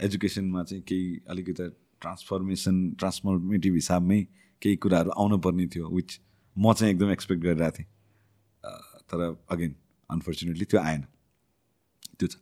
[0.00, 1.68] एजुकेसनमा चाहिँ केही अलिकति
[2.00, 4.20] ट्रान्सफर्मेसन ट्रान्सफर्मेटिभ हिसाबमै
[4.62, 6.20] केही कुराहरू आउनु पर्ने थियो विच
[6.56, 7.88] म चाहिँ एकदम एक्सपेक्ट गरिरहेको थिएँ।
[9.10, 9.20] तर
[9.50, 9.74] अगेन
[10.10, 11.02] अनफर्चुनेटली त्यो आएन।
[12.18, 12.36] त्यो छ।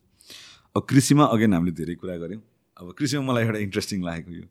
[0.77, 2.43] अब कृषिमा अगेन हामीले धेरै कुरा गऱ्यौँ।
[2.77, 4.47] अब कृषिमा मलाई एउटा इन्ट्रेस्टिङ लागेको यो।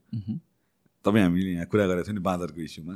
[1.08, 2.96] तपाईँ हामीले यहाँ कुरा गरेको थियौँ नि बाँदरको इस्युमा।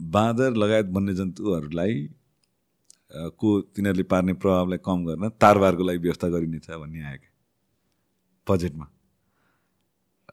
[0.00, 1.94] बाँदर लगायत वन्यजन्तुहरूलाई
[3.38, 7.32] को तिनीहरूले पार्ने प्रभावलाई कम गर्न तारबारको लागि व्यवस्था गरिनेछ भन्ने आयो क्या
[8.46, 8.86] बजेटमा।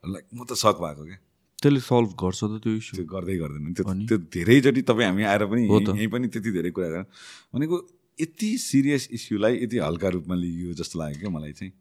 [0.01, 1.19] लाइक म त सक भएको क्या।
[1.61, 5.45] त्यसले सल्भ गर्छ त त्यो इस्यु। त्यो गर्दै गर्दैन। त्यो त्यो धेरैचोटि तपाईँ हामी आएर
[5.45, 7.05] पनि यहीँ पनि त्यति धेरै कुरा गरेर
[7.53, 7.75] भनेको
[8.17, 11.73] यति सिरियस इस्युलाई यति हल्का रूपमा लिइयो जस्तो लाग्यो क्या मलाई चाहिँ।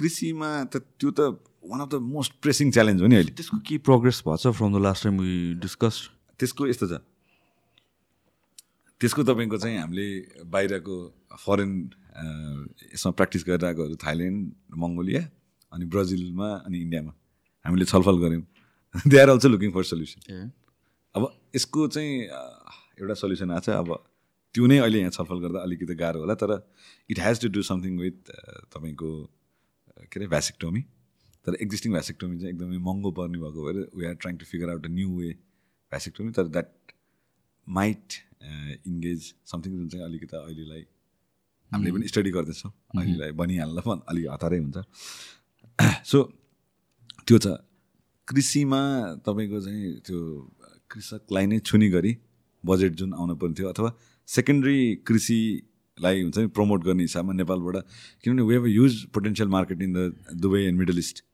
[0.00, 1.20] कृषिमा त त्यो त
[1.64, 4.72] one of the most pressing challenge हो नि अहिले। त्यसको के प्रोग्रेस भएको छ from
[4.74, 5.96] the last time we discuss
[6.40, 7.00] त्यसको यस्तो छ।
[9.00, 10.06] त्यसको तपाईँको चाहिँ हामीले
[10.44, 10.96] बाहिरको
[11.40, 11.70] फरेन
[12.94, 14.38] यसमा प्र्याक्टिस गरिरहेकोहरू थाइल्यान्ड
[14.76, 15.22] मङ्गोलिया
[15.72, 17.12] अनि ब्राजिलमा अनि इन्डियामा
[17.64, 18.44] हामीले छलफल गऱ्यौँ।
[19.08, 20.50] They are also looking for solution
[21.14, 21.22] अब
[21.56, 22.12] यसको चाहिँ
[23.00, 23.88] एउटा सल्युसन आएको छ। अब
[24.54, 26.52] त्यो नै अहिले यहाँ छलफल गर्दा अलिकति गाह्रो होला तर
[27.10, 28.18] it has to do something with
[28.74, 29.10] तपाईँको
[30.10, 30.82] के अरे भ्यासेक्टोमी
[31.50, 34.86] तर एक्जिस्टिङ भ्यासेक्टोमी चाहिँ एकदमै महँगो पर्ने भएको भएर we are trying to figure out
[34.86, 35.32] a new way
[35.92, 36.96] vasectomy तर द्याट
[37.66, 40.86] माइट इन्गेज समथिङ जुन चाहिँ अलिकति अहिलेलाई
[41.72, 44.78] हामीले पनि स्टडी गर्दैछौँ। अहिलेलाई भनिहाल्दा पनि अलिक हतारै हुन्छ।
[46.10, 46.22] सो
[47.26, 47.46] त्यो छ।
[48.28, 48.80] कृषिमा
[49.26, 50.18] तपाईँको चाहिँ त्यो
[50.90, 52.12] कृषकलाई नै छुने गरी
[52.64, 53.90] बजेट जुन आउनु पर्ने थियो अथवा
[54.28, 57.76] सेकेन्ड्री कृषिलाई हुन्छ नि प्रमोट गर्ने हिसाबमा नेपालबाट
[58.22, 61.24] किनभने we have a huge potential market in the Dubai and Middle East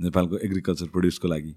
[0.00, 1.52] नेपालको एग्रिकल्चर प्रड्युसको लागि।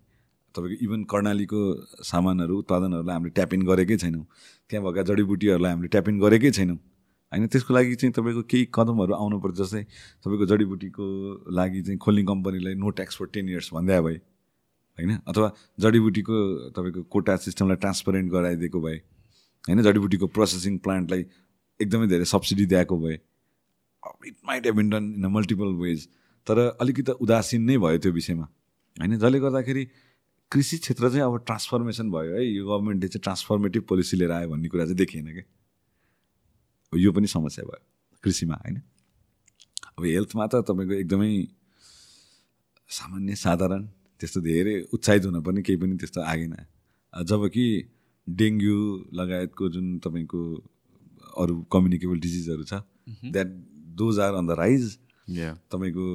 [0.56, 1.60] तपाईँको इभन कर्णालीको
[2.04, 4.26] सामानहरू उत्पादनहरूलाई हामीले ट्याप इन गरेकै छैनौँ।
[4.70, 6.78] त्यहाँ भएका जडीबुटीहरूलाई हामीले ट्याप इन गरेकै छैनौँ।
[7.32, 9.84] होइन त्यसको लागि चाहिँ तपाईँको केही कदमहरू आउनुपर्छ। जस्तै
[10.24, 11.06] तपाईँको जडीबुटीको
[11.50, 14.18] लागि चाहिँ खोल्ने कम्पनीलाई no tax for ten years भन्दै भए।
[14.98, 15.48] होइन अथवा
[15.80, 16.36] जडीबुटीको
[16.76, 18.98] तपाईँको कोटा सिस्टमलाई ट्रान्सपरेन्ट गराइदिएको भए।
[19.64, 21.22] होइन जडीबुटीको प्रोसेसिङ प्लान्टलाई
[21.80, 23.16] एकदमै धेरै सब्सिडी दिएको भए।
[24.28, 26.08] It might have been done in a multiple ways
[26.48, 28.46] तर अलिकति उदासीन नै भयो त्यो विषयमा।
[28.98, 29.18] होइन?
[29.18, 29.84] जसले गर्दाखेरि
[30.52, 34.70] कृषि क्षेत्र चाहिँ अब ट्रान्सफर्मेसन भयो है। यो गभर्मेन्टले चाहिँ ट्रान्सफर्मेटिभ पोलिसी लिएर आयो भन्ने
[34.70, 35.46] कुरा चाहिँ देखिएन क्या
[36.94, 37.82] यो पनि समस्या भयो
[38.24, 38.82] कृषिमा होइन?
[39.98, 41.32] अब हेल्थमा त तपाईँको एकदमै
[42.90, 43.86] सामान्य साधारण
[44.20, 46.56] त्यस्तो धेरै उत्साहित हुन पनि केही पनि त्यस्तो आएन।
[47.14, 47.66] जब कि
[48.28, 48.78] डेङ्गु
[49.14, 50.42] लगायतको जुन तपाईँको
[51.38, 52.74] अरू कम्युनिकेबल डिजिजहरू छ
[53.32, 53.48] that
[53.98, 54.84] those are on the rise
[55.72, 56.06] तपाईँको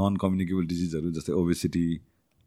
[0.00, 1.84] नन कम्युनिकेबल डिजिजहरू जस्तै ओबेसिटी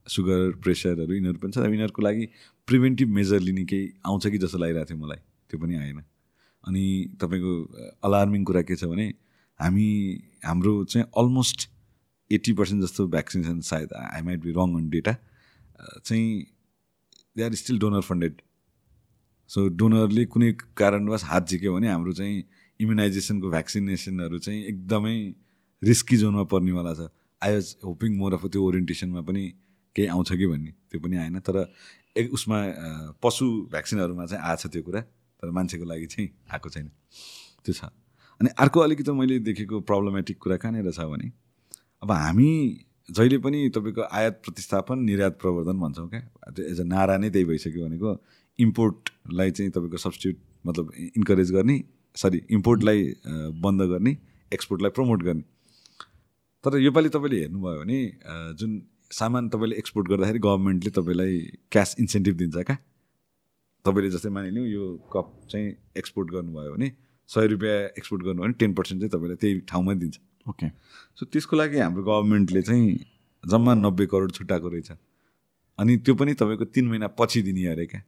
[0.07, 2.25] सुगर प्रेसरहरू यिनीहरू पनि छ यिनीहरूको लागि
[2.67, 5.21] प्रिभेन्टिभ मेजर लिने केही आउँछ कि जस्तो लागिरहेको थियो मलाई?
[5.49, 5.99] त्यो पनि आएन।
[6.63, 6.83] अनि
[7.21, 7.53] तपाईँको
[8.03, 9.07] अलार्मिङ कुरा के छ भने
[9.59, 9.87] हामी
[10.45, 11.69] हाम्रो चाहिँ अलमोस्ट
[12.31, 15.13] एट्टी पर्सेन्ट जस्तो भ्याक्सिनेसन सायद I might be wrong on data
[16.05, 16.45] चाहिँ
[17.37, 18.41] they are still donor funded
[19.49, 22.43] so डोनरले कुनै कारणवश हात झिक्यो भने हाम्रो चाहिँ
[22.79, 25.17] इम्युनाइजेसनको भ्याक्सिनेसनहरू चाहिँ एकदमै
[25.81, 27.09] रिस्की जोनमा पर्नेवाला छ।
[27.41, 29.43] I was hoping more of त्यो ओरिएन्टेसनमा पनि
[29.95, 31.55] केही आउँछ कि भन्ने त्यो पनि आएन। तर
[32.17, 32.57] एक उसमा
[33.23, 36.87] पशु भ्याक्सिनहरूमा चाहिँ आएको छ त्यो कुरा तर मान्छेको लागि चाहिँ आएको छैन।
[37.65, 37.91] त्यो छ।
[38.41, 41.31] अनि अर्को अलिकति मैले देखेको प्रब्लमेटिक कुरा कहाँनिर छ भने
[42.03, 42.49] अब हामी
[43.09, 46.21] जहिले पनि तपाईँको आयात प्रतिस्थापन निर्यात प्रवर्धन भन्छौँ क्या।
[46.71, 48.09] एज अ नारा नै त्यही भइसक्यो भनेको
[48.59, 51.77] इम्पोर्टलाई चाहिँ तपाईँको सब्सिट्युट मतलब इन्करेज गर्ने
[52.15, 53.13] सरी इम्पोर्टलाई
[53.61, 54.17] बन्द गर्ने
[54.51, 55.43] एक्सपोर्टलाई प्रमोट गर्ने।
[56.65, 57.99] तर योपालि तपाईँले हेर्नुभयो भने
[58.59, 58.71] जुन
[59.13, 61.33] सामान तपाईँले एक्सपोर्ट गर्दाखेरि गभर्मेन्टले तपाईँलाई
[61.71, 62.77] क्यास इन्सेन्टिभ दिन्छ क्या?
[63.85, 66.87] तपाईँले जस्तै मानिलिउँ यो कप चाहिँ एक्सपोर्ट गर्नुभयो भने
[67.29, 70.17] सय रुपियाँ एक्सपोर्ट गर्नुभयो भने टेन पर्सेन्ट चाहिँ तपाईँलाई त्यही ठाउँमै दिन्छ।
[70.49, 70.67] ओके
[71.17, 72.85] सो त्यसको लागि हाम्रो गभर्मेन्टले चाहिँ
[73.43, 74.91] जम्मा नब्बे करोड छुट्याएको रहेछ।
[75.79, 78.01] अनि त्यो पनि तपाईँको तिन महिना पछि दिने अरे क्या।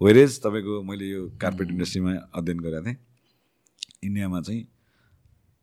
[0.00, 2.96] वेरेज तपाईँको मैले यो कार्पेट इन्डस्ट्रीमा अध्ययन गरेको थिएँ
[4.04, 4.62] इन्डियामा चाहिँ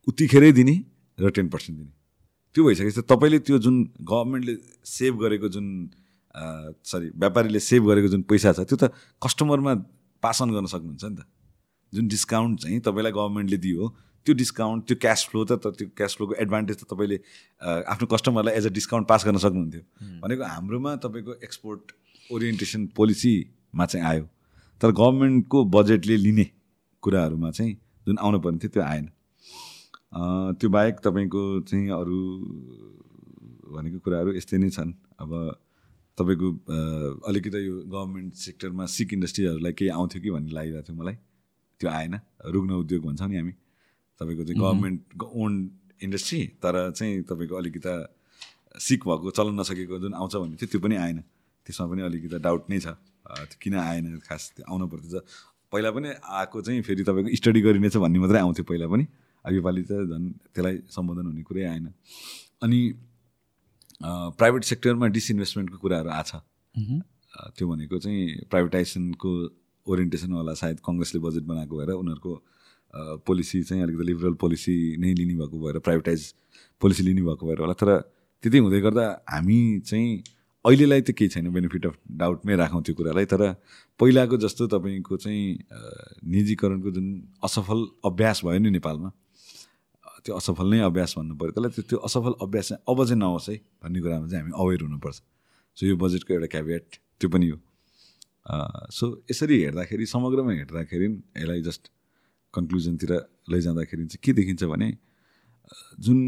[0.08, 0.74] उतिखेरै दिने
[1.18, 1.92] र टेन पर्सेन्ट दिने।
[2.54, 3.76] त्यो भइसकेपछि तपाईँले त्यो जुन
[4.10, 4.54] गभर्मेन्टले
[4.86, 5.66] सेभ गरेको जुन
[6.90, 8.90] सरी व्यापारीले सेभ गरेको जुन पैसा छ त्यो त
[9.22, 9.74] कस्टमरमा
[10.22, 11.26] पास अन गर्न सक्नुहुन्छ नि त।
[11.92, 13.88] जुन डिस्काउन्ट चाहिँ तपाईँलाई गभर्मेन्टले दियो
[14.26, 17.18] त्यो डिस्काउन्ट त्यो क्यास फ्लो त त्यो क्यास फ्लोको एडभान्टेज त तपाईँले
[17.92, 19.82] आफ्नो कस्टमरलाई एज अ डिस्काउन्ट पास गर्न सक्नुहुन्थ्यो।
[20.22, 21.92] भनेको हाम्रोमा तपाईँको एक्सपोर्ट
[22.30, 24.24] ओरिएन्टेसन पोलिसीमा चाहिँ आयो।
[24.80, 26.46] तर गभर्मेन्टको बजेटले लिने
[27.02, 27.74] कुराहरूमा चाहिँ
[28.06, 29.06] जुन आउनु पर्ने थियो त्यो आएन।
[30.14, 32.18] त्यो बाहेक तपाईँको चाहिँ अरू
[33.74, 35.30] भनेको कुराहरू यस्तै नै छन्। अब
[36.18, 36.48] तपाईँको
[37.26, 41.16] अलिकति यो गभर्मेन्ट सेक्टरमा सिक इन्डस्ट्रीहरूलाई केही आउँथ्यो कि भन्ने लागिरहेको थियो मलाई।
[41.80, 42.14] त्यो आएन।
[42.46, 43.54] रुग्न उद्योग भन्छौँ नि हामी।
[44.20, 45.52] तपाईँको चाहिँ गभर्मेन्ट ओन
[46.06, 47.94] इन्डस्ट्री तर चाहिँ तपाईँको अलिकति
[48.78, 51.18] सिक भएको चल्न नसकेको जुन आउँछ भन्ने थियो त्यो पनि आएन।
[51.66, 52.94] त्यसमा पनि अलिकति डाउट नै छ।
[53.50, 54.18] त्यो किन आएन?
[54.22, 55.20] खास आउनु पर्थ्यो
[55.72, 59.04] पहिला पनि आएको चाहिँ फेरि तपाईँको स्टडी गरिनेछ भन्ने मात्रै आउँथ्यो पहिला पनि।
[59.44, 61.86] अब योपालि त झन् त्यसलाई सम्बोधन हुने कुरै आएन।
[62.64, 62.80] अनि
[64.38, 66.30] प्राइभेट सेक्टरमा डिसइन्भेस्टमेन्टको कुराहरू आछ।
[67.56, 69.30] त्यो भनेको चाहिँ प्राइभेटाइजेसनको
[69.86, 72.32] ओरिएन्टेसनवाला सायद कङ्ग्रेसले बजेट बनाएको भएर उनीहरूको
[73.26, 76.22] पोलिसी चाहिँ अलिकति लिबरल पोलिसी नै लिने भएको भएर प्राइभेटाइज
[76.82, 77.90] पोलिसी लिने भएको भएर होला। तर
[78.42, 80.22] त्यति हुँदै गर्दा हामी चाहिँ
[80.64, 83.42] अहिलेलाई त केही छैन बेनिफिट अफ डाउटमै राखौँ त्यो कुरालाई। तर
[84.00, 85.44] पहिलाको जस्तो तपाईँको चाहिँ
[86.32, 87.08] निजीकरणको जुन
[87.44, 89.10] असफल अभ्यास भयो नि नेपालमा
[90.24, 93.56] त्यो असफल नै अभ्यास भन्नु पऱ्यो त्यसलाई त्यो असफल अभ्यास चाहिँ अब चाहिँ नहोस् है
[93.82, 95.16] भन्ने कुरामा चाहिँ हामी अवेर हुनुपर्छ।
[95.76, 96.86] सो यो बजेटको एउटा क्याबिएट
[97.20, 97.58] त्यो पनि हो।
[98.90, 101.06] सो यसरी हेर्दाखेरि समग्रमा हेर्दाखेरि
[101.36, 101.90] यसलाई जस्ट
[102.54, 103.12] कन्क्लुजनतिर
[103.50, 104.90] लैजाँदाखेरि चाहिँ के देखिन्छ भने
[106.00, 106.18] जुन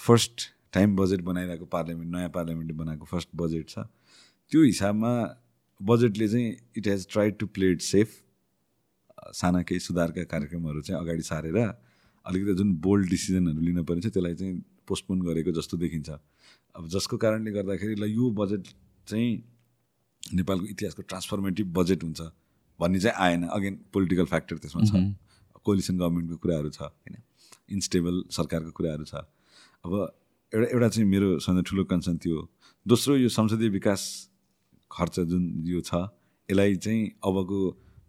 [0.00, 3.78] फर्स्ट टाइम बजेट बनाइरहेको पार्लियामेन्ट नयाँ पार्लियामेन्टले बनाएको फर्स्ट बजेट छ
[4.52, 5.12] त्यो हिसाबमा
[5.80, 8.20] बजेटले चाहिँ it has try to play it safe
[9.40, 11.58] साना केही सुधारका कार्यक्रमहरू चाहिँ अगाडि सारेर
[12.26, 14.54] अलिकति जुन बोल्ड डिसिजनहरू लिन पर्ने छ त्यसलाई चाहिँ
[14.88, 16.10] पोस्टपोन गरेको जस्तो देखिन्छ।
[16.74, 18.62] अब जसको कारणले गर्दाखेरि ल यो बजेट
[19.08, 19.30] चाहिँ
[20.34, 22.20] नेपालको इतिहासको ट्रान्सफर्मेटिभ बजेट हुन्छ
[22.80, 24.92] भन्ने चाहिँ आएन। अगेन पोलिटिकल फ्याक्टर त्यसमा छ।
[25.64, 27.16] कोलिसन गभर्मेन्टको कुराहरू छ होइन?
[27.72, 29.14] इन्स्टेबल सरकारको कुराहरू छ।
[29.84, 29.92] अब
[30.52, 32.38] एउटा एउटा चाहिँ मेरो सबभन्दा ठुलो कन्सर्न थियो
[32.86, 34.02] दोस्रो यो संसदीय विकास
[34.90, 35.94] खर्च जुन यो छ
[36.48, 37.58] यसलाई चाहिँ अबको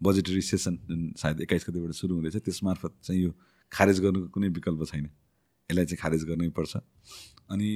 [0.04, 3.32] बजेटरी सेसन जुन सायद एक्काइस गतिबाट सुरु हुँदैछ त्यस मार्फत चाहिँ यो
[3.72, 5.06] खारेज गर्नुको कुनै विकल्प छैन।
[5.70, 6.78] यसलाई चाहिँ खारेज गर्नै पर्छ।
[7.52, 7.70] अनि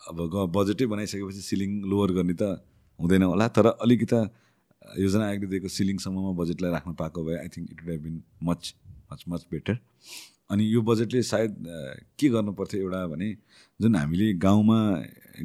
[0.00, 2.42] अब ग बजेटै बनाइसकेपछि सिलिङ लोवर गर्ने त
[2.98, 4.20] हुँदैन होला। तर अलिकति
[4.98, 8.74] योजना आयोगले दिएको सिलिङसम्ममा बजेटलाई राख्न पाएको भए I think it would have been much
[9.12, 9.78] much much better
[10.50, 11.52] अनि यो बजेटले सायद
[12.18, 13.28] के गर्नु पर्थ्यो एउटा भने
[13.80, 14.78] जुन हामीले गाउँमा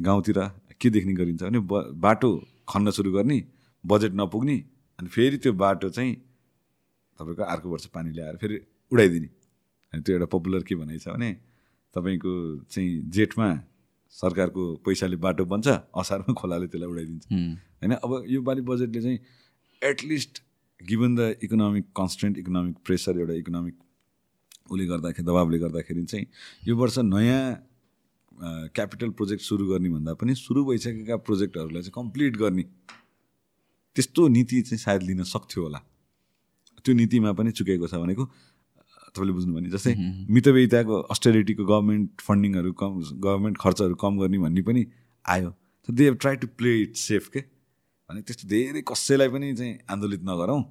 [0.08, 0.38] गाउँतिर
[0.80, 2.30] के देख्ने गरिन्छ भने ब बाटो
[2.68, 3.38] खन्न सुरु गर्ने
[3.84, 4.56] बजेट नपुग्ने
[4.98, 6.14] अनि फेरि त्यो बाटो चाहिँ
[7.18, 8.56] तपाईँको अर्को वर्ष पानी ल्याएर फेरि
[8.92, 9.28] उडाइदिने।
[9.92, 11.30] अनि त्यो एउटा पपुलर के भनाइ छ भने
[11.94, 12.32] तपाईँको
[12.70, 13.48] चाहिँ जेठमा
[14.14, 19.18] सरकारको पैसाले बाटो बन्छ असारमा खोलाले त्यसलाई उडाइदिन्छ। होइन अब यो पालि बजेटले चाहिँ
[19.82, 20.42] at least
[20.80, 23.74] given the economic constant economic pressure एउटा इकोनोमिक
[24.70, 26.26] उसले गर्दाखेरि दबावले गर्दाखेरि चाहिँ
[26.68, 27.42] यो वर्ष नयाँ
[28.76, 32.62] क्यापिटल प्रोजेक्ट सुरु गर्ने भन्दा पनि सुरु भइसकेका प्रोजेक्टहरूलाई चाहिँ कम्प्लिट गर्ने
[33.96, 35.80] त्यस्तो नीति चाहिँ सायद लिन सक्थ्यो होला।
[36.84, 38.24] त्यो नीतिमा पनि चुकेको छ भनेको
[39.16, 39.94] तपाईँले बुझ्नु भने जस्तै
[40.30, 42.90] मितव्ययिताको अस्टेरिटीको गभर्मेन्ट फन्डिङहरू कम
[43.26, 44.86] गभर्मेन्ट खर्चहरू कम गर्ने भन्ने पनि
[45.24, 45.50] आयो।
[45.88, 47.40] They have try to play it safe के
[48.10, 50.62] भने त्यस्तो धेरै कसैलाई पनि चाहिँ आन्दोलित नगरौँ।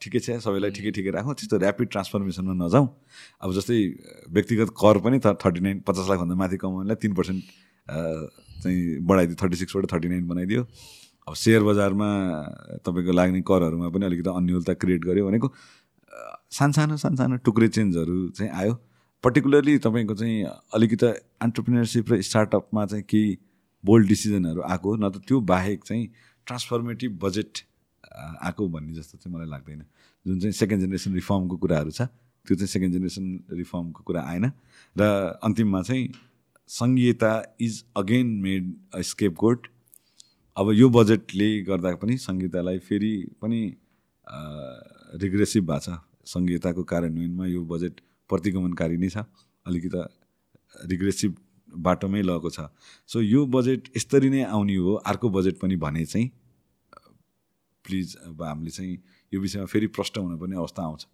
[0.00, 2.86] ठिकै छ सबैलाई ठिकै ठिकै राखौँ त्यस्तो ऱ्यापिड ट्रान्सफर्मेसनमा नजाउँ।
[3.42, 3.78] अब जस्तै
[4.30, 7.42] व्यक्तिगत कर पनि थर्टी नाइन पचास लाखभन्दा माथि कमाउनेलाई तिन पर्सेन्ट
[8.62, 10.62] चाहिँ बढाइदियो थर्टी सिक्सबाट थर्टी नाइन बनाइदियो।
[11.28, 12.08] अब सेयर बजारमा
[12.86, 15.48] तपाईँको लाग्ने करहरूमा पनि अलिकति अन्यलता क्रिएट गर्यो भनेको
[16.50, 18.74] सानसानो सानसानो टुक्रे चेन्जहरू चाहिँ आयो।
[19.24, 20.44] पर्टिकुलरली तपाईँको चाहिँ
[20.74, 21.06] अलिकति
[21.44, 23.38] एन्टरप्रिनरसिप र स्टार्टअपमा चाहिँ केही
[23.84, 26.06] बोल्ड डिसिजनहरू आएको त त्यो बाहेक चाहिँ
[26.46, 27.58] ट्रान्सफर्मेटिभ बजेट
[28.46, 29.82] आएको भन्ने जस्तो चाहिँ मलाई लाग्दैन।
[30.26, 32.02] जुन चाहिँ सेकेन्ड जेनेरेसन रिफर्मको कुराहरू छ
[32.46, 34.44] त्यो चाहिँ सेकेन्ड जेनेरेसन रिफर्मको कुरा आएन।
[34.96, 35.02] र
[35.42, 36.08] अन्तिममा चाहिँ
[36.70, 39.00] सङ्घीयता is again made a
[39.36, 39.66] scapegoat
[40.56, 43.60] अब यो बजेटले गर्दा पनि संहितालाई फेरि पनि
[45.22, 45.98] रिग्रेसिभ भएको छ।
[46.28, 48.00] संहिताको कार्यान्वयनमा यो बजेट
[48.30, 49.24] प्रतिगमनकारी नै छ
[49.66, 50.02] अलिकति
[50.88, 51.36] रिग्रेसिभ
[51.68, 52.60] बाटोमै लगेको छ।
[53.08, 56.30] सो यो बजेट यसरी नै आउने हो अर्को बजेट पनि भने चाहिँ
[57.84, 58.96] प्लिज अब हामीले चाहिँ
[59.32, 61.06] यो विषयमा फेरि प्रष्ट हुनुपर्ने अवस्था आउँछ।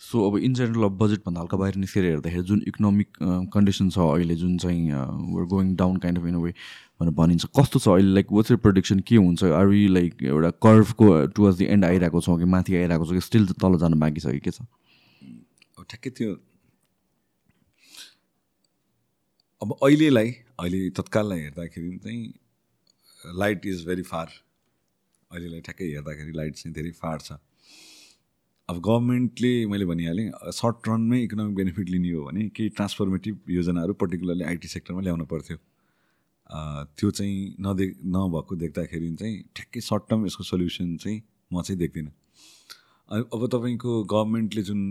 [0.00, 3.08] सो अब इन जेनरल अब बजेटभन्दा हल्का बाहिर निस्केर हेर्दाखेरि जुन इकोनोमिक
[3.54, 4.92] कन्डिसन छ अहिले जुन चाहिँ
[5.34, 6.52] were going down kind of in way
[7.00, 8.12] भनेर भनिन्छ कस्तो छ अहिले?
[8.14, 9.44] लाइक वाट्स यर प्रोडिक्सन के हुन्छ?
[9.44, 11.06] आर वी लाइक एउटा कर्भको
[11.36, 14.34] टुवर्ड्स द एन्ड आइरहेको छौँ कि माथि आइरहेको छ कि स्टिल तल जानु बाँकी छ
[14.34, 14.62] कि के छ?
[15.78, 16.36] अब ठ्याक्कै त्यो
[19.62, 24.26] अब अहिलेलाई अहिले तत्काललाई हेर्दाखेरि चाहिँ लाइट इज भेरी फार
[25.30, 27.32] अहिलेलाई ठ्याक्कै हेर्दाखेरि लाइट चाहिँ धेरै फार छ।
[28.68, 34.44] अब गभर्मेन्टले मैले भनिहालेँ सर्ट रनमै इकोनोमिक बेनिफिट लिने हो भने केही ट्रान्सफर्मेटिभ योजनाहरू पर्टिकुलरली
[34.44, 35.56] आइटी सेक्टरमा ल्याउनु पर्थ्यो।
[36.98, 42.12] त्यो चाहिँ नदेख नभएको देख्दाखेरि चाहिँ ठ्याक्कै सर्ट टर्म यसको सल्युसन चाहिँ म चाहिँ देख्दिनँ।
[43.08, 44.82] अब तपाईँको गभर्मेन्टले जुन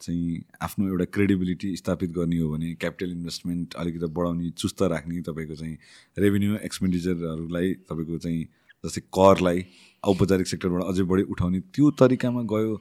[0.00, 5.54] चाहिँ आफ्नो एउटा क्रेडिबिलिटी स्थापित गर्ने हो भने क्यापिटल इन्भेस्टमेन्ट अलिकति बढाउने चुस्त राख्ने तपाईँको
[5.62, 5.76] चाहिँ
[6.18, 8.42] रेभेन्यू एक्सपेन्डिचरहरूलाई तपाईँको चाहिँ
[8.84, 9.64] जस्तै करलाई
[10.04, 12.74] औपचारिक सेक्टरबाट अझै बढी उठाउने त्यो तरिकामा गयो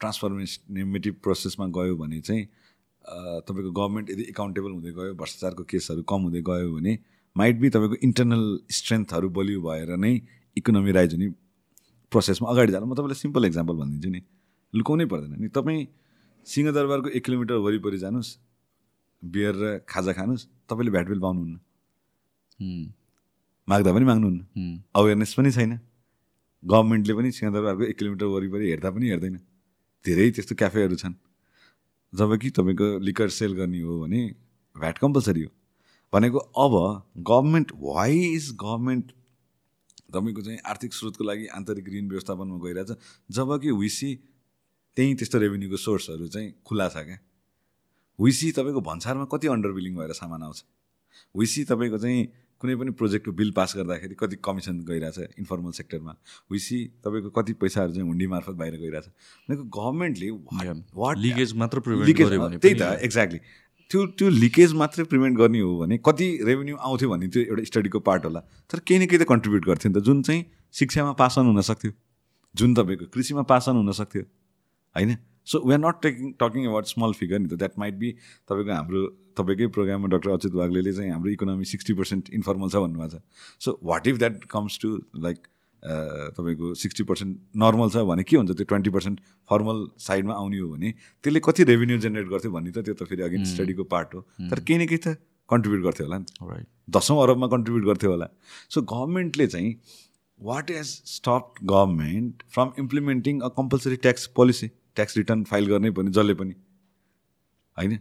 [0.00, 2.44] ट्रान्सफर्मेटिभ प्रोसेसमा गयो भने चाहिँ
[3.46, 6.92] तपाईँको गभर्मेन्ट यदि एकाउन्टेबल हुँदै गयो भ्रष्टाचारको केसहरू कम हुँदै गयो भने
[7.36, 8.44] माइट बी तपाईँको इन्टरनल
[8.78, 10.12] स्ट्रेन्थहरू बलियो भएर नै
[10.56, 11.28] इकोनोमी राइज हुने
[12.12, 14.20] प्रोसेसमा अगाडि जानु। म तपाईँलाई सिम्पल इक्जाम्पल भनिदिन्छु नि।
[14.72, 15.86] लुकाउनै पर्दैन नि। तपाईँ
[16.46, 18.30] सिंहदरबारको एक किलोमिटर वरिपरि जानुहोस्
[19.22, 21.56] बियर र खाजा खानुहोस् तपाईँले भ्याट बिल पाउनुहुन्न.
[23.68, 24.40] माग्दा पनि माग्नुहुन्न.
[24.94, 25.78] अवेरनेस पनि छैन।
[26.66, 29.36] गभर्मेन्टले पनि सिंहदरबारको एक किलोमिटर वरिपरि हेर्दा पनि हेर्दैन।
[30.04, 31.14] धेरै त्यस्तो क्याफेहरू छन्।
[32.12, 34.34] जब कि तपाईँको लिकर सेल गर्ने हो भने
[34.76, 35.50] भ्याट कम्पलसरी हो।
[36.12, 36.74] भनेको अब
[37.18, 39.12] गभर्मेन्ट वाइ इज गभर्मेन्ट
[40.14, 42.90] तपाईँको चाहिँ आर्थिक स्रोतको लागि आन्तरिक ऋण व्यवस्थापनमा गइरहेछ।
[43.30, 44.14] जब कि विसी
[44.96, 47.18] त्यहीँ त्यस्तो रेभेन्यूको सोर्सहरू चाहिँ खुला छ क्या।
[48.18, 50.64] विसी तपाईँको भन्सारमा कति अन्डर बिलिङ भएर सामान आउँछ?
[51.36, 52.28] विसी तपाईँको चाहिँ
[52.60, 56.16] कुनै पनि प्रोजेक्टको बिल पास गर्दाखेरि कति कमिसन गइरहेछ इन्फर्मल सेक्टरमा
[56.50, 59.06] विसी तपाईँको कति पैसाहरू चाहिँ हुन्डी मार्फत बाहिर गइरहेछ।
[59.48, 60.30] भनेको गभर्मेन्टले.
[60.96, 61.76] वाट लिकेज मात्र
[62.06, 63.40] लिकेज भने त्यही त एक्ज्याक्टली
[63.90, 68.00] त्यो त्यो लिकेज मात्रै प्रिभेन्ट गर्ने हो भने कति रेभेन्यू आउँथ्यो भन्ने त्यो एउटा स्टडीको
[68.08, 68.40] पार्ट होला।
[68.72, 70.44] तर केही न केही त कन्ट्रिब्युट गर्थ्यो नि त। जुन चाहिँ
[70.74, 71.92] शिक्षामा पास अन हुन सक्थ्यो
[72.54, 75.16] जुन तपाईँको कृषिमा पास अन हुन सक्थ्यो होइन?
[75.46, 78.10] So we are not taking talking about small figure नि त। द्याट माइट बी
[78.50, 79.02] तपाईँको हाम्रो
[79.38, 83.22] तपाईँकै प्रोग्राममा डक्टर अच्युत वाग्लेले चाहिँ हाम्रो इकोनोमी सिक्सटी पर्सेन्ट इन्फर्मल छ भन्नुभएको छ।
[83.64, 84.88] So what if that comes to
[85.26, 85.38] like
[86.36, 88.50] तपाईँको सिक्सटी पर्सेन्ट नर्मल छ भने के हुन्छ?
[88.50, 89.20] त्यो ट्वेन्टी पर्सेन्ट
[89.50, 93.22] फर्मल साइडमा आउने हो भने त्यसले कति रेभेन्यू जेनेरेट गर्थ्यो भन्ने त त्यो त फेरि
[93.22, 94.20] अगेन स्टडीको पार्ट हो।
[94.50, 95.14] तर केही न केही त
[95.50, 96.66] कन्ट्रिब्युट गर्थ्यो होला नि त। Right.
[96.90, 98.28] दसौँ अरबमा कन्ट्रिब्युट गर्थ्यो होला।
[98.70, 99.70] सो गभर्मेन्टले चाहिँ
[100.40, 106.10] what has stop government from implementing a compulsory tax policy tax return file गर्नै पर्ने
[106.18, 106.54] जसले पनि।
[107.76, 107.98] होइन?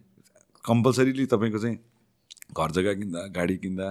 [0.65, 1.77] कम्पलसरीली तपाईँको चाहिँ
[2.57, 3.87] घर जग्गा किन्दा गाडी किन्दा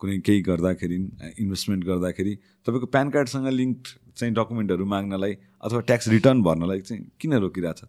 [0.00, 0.96] कुनै केही गर्दाखेरि
[1.42, 2.34] इन्भेस्टमेन्ट गर्दाखेरि
[2.66, 3.80] तपाईँको प्यान कार्डसँग लिङ्क
[4.16, 5.32] चाहिँ डकुमेन्टहरू माग्नलाई
[5.66, 7.82] अथवा ट्याक्स रिटर्न भर्नलाई चाहिँ किन रोकिरहेछ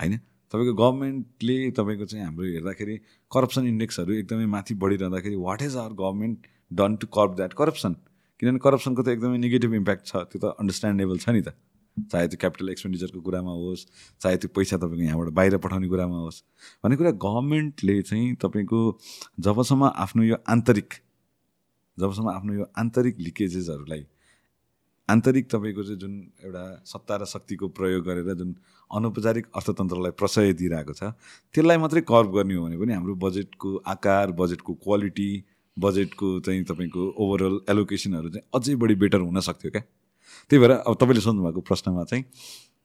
[0.00, 0.14] होइन?
[0.52, 2.96] तपाईँको गभर्मेन्टले तपाईँको चाहिँ हाम्रो हेर्दाखेरि
[3.32, 7.92] करप्सन इन्डेक्सहरू एकदमै माथि बढिरहँदाखेरि what is our government done to curb that corruption
[8.40, 11.56] किनभने करप्सनको त एकदमै नेगेटिभ इम्प्याक्ट छ त्यो त अन्डरस्ट्यान्डेबल छ नि त।
[11.96, 13.86] चाहे त्यो क्यापिटल एक्सपेन्डिचरको कुरामा होस्
[14.20, 16.42] चाहे त्यो पैसा तपाईँको यहाँबाट बाहिर पठाउने कुरामा होस्
[16.84, 18.80] भन्ने कुरा गभर्मेन्टले चाहिँ तपाईँको
[19.40, 20.94] जबसम्म आफ्नो यो आन्तरिक
[21.98, 24.06] जबसम्म आफ्नो यो आन्तरिक लिकेजेसहरूलाई
[25.08, 26.14] आन्तरिक तपाईँको चाहिँ जुन
[26.44, 28.54] एउटा सत्ता र शक्तिको प्रयोग गरेर जुन
[28.90, 31.14] अनौपचारिक अर्थतन्त्रलाई प्रशय दिइरहेको छ
[31.54, 35.30] त्यसलाई मात्रै कर्भ गर्ने हो भने पनि हाम्रो बजेटको आकार बजेटको क्वालिटी
[35.76, 39.82] बजेटको चाहिँ तपाईँको ओभरअल एलोकेसनहरू चाहिँ अझै बढी बेटर हुन सक्थ्यो क्या?
[40.50, 42.24] त्यही भएर अब तपाईँले सोध्नुभएको प्रश्नमा चाहिँ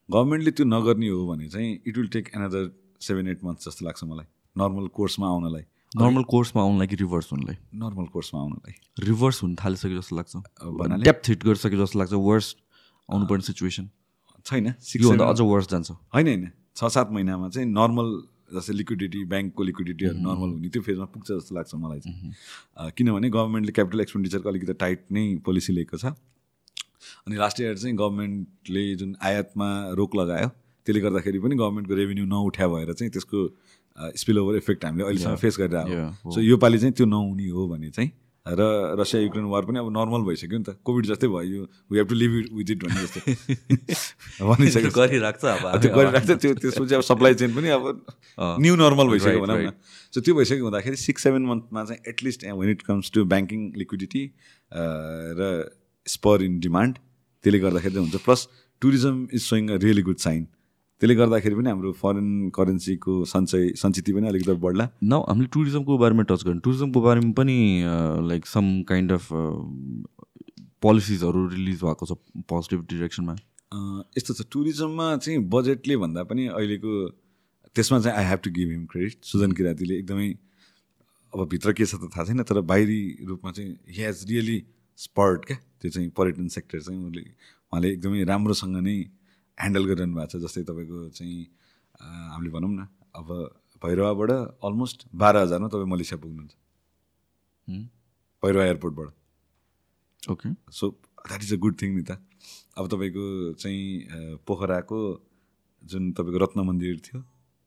[0.10, 4.04] गभर्मेन्टले त्यो नगर्ने हो भने चाहिँ it will take another seven eight month जस्तो लाग्छ
[4.04, 5.64] मलाई। नर्मल कोर्समा आउनलाई।
[5.98, 7.56] नर्मल कोर्समा आउनलाई कि रिभर्स हुनलाई?
[7.76, 8.74] नर्मल कोर्समा आउनलाई।
[9.08, 10.36] रिभर्स हुन थालिसक्यो जस्तो लाग्छ।
[10.80, 11.04] भन्नाले?
[11.04, 12.58] डेप्थ हिट गरिसक्यो जस्तो लाग्छ। वर्स्ट
[13.10, 13.90] आउनुपर्ने सिचुएसन
[14.46, 18.08] छैन। सिक्स योभन्दा अझ वर्स जान्छ। होइन होइन। छ सात महिनामा चाहिँ नर्मल
[18.54, 23.72] जस्तै लिक्विडिटी ब्याङ्कको लिक्विडिटीहरू नर्मल हुने त्यो फेजमा पुग्छ जस्तो लाग्छ मलाई चाहिँ। किनभने गभर्मेन्टले
[23.78, 26.14] क्यापिटल एक्सपेन्डिचरको अलिकति टाइट नै पोलिसी लिएको छ।
[27.28, 29.70] अनि लास्ट इयर चाहिँ गभर्मेन्टले जुन आयातमा
[30.00, 30.48] रोक लगायो
[30.86, 33.48] त्यसले गर्दाखेरि पनि गभर्मेन्टको रेभेन्यू नउठ्या भएर चाहिँ त्यसको
[34.16, 38.12] स्पिल ओभर इफेक्ट हामीले अहिलेसम्म फेस गरिरहेको। सो योपालि चाहिँ त्यो नहुने हो भने चाहिँ
[38.46, 38.66] र
[39.00, 42.16] रसिया युक्रेन वार पनि अब नर्मल भइसक्यो नि त। कोभिड जस्तै भयो we have to
[42.16, 43.20] live it with it भन्ने जस्तो।
[44.50, 47.84] भनिसक्यो गरिरहेको छ अब त्यो गरिरहेको थियो त्यसपछि अब सप्लाई चेन पनि अब
[48.64, 49.72] न्यू नर्मल भइसक्यो भनौँ न.
[50.14, 54.24] सो त्यो भइसक्यो हुँदाखेरि सिक्स सेभेन मन्थमा चाहिँ at least when it comes to banking liquidity
[54.72, 55.52] र
[56.06, 58.48] स्पर इन डिमान्ड त्यसले गर्दाखेरि चाहिँ हुन्छ। Plus
[58.82, 60.46] tourism is showing a really good sign
[61.02, 66.24] त्यसले गर्दाखेरि पनि हाम्रो फरेन करेन्सीको सञ्चय सञ्चित पनि अलिकति बढ्ला। न हामीले टुरिज्मको बारेमा
[66.32, 67.58] टच गर्यौँ टुरिज्मको बारेमा पनि
[68.30, 69.28] लाइक सम काइन्ड अफ
[70.82, 72.18] पोलिसिजहरू रिलिज भएको छ
[72.50, 73.36] पोजिटिभ डिरेक्सनमा
[74.18, 76.92] यस्तो छ। टुरिज्ममा चाहिँ बजेटले भन्दा पनि अहिलेको
[77.76, 80.30] त्यसमा चाहिँ I have to give him credit Sujan किरातीले एकदमै
[81.34, 84.58] अब भित्र के छ त थाहा छैन तर बाहिरी रूपमा चाहिँ हि हेज रियली
[85.00, 85.58] स्पर्ड क्या?
[85.80, 88.96] त्यो चाहिँ पर्यटन सेक्टर चाहिँ उसले उहाँले एकदमै राम्रोसँग नै
[89.58, 91.40] ह्यान्डल गरिरहनु भएको छ जस्तै तपाईँको चाहिँ
[92.32, 93.28] हामीले भनौँ न अब
[93.84, 94.32] भैरवाबाट
[94.68, 96.54] अलमोस्ट बाह्र हजारमा तपाईँ मलेसिया पुग्नुहुन्छ?
[98.44, 99.10] Bhairahawa एयरपोर्टबाट।
[100.32, 100.50] Okay.
[100.72, 100.86] So
[101.28, 102.20] that is a good thing नि त।
[102.78, 103.26] अब तपाईँको
[103.56, 105.00] चाहिँ पोखराको
[105.84, 107.20] जुन तपाईँको रत्न मन्दिर थियो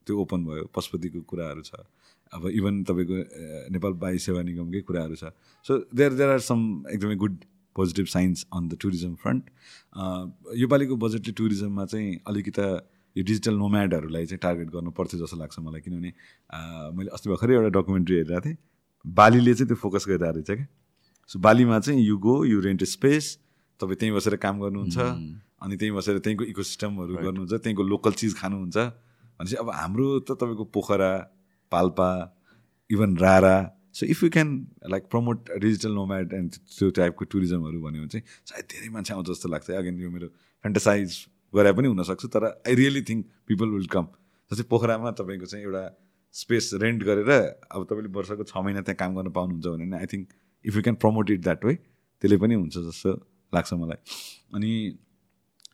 [0.06, 1.80] त्यो ओपन भयो पशुपतिको कुराहरू छ।
[2.32, 3.16] अब इभन तपाईँको
[3.72, 5.32] नेपाल वायु सेवा निगमकै कुराहरू छ।
[5.66, 6.60] So there there are some
[6.90, 7.36] एकदमै good
[7.76, 9.50] positive signs on the tourism front
[10.60, 12.62] योपालिको बजेटले टुरिज्ममा चाहिँ अलिकति
[13.16, 16.12] यो डिजिटल नोम्याडहरूलाई चाहिँ टार्गेट गर्नु पर्थ्यो जस्तो लाग्छ मलाई किनभने
[16.96, 18.56] मैले अस्ति भर्खरै एउटा डकुमेन्ट्री हेरिरहेको थिएँ
[19.04, 20.66] बालीले चाहिँ त्यो फोकस गरिरहेको रहेछ क्या।
[21.30, 23.24] सो बालीमा चाहिँ you go you rent space
[23.80, 28.76] तपाईँ त्यहीँ बसेर काम गर्नुहुन्छ अनि त्यहीँ बसेर त्यहीँको इकोसिस्टमहरू गर्नुहुन्छ त्यहीँको लोकल चिज खानुहुन्छ।
[28.76, 31.12] भनेपछि अब हाम्रो त तपाईँको Pokhara
[31.72, 32.08] Palpa
[32.90, 33.56] even Rara
[33.94, 34.50] so if you can
[34.90, 39.26] like promote digital nomad and त्यो टाइपको टुरिज्महरू भन्यो भने चाहिँ सायद धेरै मान्छे आउँछ
[39.30, 41.18] जस्तो लाग्छ। अगेन यो मेरो फ्यान्टासाइज
[41.52, 44.06] गरे पनि हुनसक्छ तर I really think people will come
[44.50, 45.84] जस्तै पोखरामा तपाईँको चाहिँ एउटा
[46.34, 50.28] स्पेस रेन्ट गरेर अब तपाईँले वर्षको छ महिना त्यहाँ काम गर्न पाउनुहुन्छ भने I think
[50.64, 53.10] if you can promote it that way त्यसले पनि हुन्छ जस्तो
[53.52, 54.00] लाग्छ मलाई।
[54.56, 54.72] अनि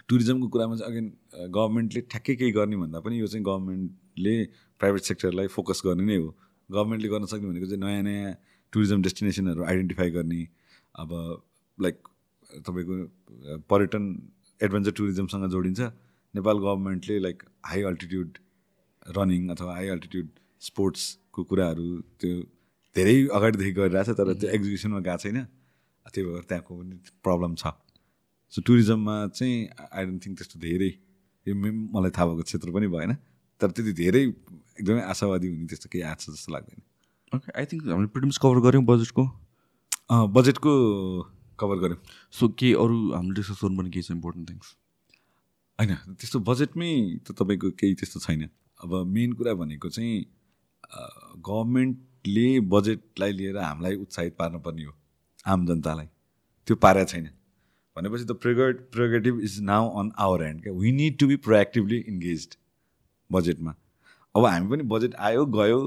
[0.09, 1.07] टुरिज्मको कुरामा चाहिँ अगेन
[1.55, 4.35] गभर्मेन्टले ठ्याक्कै केही गर्ने भन्दा पनि यो चाहिँ गभर्मेन्टले
[4.81, 6.29] प्राइभेट सेक्टरलाई फोकस गर्ने नै हो।
[6.71, 8.33] गभर्मेन्टले गर्न सक्ने भनेको चाहिँ नयाँ नयाँ
[8.73, 10.41] टुरिज्म डेस्टिनेसनहरू आइडेन्टिफाई गर्ने
[10.95, 11.11] अब
[11.79, 11.97] लाइक
[12.67, 12.95] तपाईँको
[13.71, 14.05] पर्यटन
[14.61, 15.81] एडभेन्चर टुरिज्मसँग जोडिन्छ।
[16.35, 18.39] नेपाल गभर्मेन्टले लाइक हाई अल्टिट्युड
[19.17, 20.29] रनिङ अथवा हाई अल्टिट्युड
[20.61, 21.87] स्पोर्ट्सको कुराहरू
[22.21, 22.33] त्यो
[22.97, 25.39] धेरै अगाडिदेखि गरिरहेछ तर त्यो एक्जिक्युसनमा गएको छैन।
[26.09, 27.73] त्यही भएर त्यहाँको पनि प्रब्लम छ।
[28.53, 29.57] सो टुरिज्ममा चाहिँ
[29.93, 30.91] आई डोन्ट थिङ्क त्यस्तो धेरै
[31.47, 33.13] यो मलाई थाहा भएको क्षेत्र पनि भएन।
[33.61, 34.25] तर त्यति धेरै
[34.79, 36.81] एकदमै आशावादी हुने त्यस्तो केही आएको छ जस्तो लाग्दैन।
[37.33, 39.25] ओके आई थिङ्क हामीले प्रिटिम्स कभर गऱ्यौँ बजेटको
[40.37, 40.73] बजेटको
[41.61, 42.01] कभर गऱ्यौँ।
[42.39, 44.69] सो के अरू हामीले डिस्कस गर्नुपर्ने केही छ इम्पोर्टेन्ट थिङ्स
[45.79, 46.93] होइन त्यस्तो बजेटमै
[47.27, 48.49] त तपाईँको केही त्यस्तो छैन।
[48.81, 50.15] अब मेन कुरा भनेको चाहिँ
[51.49, 54.95] गभर्मेन्टले बजेटलाई लिएर हामीलाई उत्साहित पार्नुपर्ने हो
[55.47, 56.09] आम जनतालाई।
[56.69, 57.29] त्यो पारेको छैन।
[57.97, 61.99] भनेपछि the प्रेगट prerogative is now on our hand क्या we need to be proactively
[62.09, 62.49] engage
[63.31, 63.75] बजेटमा
[64.39, 65.81] अब हामी पनि बजेट आयो गयो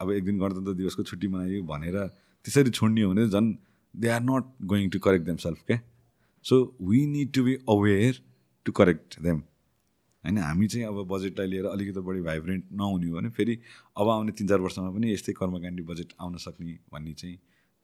[0.00, 1.98] अब एक दिन गणतन्त्र दिवसको छुट्टी मनायो भनेर
[2.44, 3.54] त्यसरी छोड्ने हो भने झन्
[3.94, 5.80] they are not going to correct them self क्या
[6.44, 8.22] so we need to be aware
[8.66, 9.42] to correct them
[10.24, 13.58] होइन हामी चाहिँ अब बजेटलाई लिएर अलिकति बढी भाइब्रेन्ट नहुने हो भने फेरि
[13.98, 17.36] अब आउने तिन चार वर्षमा पनि यस्तै कर्मकाण्डी बजेट आउन सक्ने भन्ने चाहिँ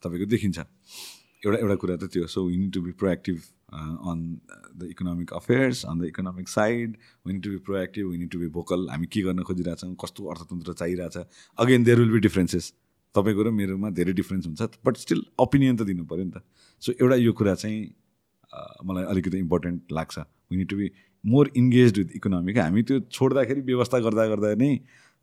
[0.02, 4.18] तपाईँको देखिन्छ। एउटा एउटा कुरा त त्यो so we need to be proactive on
[4.78, 6.96] the economic affairs on the economic side
[7.26, 10.24] we need to be proactive we need to be vocal हामी के गर्न खोजिरहेछौँ कस्तो
[10.32, 11.16] अर्थतन्त्र चाहिरहेछ?
[11.58, 12.72] Again there will be differences
[13.14, 16.42] तपाईँको र मेरोमा धेरै डिफ्रेन्स हुन्छ बट स्टिल ओपिनियन त दिनु पऱ्यो नि त.
[16.82, 17.84] सो एउटा यो कुरा चाहिँ
[18.52, 20.18] अ, मलाई अलिकति इम्पोर्टेन्ट लाग्छ.
[20.50, 20.90] We need to be
[21.24, 24.70] more engage with economy क्या हामी त्यो छोड्दाखेरि व्यवस्था गर्दा गर्दा नै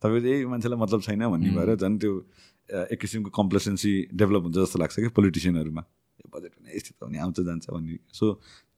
[0.02, 2.12] तपाईँ चाहिँ ए मान्छेलाई मतलब छैन भन्ने भएर झन् त्यो
[2.70, 5.82] अ, एक किसिमको कम्प्लेसेन्सी डेभलप हुन्छ जस्तो लाग्छ कि पोलिटिसियनहरूमा
[6.32, 8.24] बजेट भने यस्तो त हुने आउँछ जान्छ भन्ने। सो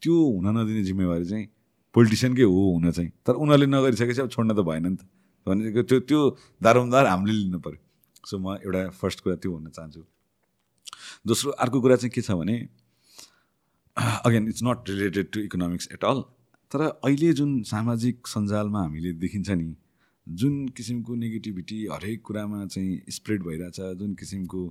[0.03, 1.47] त्यो हुन नदिने जिम्मेवारी चाहिँ
[1.95, 5.03] पोलिटिसियनकै हो हुन चाहिँ। तर उनीहरूले नगरिसकेपछि अब छोड्न त भएन नि त।
[5.47, 6.21] भनेको त्यो त्यो
[6.63, 7.81] दारोमदार हामीले लिनु पऱ्यो
[8.29, 10.03] सो म एउटा फर्स्ट कुरा त्यो भन्न चाहन्छु।
[11.27, 12.57] दोस्रो अर्को कुरा चाहिँ के छ भने
[13.97, 16.21] again it's not related to economics at all
[16.73, 19.75] तर अहिले जुन सामाजिक सञ्जालमा हामीले देखिन्छ नि
[20.27, 24.63] जुन किसिमको नेगेटिभिटी हरेक कुरामा चाहिँ स्प्रेड भइरहेछ जुन किसिमको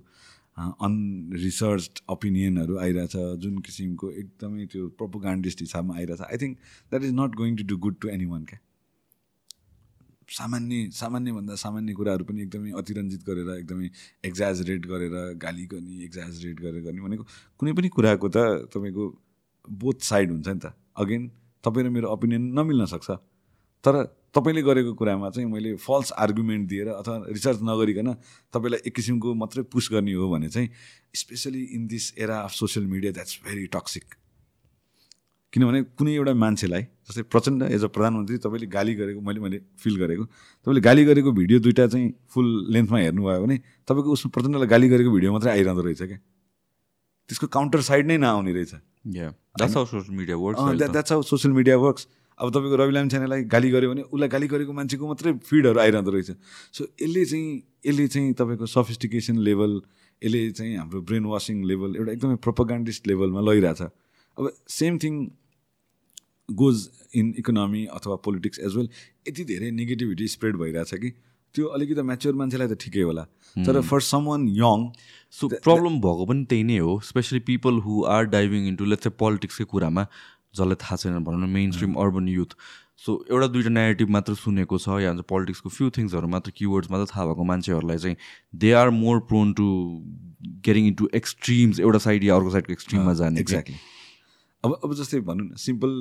[0.57, 6.57] अनरिसर्च ओपिनियनहरू आइरहेछ जुन किसिमको एकदमै त्यो प्रोपोगान्डिस्ट हिसाबमा आइरहेछ। I think
[6.91, 8.59] that is not going to do good to anyone क्या
[10.37, 13.89] सामान्य सामान्यभन्दा सामान्य कुराहरू पनि एकदमै अतिरञ्जित गरेर एकदमै
[14.25, 17.23] एक्जाजरेट गरेर गाली गर्ने एक्जाजरेट गरेर गर्ने भनेको
[17.59, 19.05] कुनै पनि कुराको त तपाईँको
[19.67, 21.31] बोथ साइड हुन्छ नि त। अगेन
[21.63, 23.09] तपाईँ र मेरो ओपिनियन नमिल्न सक्छ।
[23.83, 24.03] तर
[24.35, 28.13] तपाईँले गरेको कुरामा चाहिँ मैले फल्स आर्गुमेन्ट दिएर अथवा रिसर्च नगरिकन
[28.53, 30.69] तपाईँलाई एक किसिमको मात्रै पुस गर्ने हो भने चाहिँ
[31.15, 34.15] especially in this era of social media that's very toxic
[35.53, 39.95] किनभने कुनै एउटा मान्छेलाई जस्तै प्रचण्ड एज अ प्रधानमन्त्री तपाईँले गाली गरेको मैले मैले फिल
[39.97, 44.89] गरेको तपाईँले गाली गरेको भिडियो दुइटा चाहिँ फुल लेन्थमा हेर्नुभयो भने तपाईँको उसमा प्रचण्डलाई गाली
[44.89, 46.19] गरेको भिडियो मात्रै आइरहँदो रहेछ क्या?
[47.29, 48.73] त्यसको काउन्टर साइड नै नआउने रहेछ।
[49.07, 49.75] That's
[51.11, 52.07] how social media works
[52.39, 56.31] अब तपाईँको रवि लामिछानेलाई गाली गर्यो भने उसलाई गाली गरेको मान्छेको मात्रै फिडहरू आइरहँदो रहेछ।
[56.73, 57.47] सो यसले चाहिँ
[57.85, 59.81] यसले चाहिँ तपाईँको सफिस्टिकेसन लेभल
[60.21, 65.13] यसले चाहिँ हाम्रो ब्रेन वासिङ लेभल एउटा एकदमै प्रोपोगान्डिस्ट लेभलमा लगिरहेछ अब same thing
[66.49, 68.89] goes in economy अथवा पोलिटिक्स एज वेल
[69.27, 71.09] यति धेरै नेगेटिभिटी स्प्रेड भइरहेछ कि
[71.55, 73.23] त्यो अलिकति म्याच्योर मान्छेलाई त ठिकै होला।
[73.65, 74.81] तर for someone young
[75.33, 79.09] so problem भएको पनि त्यही नै हो especially people who are diving into let's a
[79.21, 80.03] पोलिटिक्सकै कुरामा।
[80.59, 82.55] जसलाई थाहा छैन भनौँ न mainstream urban youth
[83.05, 87.25] so एउटा दुइटा नेगेटिभ मात्र सुनेको छ या पोलिटिक्सको फ्यु थिङ्सहरू मात्र किवर्ड्स मात्र थाहा
[87.25, 88.17] भएको मान्छेहरूलाई चाहिँ
[88.55, 89.67] they are more prone to
[90.65, 93.77] getting into extremes एउटा साइड या अर्को साइडको एक्सट्रिममा जाने एक्ज्याक्टली
[94.63, 95.93] अब अब जस्तै भनौँ न सिम्पल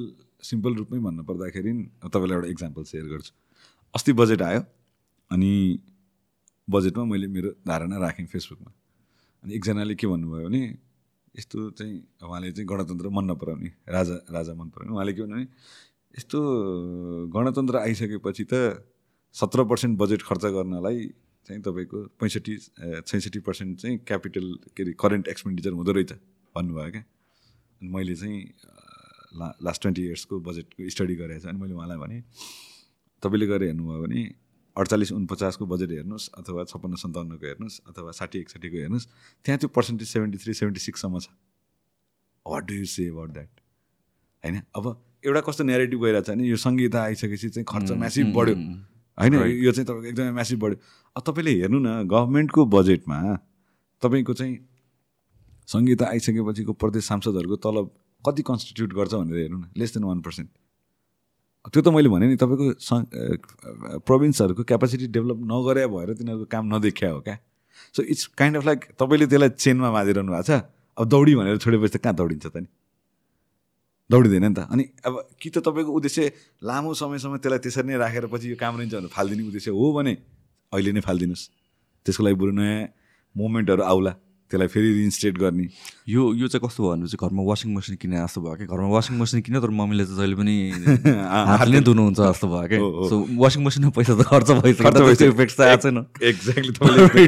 [0.43, 3.33] सिम्पल रूपमै भन्नु पर्दाखेरि अब तपाईँलाई एउटा इक्जाम्पल सेयर गर्छु।
[3.95, 4.61] अस्ति बजेट आयो
[5.31, 5.53] अनि
[6.69, 8.73] बजेटमा मैले मेरो धारणा राखेँ फेसबुकमा।
[9.43, 10.62] अनि एकजनाले के भन्नुभयो भने
[11.39, 11.95] यस्तो चाहिँ
[12.25, 15.47] उहाँले चाहिँ गणतन्त्र मन नपराउने राजा राजा मन पराउने। उहाँले के भन्नु भने
[16.17, 16.39] यस्तो
[17.35, 18.55] गणतन्त्र आइसकेपछि त
[19.35, 21.07] सत्र पर्सेन्ट बजेट खर्च गर्नलाई
[21.47, 22.57] चाहिँ तपाईँको पैँसठी
[23.07, 24.47] छैसठी पर्सेन्ट चाहिँ क्यापिटल
[24.77, 26.13] के अरे करेन्ट एक्सपेन्डिचर हुँदो रहेछ
[26.57, 27.05] भन्नुभयो क्या।
[27.81, 28.41] अनि मैले चाहिँ
[29.39, 32.17] ला लास्ट ट्वेन्टी इयर्सको बजेटको स्टडी गरेको छु। अनि मैले उहाँलाई भने
[33.23, 34.21] तपाईँले गएर हेर्नुभयो भने
[34.77, 39.07] अडचालिस उनपचासको बजेट हेर्नुहोस् अथवा छप्पन्न सन्ताउन्नको हेर्नुहोस् अथवा साठी एकसाठीको हेर्नुहोस्
[39.44, 41.28] त्यहाँ त्यो पर्सेन्टेज सेभेन्टी थ्री सेभेन्टी सिक्ससम्म छ।
[42.47, 43.53] What do you say about that
[44.44, 44.61] होइन?
[44.77, 44.85] अब
[45.24, 48.57] एउटा कस्तो नेरेटिभ गइरहेको छ भने यो सङ्गीत आइसकेपछि चाहिँ खर्च म्यासिभ बढ्यो।
[49.19, 49.35] होइन?
[49.65, 50.78] यो चाहिँ तपाईँको एकदमै म्यासिभ बढ्यो।
[51.16, 53.19] अब तपाईँले हेर्नु न गभर्मेन्टको बजेटमा
[54.03, 54.55] तपाईँको चाहिँ
[55.69, 57.86] सङ्गीत आइसकेपछिको प्रदेश सांसदहरूको तलब
[58.24, 60.51] कति कन्स्टिट्युट गर्छ भनेर हेर्नु न लेस देन वान पर्सेन्ट
[61.72, 62.66] त्यो त मैले भने नि तपाईँको
[64.06, 67.36] प्रोभिन्सहरूको क्यापासिटी डेभलप नगरे भएर तिनीहरूको काम नदेखिया हो क्या।
[67.94, 70.62] So it's kind of like तपाईँले त्यसलाई चेनमा बाँधिरहनु भएको छ।
[70.97, 72.68] अब दौडी भनेर छोडेपछि त कहाँ दौडिन्छ त नि?
[74.10, 76.22] दौडिँदैन नि त। अनि अब कि त तपाईँको उद्देश्य
[76.62, 80.12] लामो समयसम्म त्यसलाई त्यसरी नै राखेर पछि यो काम रहन्छ भने फालिदिने उद्देश्य हो भने
[80.72, 81.44] अहिले नै फालिदिनुहोस्।
[82.06, 82.86] त्यसको लागि बरु नयाँ
[83.34, 84.12] मोमेन्टहरू आउला।
[84.51, 85.64] त्यसलाई फेरि रिइन्स्टेट गर्ने।
[86.09, 88.89] यो यो चाहिँ कस्तो भयो भने चाहिँ घरमा वासिङ मेसिन किने जस्तो भयो क्या घरमा
[88.94, 90.55] वासिङ मेसिन किन्यो तर मम्मीले चाहिँ जहिले पनि
[91.51, 92.78] हातले नै धुनुहुन्छ जस्तो भयो क्या
[93.10, 95.98] सो वासिङ मेसिनमा पैसा त खर्च भइसक्यो इफेक्ट त आएको छैन।
[96.31, 97.27] एक्ज्याक्टली तपाईँले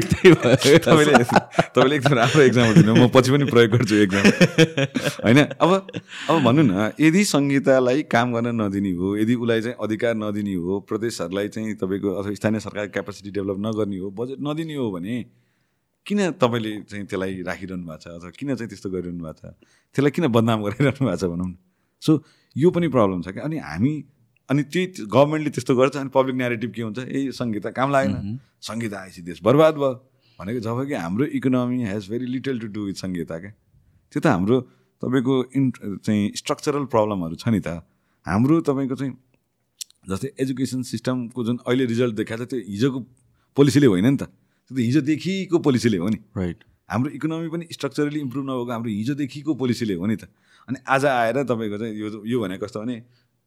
[0.87, 1.23] तपाईँले
[1.75, 4.23] तपाईँले एकदम राम्रो एक्जाम्पल दिनु म पछि पनि प्रयोग गर्छु एक्जाम
[5.27, 5.71] होइन अब
[6.29, 10.79] अब भन्नु न यदि सङ्गीतालाई काम गर्न नदिने हो यदि उसलाई चाहिँ अधिकार नदिने हो
[10.87, 15.15] प्रदेशहरूलाई चाहिँ तपाईँको अथवा स्थानीय सरकार क्यापासिटी डेभलप नगर्ने हो बजेट नदिने हो भने
[16.09, 19.53] किन तपाईँले चाहिँ त्यसलाई राखिरहनु भएको छ अथवा किन चाहिँ त्यस्तो गरिरहनु भएको छ?
[19.95, 21.53] त्यसलाई किन बदनाम गराइरहनु भएको छ भनौँ न।
[22.01, 22.11] सो
[22.55, 23.93] यो पनि प्रब्लम छ क्या। अनि हामी
[24.49, 26.99] अनि त्यही गभर्मेन्टले त्यस्तो गर्छ अनि पब्लिक नेगेटिभ के हुन्छ?
[27.05, 29.93] ए सङ्गीत काम लागेन। सङ्गीत आएपछि देश बर्बाद भयो।
[30.39, 33.51] भनेको जब कि हाम्रो economy has very little to do with सङ्गीत क्या।
[34.09, 34.57] त्यो त हाम्रो
[35.03, 35.63] तपाईँको इन
[36.01, 37.85] चाहिँ स्ट्रक्चरल प्रब्लमहरू छ नि त।
[38.25, 39.13] हाम्रो तपाईँको चाहिँ
[40.09, 42.99] जस्तै एजुकेसन सिस्टमको जुन अहिले रिजल्ट देखाएको छ त्यो हिजोको
[43.57, 44.33] पोलिसीले होइन नि त।
[44.69, 49.53] त्यो त हिजोदेखिको पोलिसीले हो नि। राइट हाम्रो इकोनोमी पनि स्ट्रक्चरली इम्प्रुभ नभएको हाम्रो हिजोदेखिको
[49.55, 50.29] पोलिसीले हो नि त।
[50.69, 52.95] अनि आज आएर तपाईँको चाहिँ यो यो भनेको कस्तो भने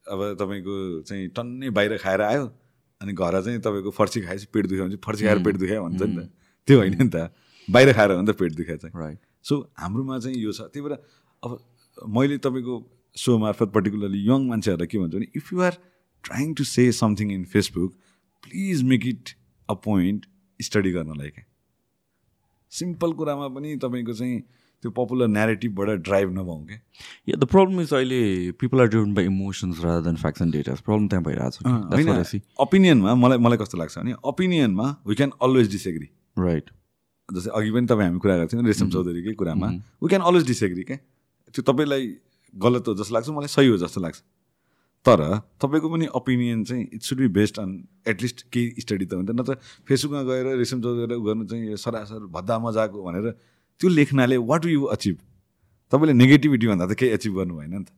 [0.06, 0.74] अब तपाईँको
[1.06, 2.44] चाहिँ टन्नै बाहिर खाएर आयो
[3.00, 6.16] अनि घर चाहिँ तपाईँको फर्सी खाएपछि पेट दुख्यो भने फर्सी खाएर पेट दुख्यो भन्छ नि
[6.16, 6.30] त।
[6.68, 7.30] त्यो होइन नि त।
[7.68, 10.82] बाहिर खाएर हो नि त पेट दुख्या चाहिँ। राइट सो हाम्रोमा चाहिँ यो छ। त्यही
[10.82, 10.98] भएर
[11.42, 11.50] अब
[12.10, 12.74] मैले तपाईँको
[13.16, 15.78] सो मार्फत पर्टिकुलरली यङ मान्छेहरूलाई के भन्छु भने if you are
[16.24, 17.90] trying to say something in Facebook
[18.42, 19.34] please make it
[19.68, 20.26] a point
[20.62, 21.44] study गर्नलाई क्या
[22.72, 24.40] सिम्पल कुरामा पनि तपाईँको चाहिँ
[24.82, 26.78] त्यो पपुलर नेरेटिभबाट ड्राइभ नभउँ क्या
[27.28, 28.20] या द प्रब्लम इज अहिले
[28.60, 33.14] people are driven by emotions rather than facts and data problem त्यहाँ भइरहेको छ। ओपिनियनमा
[33.14, 36.08] मलाई मलाई कस्तो लाग्छ भने ओपिनियनमा we can always disagree
[36.38, 36.70] right
[37.28, 39.68] जस्तै अघि पनि तपाईँ हामी कुरा गर्थ्यौँ रेशम चौधरीकै कुरामा।
[40.02, 40.96] वी क्यान अलवेज डिसएग्री क्या
[41.54, 42.06] त्यो तपाईँलाई
[42.54, 44.18] गलत हो जस्तो लाग्छ मलाई सही हो जस्तो लाग्छ।
[45.06, 45.20] तर
[45.58, 47.70] तपाईँको पनि ओपिनियन चाहिँ it should be based on
[48.08, 49.54] at least केही स्टडी त हुन्छ। नत्र
[49.88, 53.30] फेसबुकमा गएर रेसम चौधरी गर्नु चाहिँ यो सरासर भद्दा मजाको भनेर
[53.80, 55.16] त्यो लेख्नाले वाट यु अचिभ
[55.92, 57.90] तपाईँले नेगेटिभिटी भन्दा त केही एचिभ गर्नु भएन नि त।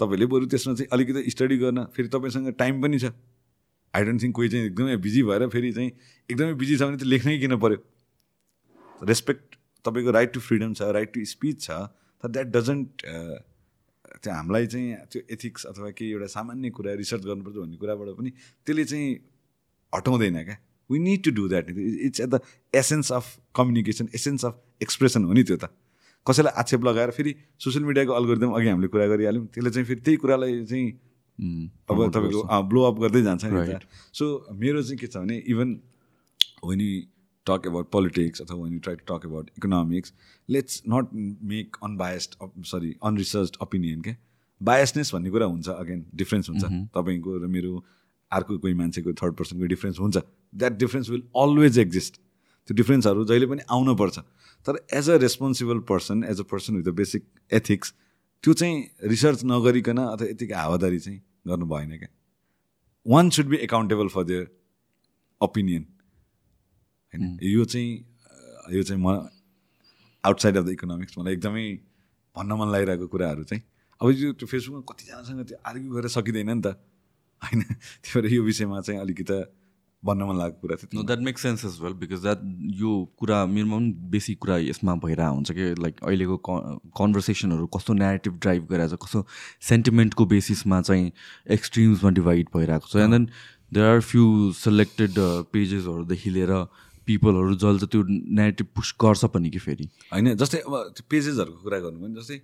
[0.00, 3.14] तपाईँले बरु त्यसमा चाहिँ अलिकति स्टडी गर्न फेरि तपाईँसँग टाइम पनि छ।
[3.94, 5.90] आई डोन्ट थिङ्क कोही चाहिँ एकदमै बिजी भएर फेरि चाहिँ
[6.28, 7.78] एकदमै बिजी छ भने त लेख्नै किन पऱ्यो
[9.06, 11.70] रेस्पेक्ट तपाईँको राइट टु फ्रिडम छ राइट टु स्पिच छ
[12.24, 13.06] तर द्याट डजन्ट
[14.22, 18.30] त्यो हामीलाई चाहिँ त्यो एथिक्स अथवा केही एउटा सामान्य कुरा रिसर्च गर्नुपर्छ भन्ने कुराबाट पनि
[18.66, 19.08] त्यसले चाहिँ
[19.92, 20.56] हटाउँदैन क्या।
[20.90, 22.40] We need to do that it's at the
[22.74, 23.24] essence of
[23.56, 25.72] communication essence of expression हो नि त्यो त।
[26.26, 30.16] कसैलाई आक्षेप लगाएर फेरि सोसियल मिडियाको अलगोरिदम अघि हामीले कुरा गरिहाल्यौँ त्यसले चाहिँ फेरि त्यही
[30.22, 30.88] कुरालाई चाहिँ
[31.90, 33.78] अब तपाईँको ब्लो अप गर्दै जान्छ नि
[34.14, 34.24] सो
[34.54, 35.68] मेरो चाहिँ के छ भने even
[36.62, 36.82] when
[37.46, 40.12] talk about politics अथवा when you try to talk about economics
[40.48, 41.08] let's not
[41.52, 42.34] make unbiased
[42.72, 44.16] sorry unresearched opinion क्या
[44.60, 46.64] बायसनेस भन्ने कुरा हुन्छ अगेन डिफ्रेन्स हुन्छ.
[46.94, 47.84] तपाईँको र मेरो
[48.32, 50.16] अर्को कोही मान्छेको थर्ड पर्सनको डिफ्रेन्स हुन्छ.
[50.54, 52.20] That difference will always exist
[52.68, 54.18] त्यो डिफ्रेन्सहरू जहिले पनि आउनुपर्छ.
[54.66, 57.92] तर as a responsible person as a person with a basic ethics
[58.44, 62.08] त्यो चाहिँ रिसर्च नगरिकन अथवा यतिकै हावादारी चाहिँ गर्नु भएन क्या
[63.06, 64.46] one should be accountable for their
[65.40, 65.86] opinion
[67.12, 67.38] होइन?
[67.42, 67.90] यो चाहिँ
[68.72, 69.08] यो चाहिँ म
[70.24, 71.66] आउटसाइड अफ द इकोनोमिक्स मलाई एकदमै
[72.36, 73.62] भन्न मन लागिरहेको कुराहरू चाहिँ
[74.00, 76.78] अब यो त्यो फेसबुकमा कतिजनासँग त्यो आर्ग्यु गरेर सकिँदैन नि त।
[77.42, 77.62] होइन?
[78.02, 79.38] त्यही भएर यो विषयमा चाहिँ अलिकति
[80.02, 82.40] भन्न मन लागेको कुरा थियो। No that make sense as well because that
[82.74, 86.36] यो कुरा मेरोमा पनि बेसी कुरा यसमा भइरहेको हुन्छ कि लाइक अहिलेको
[86.98, 89.26] कन्भर्सेसनहरू कस्तो नेगेटिभ ड्राइभ गरिरहेको छ कस्तो
[89.68, 91.12] सेन्टिमेन्टको बेसिसमा चाहिँ
[91.56, 93.28] एक्सट्रिम्समा डिभाइड भइरहेको छ। And then
[93.74, 94.24] there are few
[94.58, 95.14] selected
[95.54, 96.52] पेजेसहरूदेखि लिएर
[97.06, 98.02] पिपलहरू जसले त्यो
[98.38, 99.86] नेगेटिभ पुस गर्छ पनि कि फेरि?
[100.12, 102.38] होइन जस्तै अब त्यो पेजेसहरूको कुरा गर्नु भने जस्तै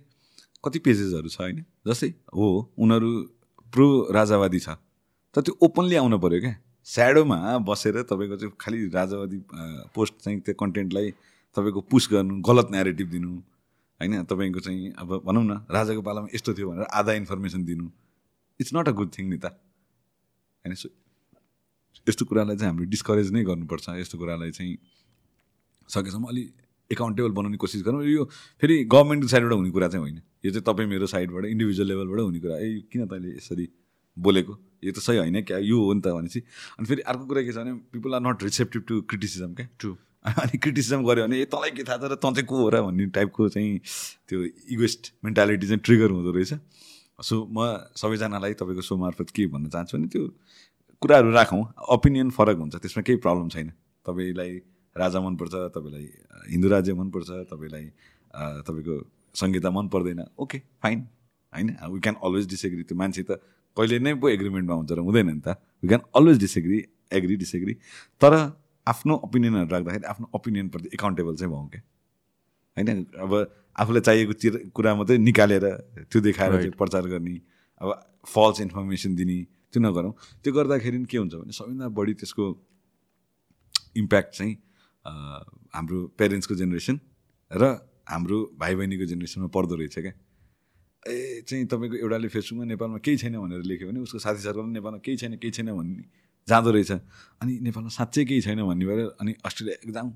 [0.63, 1.63] कति पेजेसहरू छ होइन?
[1.87, 3.09] जस्तै हो उनीहरू
[3.73, 4.75] प्रो राजावादी छ।
[5.35, 6.53] तर त्यो ओपनली आउनु पऱ्यो क्या।
[6.85, 7.37] स्याडोमा
[7.67, 9.37] बसेर तपाईँको चाहिँ खालि राजावादी
[9.95, 11.11] पोस्ट चाहिँ त्यो कन्टेन्टलाई
[11.55, 13.31] तपाईँको पुस गर्नु गलत न्यारेटिभ दिनु
[13.99, 14.23] होइन?
[14.25, 17.85] तपाईँको चाहिँ अब भनौँ न राजाको पालामा यस्तो थियो भनेर आधा इन्फर्मेसन दिनु।
[18.59, 20.73] It's not a good thing नि त होइन?
[20.75, 20.89] सो
[22.09, 24.77] यस्तो कुरालाई चाहिँ हामीले डिस्करेज नै गर्नुपर्छ। यस्तो कुरालाई चाहिँ
[25.89, 26.43] सकेसम्म अलि
[26.91, 28.23] एकाउन्टेबल बनाउने कोसिस गरौँ। यो
[28.61, 32.39] फेरि गभर्मेन्टको साइडबाट हुने कुरा चाहिँ होइन। यो चाहिँ तपाईँ मेरो साइडबाट इन्डिभिजुअल लेभलबाट हुने
[32.39, 33.67] कुरा। ए किन तैँले यसरी
[34.17, 34.53] बोलेको?
[34.83, 35.57] यो त सही होइन क्या?
[35.57, 36.39] यो हो नि त भनेपछि।
[36.79, 39.67] अनि फेरि अर्को कुरा के छ भने people are not receptive to criticism क्या?
[39.79, 39.95] ट्रु
[40.25, 42.81] अनि क्रिटिसिजम गऱ्यो भने ए तँलाई के थाहा छ र तँ चाहिँ को हो र?
[42.81, 43.79] भन्ने टाइपको चाहिँ
[44.27, 44.43] त्यो
[44.73, 46.53] इगोइस्ट मेन्टालिटी चाहिँ ट्रिगर हुँदो रहेछ।
[47.19, 50.27] सो म सबैजनालाई तपाईँको सो मार्फत के भन्न चाहन्छु भने त्यो
[51.01, 51.63] कुराहरू राखौँ
[51.95, 53.71] ओपिनियन फरक हुन्छ त्यसमा केही प्रब्लम छैन।
[54.05, 54.51] तपाईँलाई
[54.95, 56.05] राजा मनपर्छ तपाईँलाई
[56.51, 57.85] हिन्दू राज्य मनपर्छ तपाईँलाई
[58.67, 58.95] तपाईँको
[59.31, 60.99] संहिता मन पर्दैन ओके फाइन
[61.53, 61.67] होइन?
[61.87, 63.39] वी क्यान अलवेज डिसएग्री त्यो मान्छे त
[63.77, 66.79] कहिले नै पो एग्रिमेन्टमा हुन्छ र हुँदैन नि त। We can always disagree
[67.15, 67.73] agree disagree
[68.21, 68.33] तर
[68.87, 71.81] आफ्नो ओपिनियनहरू राख्दाखेरि आफ्नो ओपिनियनप्रति एकाउन्टेबल चाहिँ भयौँ क्या।
[72.77, 73.05] होइन?
[73.23, 73.31] अब
[73.79, 75.65] आफूलाई चाहिएको चिर कुरा मात्रै निकालेर
[76.11, 77.35] त्यो देखाएर प्रचार गर्ने
[77.81, 77.87] अब
[78.27, 79.39] फल्स इन्फर्मेसन दिने
[79.73, 80.13] त्यो नगरौँ।
[80.43, 82.45] त्यो गर्दाखेरि के हुन्छ भने सबैभन्दा बढी त्यसको
[83.97, 84.53] इम्प्याक्ट चाहिँ
[85.75, 86.95] हाम्रो पेरेन्ट्सको जेनेरेसन
[87.51, 87.63] र
[88.09, 90.13] हाम्रो भाइ बहिनीको जेनेरेसनमा पर्दो रहेछ क्या।
[91.05, 94.99] ए चाहिँ तपाईँको एउटाले फेसबुकमा नेपालमा केही छैन भनेर लेख्यो भने उसको साथी सर्कलमा नेपालमा
[95.05, 96.03] केही छैन केही छैन भन्ने
[96.47, 96.91] जाँदो रहेछ।
[97.41, 100.07] अनि नेपालमा साँच्चै केही छैन भन्ने भएर अनि अस्ट्रेलिया एकदम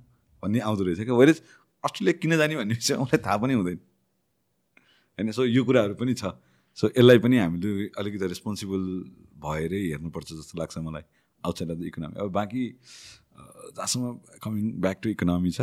[0.44, 1.38] भन्ने आउँदो रहेछ क्या। वेरेज
[1.84, 3.80] अस्ट्रेलिया किन जाने भन्ने विषय उसलाई थाहा पनि हुँदैन।
[5.18, 6.34] होइन सो यो कुराहरू पनि छ।
[6.78, 8.84] सो यसलाई पनि हामीले अलिकति रेस्पोन्सिबल
[9.46, 11.04] भएरै हेर्नुपर्छ जस्तो लाग्छ मलाई
[11.44, 12.64] आउटसाइड अफ द इकोनोमी अब बाँकी
[13.78, 14.06] जहाँसम्म
[14.44, 15.62] कमिङ ब्याक टु इकोनोमी छ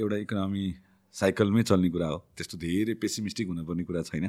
[0.00, 0.64] एउटा इकोनोमी
[1.14, 4.26] साइकलमै चल्ने कुरा हो। त्यस्तो धेरै पेसिमिस्टिक हुनुपर्ने कुरा छैन।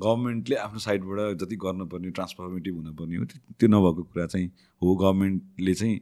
[0.00, 3.24] गभर्मेन्टले आफ्नो साइडबाट जति गर्नुपर्ने ट्रान्सफर्मेटिभ हुनुपर्ने हो
[3.60, 4.48] त्यो नभएको कुरा चाहिँ
[4.82, 6.00] हो। गभर्मेन्टले चाहिँ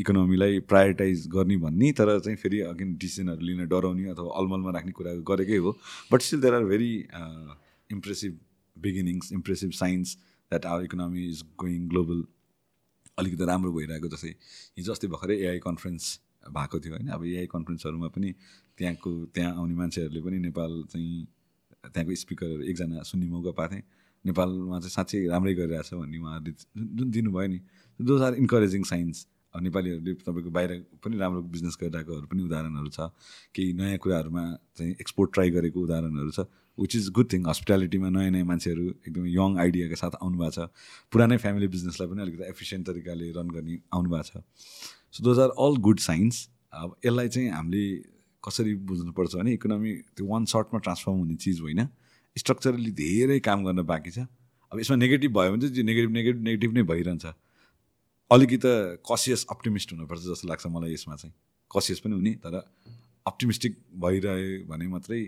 [0.00, 5.12] इकोनोमीलाई प्रायोरिटाइज गर्ने भन्ने तर चाहिँ फेरि अगेन डिसिजनहरू लिन डराउने अथवा अलमलमा राख्ने कुरा
[5.30, 5.76] गरेकै हो।
[6.12, 6.92] But still there are very
[7.90, 8.38] impressive
[8.76, 10.16] beginnings impressive signs
[10.50, 12.24] that our economy is going global
[13.18, 14.34] अलिकति राम्रो भइरहेको जस्तै
[14.78, 18.32] हिजो अस्ति भर्खरै एआई कन्फरेन्स भएको थियो होइन। अब एआई कन्फरेन्सहरूमा पनि
[18.78, 21.26] त्यहाँको त्यहाँ आउने मान्छेहरूले पनि नेपाल चाहिँ
[21.84, 23.82] त्यहाँको स्पिकरहरू एकजना सुन्ने मौका पाएको थिएँ
[24.24, 26.52] नेपालमा चाहिँ साँच्चै राम्रै गरिरहेछ भन्ने उहाँहरूले
[26.98, 27.58] जुन दिनुभयो नि
[28.00, 30.72] दोज आर इन्करेजिङ साइन्स अब नेपालीहरूले तपाईँको बाहिर
[31.04, 33.00] पनि राम्रो बिजनेस गरिरहेकोहरू पनि उदाहरणहरू छ।
[33.54, 34.44] केही नयाँ कुराहरूमा
[34.76, 36.40] चाहिँ एक्सपोर्ट ट्राई गरेको उदाहरणहरू छ।
[36.80, 40.68] विच इज गुड थिङ हस्पिटालिटीमा नयाँ नयाँ मान्छेहरू एकदमै यङ आइडियाका साथ आउनु भएको छ।
[41.12, 44.42] पुरानै फ्यामिली बिजनेसलाई पनि अलिकति एफिसियन्ट तरिकाले रन गर्ने आउनु भएको छ।
[45.12, 47.84] So those are all good signs अब यसलाई चाहिँ हामीले
[48.44, 51.80] कसरी बुझ्नुपर्छ भने इकोनोमी त्यो वान सर्टमा ट्रान्सफर्म हुने चिज होइन।
[52.36, 54.18] स्ट्रक्चरली धेरै काम गर्न बाँकी छ।
[54.72, 57.26] अब यसमा नेगेटिभ भयो भने चाहिँ नेगेटिभ नेगेटिभ नेगेटिभ नै भइरहन्छ।
[58.30, 58.72] अलिकति
[59.10, 61.34] कसियस अप्टिमिस्ट हुनुपर्छ जस्तो लाग्छ मलाई यसमा चाहिँ।
[61.70, 62.54] कसियस पनि हुने तर
[63.26, 63.72] अप्टिमिस्टिक
[64.04, 65.20] भइरह्यो भने मात्रै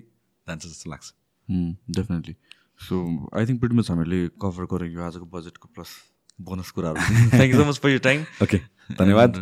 [0.46, 1.06] जान्छ जस्तो लाग्छ।
[1.50, 2.34] Definitely
[2.80, 2.96] so
[3.36, 5.90] I think pretty much हामीले कभर गऱ्यौँ यो आजको बजेटको प्लस
[6.38, 7.00] बोनस कुराहरू।
[7.30, 8.58] Thank you so much for you time okay
[8.98, 9.36] धन्यवाद।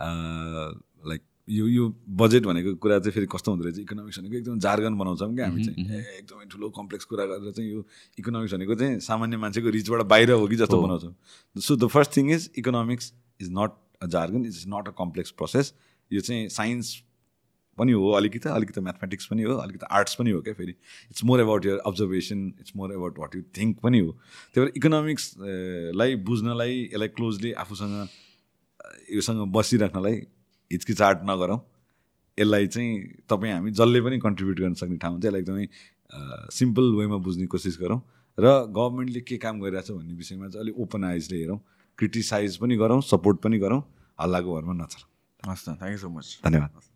[0.00, 1.88] लाइक यो यो
[2.18, 3.78] बजेट भनेको कुरा चाहिँ फेरि कस्तो हुँदो रहेछ?
[3.78, 7.84] इकोनोमिक्स भनेको एकदम जार्गन बनाउँछौँ क्या हामी चाहिँ। एकदमै ठुलो कम्प्लेक्स कुरा गरेर चाहिँ यो
[8.18, 11.14] इकोनोमिक्स भनेको चाहिँ सामान्य मान्छेको रिचबाट बाहिर हो कि जस्तो बनाउँछौँ।
[11.56, 13.70] So the first thing is economics is not
[14.02, 15.72] a jargon is not a complex process
[16.10, 16.96] यो चाहिँ साइन्स
[17.78, 20.74] पनि हो अलिकति अलिकति म्याथमेटिक्स पनि हो अलिकति आर्ट्स पनि हो क्या फेरि.
[21.10, 24.10] It's more about your observation it's more about what you think पनि हो.
[24.54, 28.08] त्यही भएर इकोनोमिक्सलाई बुझ्नलाई यसलाई क्लोजली आफूसँग
[29.14, 30.16] योसँग बसिराख्नलाई
[30.70, 31.60] हिचकिचाट नगरौँ।
[32.38, 32.92] यसलाई चाहिँ
[33.30, 35.66] तपाईँ हामी जसले पनि कन्ट्रिब्युट गर्न सक्ने ठाउँ चाहिँ यसलाई एकदमै
[36.52, 38.00] सिम्पल वेमा बुझ्ने कोसिस गरौँ
[38.38, 38.46] र
[38.76, 41.58] गभर्मेन्टले के काम गरिरहेछ भन्ने विषयमा चाहिँ अलिक ओपन आइजले हेरौँ
[41.98, 43.80] क्रिटिसाइज पनि गरौँ सपोर्ट पनि गरौँ
[44.20, 46.93] हल्लाको भरमा नचरौँ हस् त थ्याङ्क यू सो मच धन्यवाद।